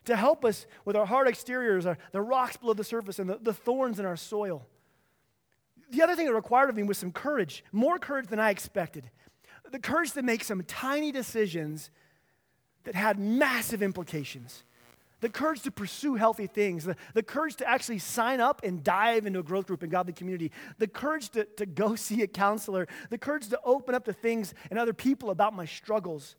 to 0.07 0.17
help 0.17 0.45
us 0.45 0.67
with 0.85 0.97
our 0.97 1.07
hard 1.07 1.29
exteriors, 1.29 1.87
our, 1.87 1.97
the 2.13 2.21
rocks 2.21 2.57
below 2.57 2.75
the 2.75 2.85
surface, 2.85 3.19
and 3.19 3.29
the, 3.29 3.39
the 3.41 3.55
thorns 3.55 3.99
in 3.99 4.07
our 4.07 4.17
soil. 4.17 4.67
The 5.95 6.03
other 6.03 6.17
thing 6.17 6.27
it 6.27 6.35
required 6.35 6.71
of 6.71 6.77
me 6.77 6.83
was 6.83 6.99
some 6.99 7.13
courage, 7.13 7.63
more 7.71 8.01
courage 8.01 8.27
than 8.27 8.41
I 8.41 8.51
expected. 8.51 9.11
The 9.71 9.79
courage 9.79 10.13
to 10.13 10.23
make 10.23 10.43
some 10.43 10.63
tiny 10.65 11.13
decisions 11.13 11.91
that 12.83 12.97
had 12.97 13.17
massive 13.17 13.81
implications. 13.81 14.65
The 15.21 15.29
courage 15.29 15.63
to 15.63 15.71
pursue 15.71 16.17
healthy 16.17 16.49
things, 16.49 16.85
the, 16.85 16.97
the 17.15 17.23
courage 17.23 17.55
to 17.57 17.69
actually 17.69 18.01
sign 18.01 18.41
up 18.41 18.63
and 18.65 18.83
dive 18.83 19.25
into 19.25 19.39
a 19.39 19.43
growth 19.45 19.69
group 19.69 19.83
and 19.83 19.91
godly 19.91 20.13
community, 20.13 20.51
the 20.79 20.89
courage 20.89 21.31
to, 21.31 21.45
to 21.45 21.65
go 21.65 21.95
see 21.95 22.23
a 22.23 22.27
counselor, 22.27 22.89
the 23.11 23.19
courage 23.19 23.49
to 23.49 23.61
open 23.65 23.95
up 23.95 24.05
to 24.07 24.13
things 24.13 24.53
and 24.71 24.79
other 24.81 24.93
people 24.93 25.31
about 25.31 25.55
my 25.55 25.65
struggles. 25.65 26.35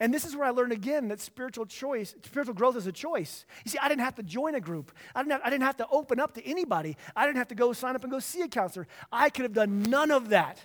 And 0.00 0.14
this 0.14 0.24
is 0.24 0.36
where 0.36 0.46
I 0.46 0.50
learned 0.50 0.72
again 0.72 1.08
that 1.08 1.20
spiritual 1.20 1.66
choice, 1.66 2.14
spiritual 2.24 2.54
growth 2.54 2.76
is 2.76 2.86
a 2.86 2.92
choice. 2.92 3.44
You 3.64 3.70
see, 3.70 3.78
I 3.82 3.88
didn't 3.88 4.02
have 4.02 4.14
to 4.16 4.22
join 4.22 4.54
a 4.54 4.60
group. 4.60 4.92
I 5.14 5.22
didn't 5.22 5.32
have, 5.32 5.40
I 5.44 5.50
didn't 5.50 5.64
have 5.64 5.76
to 5.78 5.88
open 5.90 6.20
up 6.20 6.34
to 6.34 6.46
anybody. 6.46 6.96
I 7.16 7.26
didn't 7.26 7.38
have 7.38 7.48
to 7.48 7.56
go 7.56 7.72
sign 7.72 7.96
up 7.96 8.04
and 8.04 8.12
go 8.12 8.20
see 8.20 8.42
a 8.42 8.48
counselor. 8.48 8.86
I 9.10 9.28
could 9.30 9.42
have 9.42 9.54
done 9.54 9.82
none 9.82 10.12
of 10.12 10.28
that. 10.28 10.60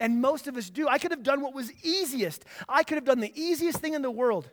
And 0.00 0.20
most 0.20 0.46
of 0.46 0.56
us 0.56 0.70
do. 0.70 0.88
I 0.88 0.98
could 0.98 1.10
have 1.10 1.22
done 1.22 1.42
what 1.42 1.54
was 1.54 1.70
easiest. 1.82 2.44
I 2.68 2.82
could 2.82 2.96
have 2.96 3.04
done 3.04 3.20
the 3.20 3.32
easiest 3.34 3.78
thing 3.78 3.94
in 3.94 4.02
the 4.02 4.10
world 4.10 4.48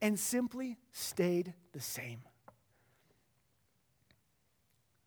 and 0.00 0.18
simply 0.18 0.78
stayed 0.92 1.52
the 1.72 1.80
same. 1.80 2.20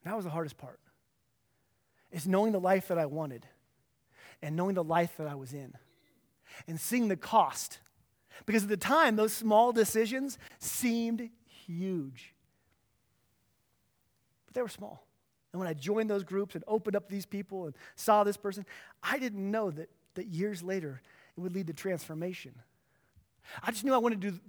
That 0.05 0.15
was 0.15 0.25
the 0.25 0.31
hardest 0.31 0.57
part. 0.57 0.79
Is 2.11 2.27
knowing 2.27 2.51
the 2.51 2.59
life 2.59 2.89
that 2.89 2.99
I 2.99 3.07
wanted 3.07 3.47
and 4.41 4.55
knowing 4.55 4.75
the 4.75 4.83
life 4.83 5.17
that 5.17 5.27
I 5.27 5.33
was 5.33 5.53
in 5.53 5.73
and 6.67 6.79
seeing 6.79 7.07
the 7.07 7.15
cost 7.15 7.79
because 8.45 8.63
at 8.63 8.69
the 8.69 8.77
time, 8.77 9.15
those 9.15 9.33
small 9.33 9.71
decisions 9.71 10.37
seemed 10.59 11.29
huge. 11.45 12.33
But 14.45 14.55
they 14.55 14.61
were 14.61 14.69
small. 14.69 15.05
And 15.51 15.59
when 15.59 15.67
I 15.67 15.73
joined 15.73 16.09
those 16.09 16.23
groups 16.23 16.55
and 16.55 16.63
opened 16.67 16.95
up 16.95 17.09
these 17.09 17.25
people 17.25 17.65
and 17.65 17.75
saw 17.95 18.23
this 18.23 18.37
person, 18.37 18.65
I 19.03 19.19
didn't 19.19 19.51
know 19.51 19.69
that, 19.71 19.89
that 20.15 20.27
years 20.27 20.63
later 20.63 21.01
it 21.37 21.39
would 21.39 21.53
lead 21.53 21.67
to 21.67 21.73
transformation. 21.73 22.53
I 23.61 23.71
just 23.71 23.83
knew 23.83 23.93
I 23.93 23.97
wanted 23.97 24.21
to 24.21 24.31
do, 24.31 24.39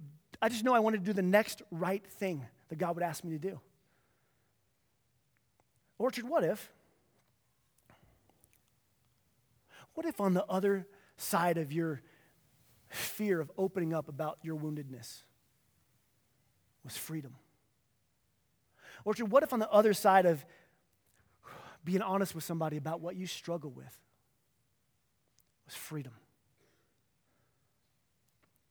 I 0.41 0.49
just 0.49 0.63
knew 0.63 0.73
I 0.73 0.79
wanted 0.79 0.99
to 0.99 1.05
do 1.05 1.13
the 1.13 1.21
next 1.21 1.61
right 1.69 2.05
thing 2.05 2.45
that 2.69 2.77
God 2.77 2.95
would 2.95 3.03
ask 3.03 3.23
me 3.23 3.31
to 3.31 3.39
do. 3.39 3.59
Orchard, 5.97 6.27
what 6.27 6.43
if? 6.43 6.71
What 9.93 10.05
if 10.05 10.19
on 10.19 10.33
the 10.33 10.45
other 10.45 10.87
side 11.17 11.57
of 11.57 11.71
your 11.71 12.01
fear 12.95 13.39
of 13.39 13.51
opening 13.57 13.93
up 13.93 14.07
about 14.07 14.39
your 14.41 14.57
woundedness 14.57 15.23
was 16.83 16.95
freedom. 16.95 17.35
Orchard, 19.03 19.31
what 19.31 19.43
if 19.43 19.53
on 19.53 19.59
the 19.59 19.69
other 19.69 19.93
side 19.93 20.25
of 20.25 20.45
being 21.83 22.01
honest 22.01 22.33
with 22.33 22.43
somebody 22.43 22.77
about 22.77 23.01
what 23.01 23.15
you 23.15 23.27
struggle 23.27 23.69
with 23.69 23.99
was 25.65 25.75
freedom? 25.75 26.13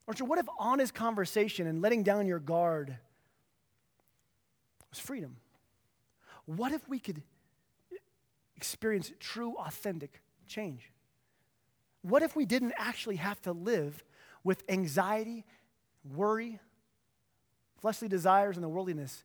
Orchard, 0.06 0.24
what 0.24 0.38
if 0.38 0.46
honest 0.58 0.94
conversation 0.94 1.66
and 1.66 1.80
letting 1.80 2.02
down 2.02 2.26
your 2.26 2.38
guard 2.38 2.96
was 4.90 4.98
freedom? 4.98 5.36
What 6.46 6.72
if 6.72 6.88
we 6.88 6.98
could 6.98 7.22
experience 8.56 9.12
true, 9.18 9.54
authentic 9.58 10.20
change? 10.46 10.90
What 12.02 12.22
if 12.22 12.36
we 12.36 12.44
didn't 12.44 12.74
actually 12.76 13.16
have 13.16 13.40
to 13.42 13.52
live 13.52 14.04
with 14.44 14.62
anxiety, 14.68 15.44
worry, 16.04 16.60
fleshly 17.80 18.08
desires, 18.08 18.56
and 18.56 18.62
the 18.62 18.68
worldliness 18.68 19.24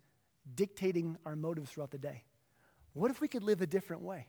dictating 0.56 1.18
our 1.26 1.36
motives 1.36 1.70
throughout 1.70 1.92
the 1.92 1.98
day? 1.98 2.24
What 2.94 3.12
if 3.12 3.22
we 3.22 3.28
could 3.28 3.44
live 3.44 3.62
a 3.62 3.68
different 3.68 4.02
way? 4.02 4.28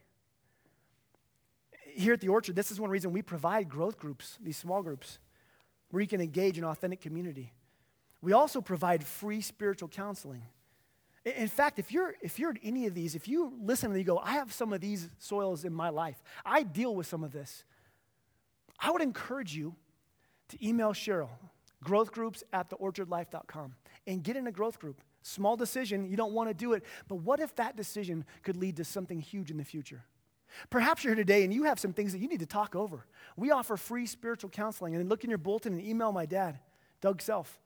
Here 1.94 2.12
at 2.12 2.20
the 2.20 2.28
Orchard, 2.28 2.54
this 2.54 2.70
is 2.70 2.78
one 2.78 2.90
reason 2.90 3.12
we 3.12 3.22
provide 3.22 3.68
growth 3.68 3.98
groups, 3.98 4.38
these 4.42 4.56
small 4.56 4.82
groups, 4.82 5.18
where 5.90 6.00
you 6.00 6.06
can 6.06 6.20
engage 6.20 6.58
in 6.58 6.64
authentic 6.64 7.00
community. 7.00 7.52
We 8.20 8.32
also 8.32 8.60
provide 8.60 9.02
free 9.02 9.40
spiritual 9.40 9.88
counseling. 9.88 10.42
In 11.24 11.48
fact, 11.48 11.78
if 11.78 11.92
you're, 11.92 12.14
if 12.22 12.38
you're 12.38 12.50
at 12.50 12.58
any 12.62 12.86
of 12.86 12.94
these, 12.94 13.14
if 13.14 13.28
you 13.28 13.52
listen 13.60 13.90
and 13.90 13.98
you 13.98 14.04
go, 14.04 14.18
I 14.18 14.32
have 14.32 14.52
some 14.52 14.72
of 14.72 14.80
these 14.80 15.10
soils 15.18 15.64
in 15.64 15.72
my 15.72 15.88
life, 15.90 16.22
I 16.44 16.62
deal 16.62 16.94
with 16.94 17.06
some 17.06 17.24
of 17.24 17.32
this, 17.32 17.64
I 18.78 18.90
would 18.90 19.02
encourage 19.02 19.54
you 19.54 19.74
to 20.50 20.66
email 20.66 20.92
Cheryl, 20.92 21.30
growthgroups 21.84 22.42
at 22.52 22.70
theorchardlife.com, 22.70 23.74
and 24.06 24.22
get 24.22 24.36
in 24.36 24.46
a 24.46 24.52
growth 24.52 24.78
group. 24.78 25.00
Small 25.22 25.56
decision, 25.56 26.06
you 26.06 26.16
don't 26.16 26.32
want 26.32 26.48
to 26.48 26.54
do 26.54 26.72
it, 26.72 26.84
but 27.08 27.16
what 27.16 27.40
if 27.40 27.54
that 27.56 27.76
decision 27.76 28.24
could 28.42 28.56
lead 28.56 28.76
to 28.76 28.84
something 28.84 29.20
huge 29.20 29.50
in 29.50 29.58
the 29.58 29.64
future? 29.64 30.04
Perhaps 30.70 31.04
you're 31.04 31.14
here 31.14 31.22
today 31.22 31.44
and 31.44 31.52
you 31.52 31.64
have 31.64 31.78
some 31.78 31.92
things 31.92 32.12
that 32.12 32.18
you 32.18 32.28
need 32.28 32.40
to 32.40 32.46
talk 32.46 32.74
over. 32.74 33.06
We 33.36 33.50
offer 33.50 33.76
free 33.76 34.06
spiritual 34.06 34.50
counseling, 34.50 34.94
and 34.94 35.08
look 35.08 35.24
in 35.24 35.30
your 35.30 35.38
bulletin 35.38 35.74
and 35.74 35.82
email 35.82 36.12
my 36.12 36.26
dad, 36.26 36.58
Doug 37.00 37.22
Self, 37.22 37.60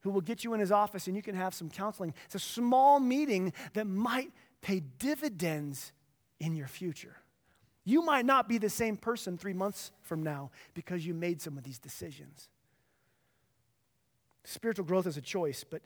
who 0.00 0.10
will 0.10 0.20
get 0.20 0.44
you 0.44 0.54
in 0.54 0.60
his 0.60 0.70
office 0.70 1.06
and 1.06 1.16
you 1.16 1.22
can 1.22 1.34
have 1.34 1.54
some 1.54 1.68
counseling. 1.68 2.14
It's 2.26 2.34
a 2.34 2.40
small 2.40 3.00
meeting 3.00 3.52
that 3.72 3.86
might 3.86 4.30
pay 4.60 4.80
dividends 4.80 5.92
in 6.40 6.54
your 6.54 6.68
future. 6.68 7.16
You 7.88 8.02
might 8.02 8.26
not 8.26 8.50
be 8.50 8.58
the 8.58 8.68
same 8.68 8.98
person 8.98 9.38
three 9.38 9.54
months 9.54 9.92
from 10.02 10.22
now 10.22 10.50
because 10.74 11.06
you 11.06 11.14
made 11.14 11.40
some 11.40 11.56
of 11.56 11.64
these 11.64 11.78
decisions. 11.78 12.50
Spiritual 14.44 14.84
growth 14.84 15.06
is 15.06 15.16
a 15.16 15.22
choice, 15.22 15.64
but, 15.64 15.80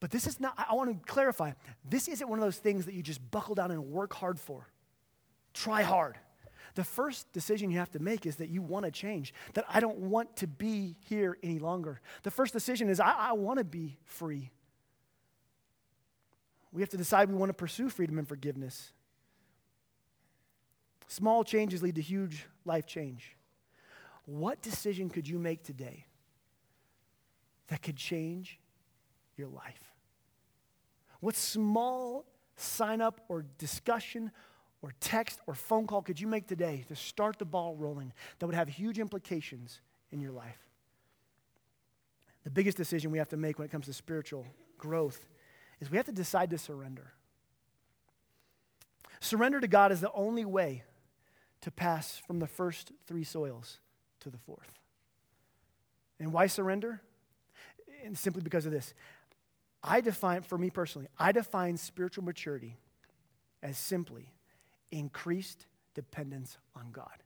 but 0.00 0.10
this 0.10 0.26
is 0.26 0.40
not, 0.40 0.54
I 0.56 0.72
want 0.74 0.88
to 0.88 1.12
clarify, 1.12 1.52
this 1.86 2.08
isn't 2.08 2.26
one 2.26 2.38
of 2.38 2.42
those 2.42 2.56
things 2.56 2.86
that 2.86 2.94
you 2.94 3.02
just 3.02 3.20
buckle 3.30 3.54
down 3.54 3.70
and 3.70 3.84
work 3.84 4.14
hard 4.14 4.40
for. 4.40 4.66
Try 5.52 5.82
hard. 5.82 6.16
The 6.74 6.84
first 6.84 7.30
decision 7.34 7.70
you 7.70 7.80
have 7.80 7.90
to 7.90 7.98
make 7.98 8.24
is 8.24 8.36
that 8.36 8.48
you 8.48 8.62
want 8.62 8.86
to 8.86 8.90
change, 8.90 9.34
that 9.52 9.66
I 9.68 9.80
don't 9.80 9.98
want 9.98 10.36
to 10.36 10.46
be 10.46 10.96
here 11.04 11.36
any 11.42 11.58
longer. 11.58 12.00
The 12.22 12.30
first 12.30 12.54
decision 12.54 12.88
is 12.88 12.98
I, 12.98 13.12
I 13.12 13.32
want 13.34 13.58
to 13.58 13.64
be 13.64 13.98
free. 14.06 14.52
We 16.72 16.80
have 16.80 16.88
to 16.88 16.96
decide 16.96 17.28
we 17.28 17.34
want 17.34 17.50
to 17.50 17.54
pursue 17.54 17.90
freedom 17.90 18.18
and 18.18 18.26
forgiveness. 18.26 18.94
Small 21.06 21.44
changes 21.44 21.82
lead 21.82 21.94
to 21.94 22.02
huge 22.02 22.46
life 22.64 22.86
change. 22.86 23.36
What 24.24 24.60
decision 24.60 25.08
could 25.08 25.28
you 25.28 25.38
make 25.38 25.62
today 25.62 26.06
that 27.68 27.82
could 27.82 27.96
change 27.96 28.58
your 29.36 29.48
life? 29.48 29.92
What 31.20 31.36
small 31.36 32.24
sign 32.56 33.00
up 33.00 33.20
or 33.28 33.44
discussion 33.58 34.32
or 34.82 34.92
text 35.00 35.40
or 35.46 35.54
phone 35.54 35.86
call 35.86 36.02
could 36.02 36.20
you 36.20 36.26
make 36.26 36.46
today 36.46 36.84
to 36.88 36.96
start 36.96 37.38
the 37.38 37.44
ball 37.44 37.76
rolling 37.76 38.12
that 38.38 38.46
would 38.46 38.54
have 38.54 38.68
huge 38.68 38.98
implications 38.98 39.80
in 40.10 40.20
your 40.20 40.32
life? 40.32 40.58
The 42.44 42.50
biggest 42.50 42.76
decision 42.76 43.10
we 43.10 43.18
have 43.18 43.28
to 43.30 43.36
make 43.36 43.58
when 43.58 43.66
it 43.66 43.70
comes 43.70 43.86
to 43.86 43.92
spiritual 43.92 44.46
growth 44.78 45.26
is 45.80 45.90
we 45.90 45.96
have 45.96 46.06
to 46.06 46.12
decide 46.12 46.50
to 46.50 46.58
surrender. 46.58 47.12
Surrender 49.20 49.60
to 49.60 49.68
God 49.68 49.92
is 49.92 50.00
the 50.00 50.12
only 50.12 50.44
way 50.44 50.84
to 51.66 51.70
pass 51.72 52.22
from 52.28 52.38
the 52.38 52.46
first 52.46 52.92
three 53.08 53.24
soils 53.24 53.80
to 54.20 54.30
the 54.30 54.38
fourth. 54.38 54.78
And 56.20 56.32
why 56.32 56.46
surrender? 56.46 57.00
And 58.04 58.16
simply 58.16 58.40
because 58.40 58.66
of 58.66 58.72
this. 58.72 58.94
I 59.82 60.00
define, 60.00 60.42
for 60.42 60.58
me 60.58 60.70
personally, 60.70 61.08
I 61.18 61.32
define 61.32 61.76
spiritual 61.76 62.22
maturity 62.22 62.76
as 63.64 63.76
simply 63.78 64.32
increased 64.92 65.66
dependence 65.92 66.56
on 66.76 66.92
God. 66.92 67.24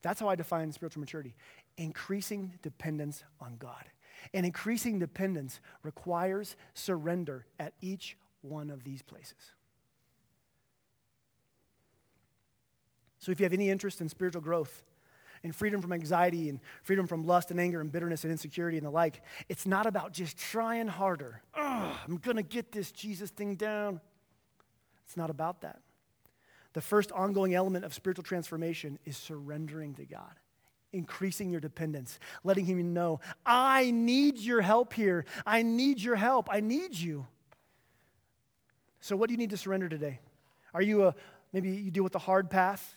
That's 0.00 0.20
how 0.20 0.30
I 0.30 0.34
define 0.34 0.72
spiritual 0.72 1.00
maturity 1.00 1.34
increasing 1.76 2.54
dependence 2.62 3.24
on 3.42 3.56
God. 3.58 3.84
And 4.32 4.46
increasing 4.46 4.98
dependence 4.98 5.60
requires 5.82 6.56
surrender 6.72 7.44
at 7.60 7.74
each 7.82 8.16
one 8.40 8.70
of 8.70 8.84
these 8.84 9.02
places. 9.02 9.52
So 13.18 13.32
if 13.32 13.40
you 13.40 13.44
have 13.44 13.52
any 13.52 13.70
interest 13.70 14.00
in 14.00 14.08
spiritual 14.08 14.42
growth, 14.42 14.82
and 15.42 15.54
freedom 15.54 15.80
from 15.80 15.92
anxiety 15.92 16.48
and 16.48 16.60
freedom 16.82 17.06
from 17.06 17.26
lust 17.26 17.50
and 17.50 17.60
anger 17.60 17.80
and 17.80 17.92
bitterness 17.92 18.24
and 18.24 18.30
insecurity 18.30 18.76
and 18.76 18.86
the 18.86 18.90
like. 18.90 19.22
It's 19.48 19.66
not 19.66 19.86
about 19.86 20.12
just 20.12 20.36
trying 20.36 20.88
harder. 20.88 21.42
I'm 21.54 22.16
going 22.16 22.36
to 22.36 22.42
get 22.42 22.72
this 22.72 22.90
Jesus 22.90 23.30
thing 23.30 23.54
down. 23.54 24.00
It's 25.06 25.16
not 25.16 25.30
about 25.30 25.62
that. 25.62 25.80
The 26.74 26.80
first 26.80 27.12
ongoing 27.12 27.54
element 27.54 27.84
of 27.84 27.94
spiritual 27.94 28.24
transformation 28.24 28.98
is 29.04 29.16
surrendering 29.16 29.94
to 29.94 30.04
God, 30.04 30.38
increasing 30.92 31.50
your 31.50 31.60
dependence, 31.60 32.18
letting 32.44 32.66
Him 32.66 32.92
know, 32.92 33.20
I 33.44 33.90
need 33.90 34.38
your 34.38 34.60
help 34.60 34.92
here. 34.92 35.24
I 35.46 35.62
need 35.62 36.00
your 36.00 36.16
help. 36.16 36.48
I 36.50 36.60
need 36.60 36.94
you. 36.94 37.26
So, 39.00 39.16
what 39.16 39.28
do 39.28 39.32
you 39.32 39.38
need 39.38 39.50
to 39.50 39.56
surrender 39.56 39.88
today? 39.88 40.20
Are 40.74 40.82
you 40.82 41.04
a, 41.04 41.14
maybe 41.52 41.70
you 41.70 41.90
deal 41.90 42.04
with 42.04 42.12
the 42.12 42.18
hard 42.18 42.50
path? 42.50 42.94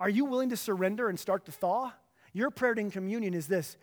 Are 0.00 0.08
you 0.08 0.24
willing 0.24 0.50
to 0.50 0.56
surrender 0.56 1.08
and 1.08 1.18
start 1.18 1.44
to 1.46 1.52
thaw? 1.52 1.92
Your 2.32 2.50
prayer 2.50 2.72
in 2.72 2.90
communion 2.90 3.34
is 3.34 3.46
this 3.46 3.76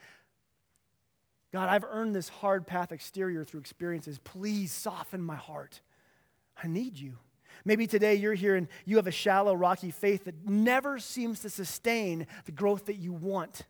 God, 1.52 1.68
I've 1.68 1.84
earned 1.84 2.16
this 2.16 2.30
hard 2.30 2.66
path 2.66 2.92
exterior 2.92 3.44
through 3.44 3.60
experiences. 3.60 4.20
Please 4.20 4.72
soften 4.72 5.22
my 5.22 5.36
heart. 5.36 5.82
I 6.62 6.68
need 6.68 6.98
you. 6.98 7.18
Maybe 7.66 7.88
today 7.88 8.16
you're 8.16 8.34
here 8.34 8.56
and 8.56 8.68
you 8.86 8.96
have 8.96 9.08
a 9.08 9.12
shallow, 9.12 9.54
rocky 9.54 9.92
faith 9.92 10.24
that 10.26 10.48
never 10.48 10.98
seems 10.98 11.42
to 11.42 11.50
sustain 11.50 12.26
the 12.46 12.52
growth 12.52 12.86
that 12.86 12.96
you 12.96 13.12
want. 13.12 13.64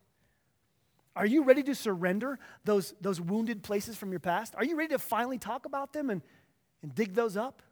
Are 1.14 1.26
you 1.26 1.42
ready 1.42 1.62
to 1.64 1.74
surrender 1.74 2.38
those, 2.64 2.94
those 3.00 3.20
wounded 3.20 3.62
places 3.62 3.96
from 3.96 4.10
your 4.12 4.20
past? 4.20 4.54
Are 4.56 4.64
you 4.64 4.76
ready 4.76 4.90
to 4.90 4.98
finally 4.98 5.38
talk 5.38 5.66
about 5.66 5.92
them 5.92 6.08
and, 6.08 6.22
and 6.82 6.94
dig 6.94 7.14
those 7.14 7.36
up? 7.36 7.62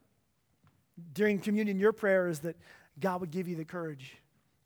During 1.13 1.39
communion, 1.39 1.79
your 1.79 1.93
prayer 1.93 2.27
is 2.27 2.41
that 2.41 2.55
God 2.99 3.21
would 3.21 3.31
give 3.31 3.47
you 3.47 3.55
the 3.55 3.65
courage 3.65 4.17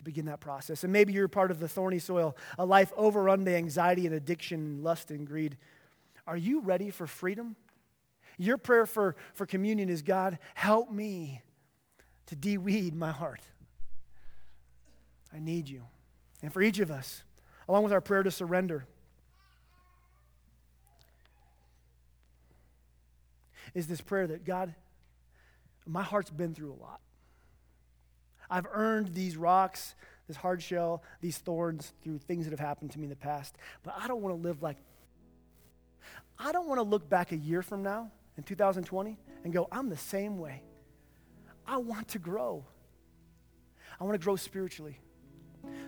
begin 0.05 0.25
that 0.25 0.39
process. 0.39 0.85
And 0.85 0.93
maybe 0.93 1.11
you're 1.11 1.27
part 1.27 1.51
of 1.51 1.59
the 1.59 1.67
thorny 1.67 1.99
soil, 1.99 2.37
a 2.57 2.65
life 2.65 2.93
overrun 2.95 3.43
by 3.43 3.55
anxiety 3.55 4.05
and 4.05 4.15
addiction, 4.15 4.81
lust 4.81 5.11
and 5.11 5.27
greed. 5.27 5.57
Are 6.25 6.37
you 6.37 6.61
ready 6.61 6.89
for 6.91 7.05
freedom? 7.05 7.57
Your 8.37 8.57
prayer 8.57 8.85
for, 8.85 9.17
for 9.33 9.45
communion 9.45 9.89
is 9.89 10.01
God, 10.01 10.39
help 10.53 10.89
me 10.89 11.41
to 12.27 12.35
deweed 12.35 12.93
my 12.93 13.11
heart. 13.11 13.41
I 15.33 15.39
need 15.39 15.67
you. 15.67 15.83
And 16.41 16.53
for 16.53 16.61
each 16.61 16.79
of 16.79 16.89
us, 16.89 17.23
along 17.67 17.83
with 17.83 17.91
our 17.91 18.01
prayer 18.01 18.23
to 18.23 18.31
surrender, 18.31 18.85
is 23.73 23.87
this 23.87 24.01
prayer 24.01 24.27
that 24.27 24.45
God, 24.45 24.73
my 25.85 26.03
heart's 26.03 26.29
been 26.29 26.53
through 26.53 26.71
a 26.71 26.79
lot. 26.81 27.01
I've 28.49 28.67
earned 28.71 29.13
these 29.13 29.37
rocks, 29.37 29.95
this 30.27 30.37
hard 30.37 30.61
shell, 30.61 31.03
these 31.21 31.37
thorns 31.37 31.93
through 32.03 32.19
things 32.19 32.45
that 32.45 32.51
have 32.51 32.59
happened 32.59 32.91
to 32.91 32.99
me 32.99 33.05
in 33.05 33.09
the 33.09 33.15
past, 33.15 33.55
but 33.83 33.95
I 33.97 34.07
don't 34.07 34.21
want 34.21 34.35
to 34.35 34.41
live 34.41 34.61
like 34.61 34.77
I 36.37 36.51
don't 36.51 36.67
want 36.67 36.79
to 36.79 36.83
look 36.83 37.09
back 37.09 37.31
a 37.31 37.37
year 37.37 37.61
from 37.61 37.81
now 37.81 38.11
in 38.37 38.43
2020 38.43 39.17
and 39.43 39.53
go, 39.53 39.67
I'm 39.71 39.89
the 39.89 39.97
same 39.97 40.37
way. 40.37 40.63
I 41.65 41.77
want 41.77 42.09
to 42.09 42.19
grow. 42.19 42.65
I 43.99 44.03
want 44.03 44.19
to 44.19 44.23
grow 44.23 44.35
spiritually. 44.35 44.99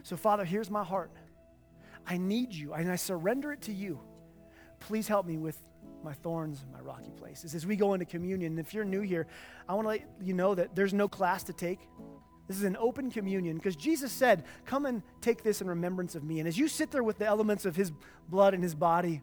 So, 0.03 0.15
Father, 0.15 0.45
here's 0.45 0.71
my 0.71 0.83
heart. 0.83 1.11
I 2.07 2.17
need 2.17 2.53
you, 2.53 2.73
and 2.73 2.89
I 2.89 2.95
surrender 2.95 3.51
it 3.51 3.61
to 3.63 3.73
you. 3.73 3.99
Please 4.79 5.07
help 5.07 5.25
me 5.25 5.37
with 5.37 5.61
my 6.03 6.13
thorns 6.13 6.63
my 6.71 6.79
rocky 6.79 7.11
places. 7.11 7.53
As 7.53 7.65
we 7.65 7.75
go 7.75 7.93
into 7.93 8.05
communion, 8.05 8.57
if 8.59 8.73
you're 8.73 8.85
new 8.85 9.01
here, 9.01 9.27
I 9.67 9.73
want 9.73 9.85
to 9.85 9.89
let 9.89 10.01
you 10.21 10.33
know 10.33 10.55
that 10.55 10.75
there's 10.75 10.93
no 10.93 11.07
class 11.07 11.43
to 11.43 11.53
take. 11.53 11.79
This 12.47 12.57
is 12.57 12.63
an 12.63 12.77
open 12.77 13.11
communion 13.11 13.57
because 13.57 13.75
Jesus 13.75 14.11
said, 14.11 14.45
Come 14.65 14.85
and 14.85 15.03
take 15.21 15.43
this 15.43 15.61
in 15.61 15.67
remembrance 15.67 16.15
of 16.15 16.23
me. 16.23 16.39
And 16.39 16.47
as 16.47 16.57
you 16.57 16.67
sit 16.67 16.91
there 16.91 17.03
with 17.03 17.17
the 17.17 17.25
elements 17.25 17.65
of 17.65 17.75
his 17.75 17.91
blood 18.29 18.53
and 18.53 18.63
his 18.63 18.73
body, 18.73 19.21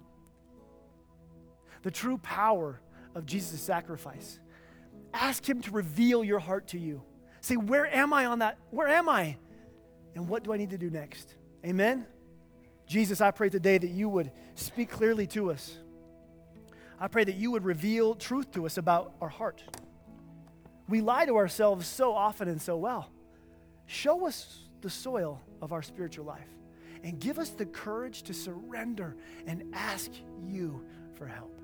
the 1.82 1.90
true 1.90 2.18
power 2.18 2.80
of 3.14 3.26
Jesus' 3.26 3.60
sacrifice. 3.60 4.40
Ask 5.12 5.48
Him 5.48 5.62
to 5.62 5.70
reveal 5.70 6.24
your 6.24 6.40
heart 6.40 6.68
to 6.68 6.78
you. 6.78 7.02
Say, 7.40 7.56
where 7.56 7.86
am 7.86 8.12
I 8.12 8.26
on 8.26 8.40
that? 8.40 8.58
Where 8.70 8.88
am 8.88 9.08
I? 9.08 9.36
And 10.14 10.28
what 10.28 10.42
do 10.42 10.52
I 10.52 10.56
need 10.56 10.70
to 10.70 10.78
do 10.78 10.90
next? 10.90 11.34
Amen? 11.64 12.06
Jesus, 12.86 13.20
I 13.20 13.30
pray 13.30 13.48
today 13.48 13.78
that 13.78 13.90
you 13.90 14.08
would 14.08 14.32
speak 14.54 14.90
clearly 14.90 15.26
to 15.28 15.50
us. 15.50 15.78
I 16.98 17.08
pray 17.08 17.24
that 17.24 17.36
you 17.36 17.50
would 17.50 17.64
reveal 17.64 18.14
truth 18.14 18.50
to 18.52 18.66
us 18.66 18.78
about 18.78 19.14
our 19.20 19.28
heart. 19.28 19.62
We 20.88 21.00
lie 21.00 21.26
to 21.26 21.36
ourselves 21.36 21.86
so 21.86 22.12
often 22.12 22.48
and 22.48 22.60
so 22.60 22.76
well. 22.76 23.10
Show 23.86 24.26
us 24.26 24.60
the 24.80 24.90
soil 24.90 25.40
of 25.62 25.72
our 25.72 25.82
spiritual 25.82 26.24
life 26.24 26.48
and 27.02 27.18
give 27.18 27.38
us 27.38 27.50
the 27.50 27.66
courage 27.66 28.22
to 28.24 28.34
surrender 28.34 29.16
and 29.46 29.64
ask 29.74 30.10
you 30.42 30.84
for 31.14 31.26
help. 31.26 31.60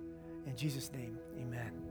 In 0.47 0.57
Jesus' 0.57 0.93
name, 0.93 1.19
amen. 1.41 1.90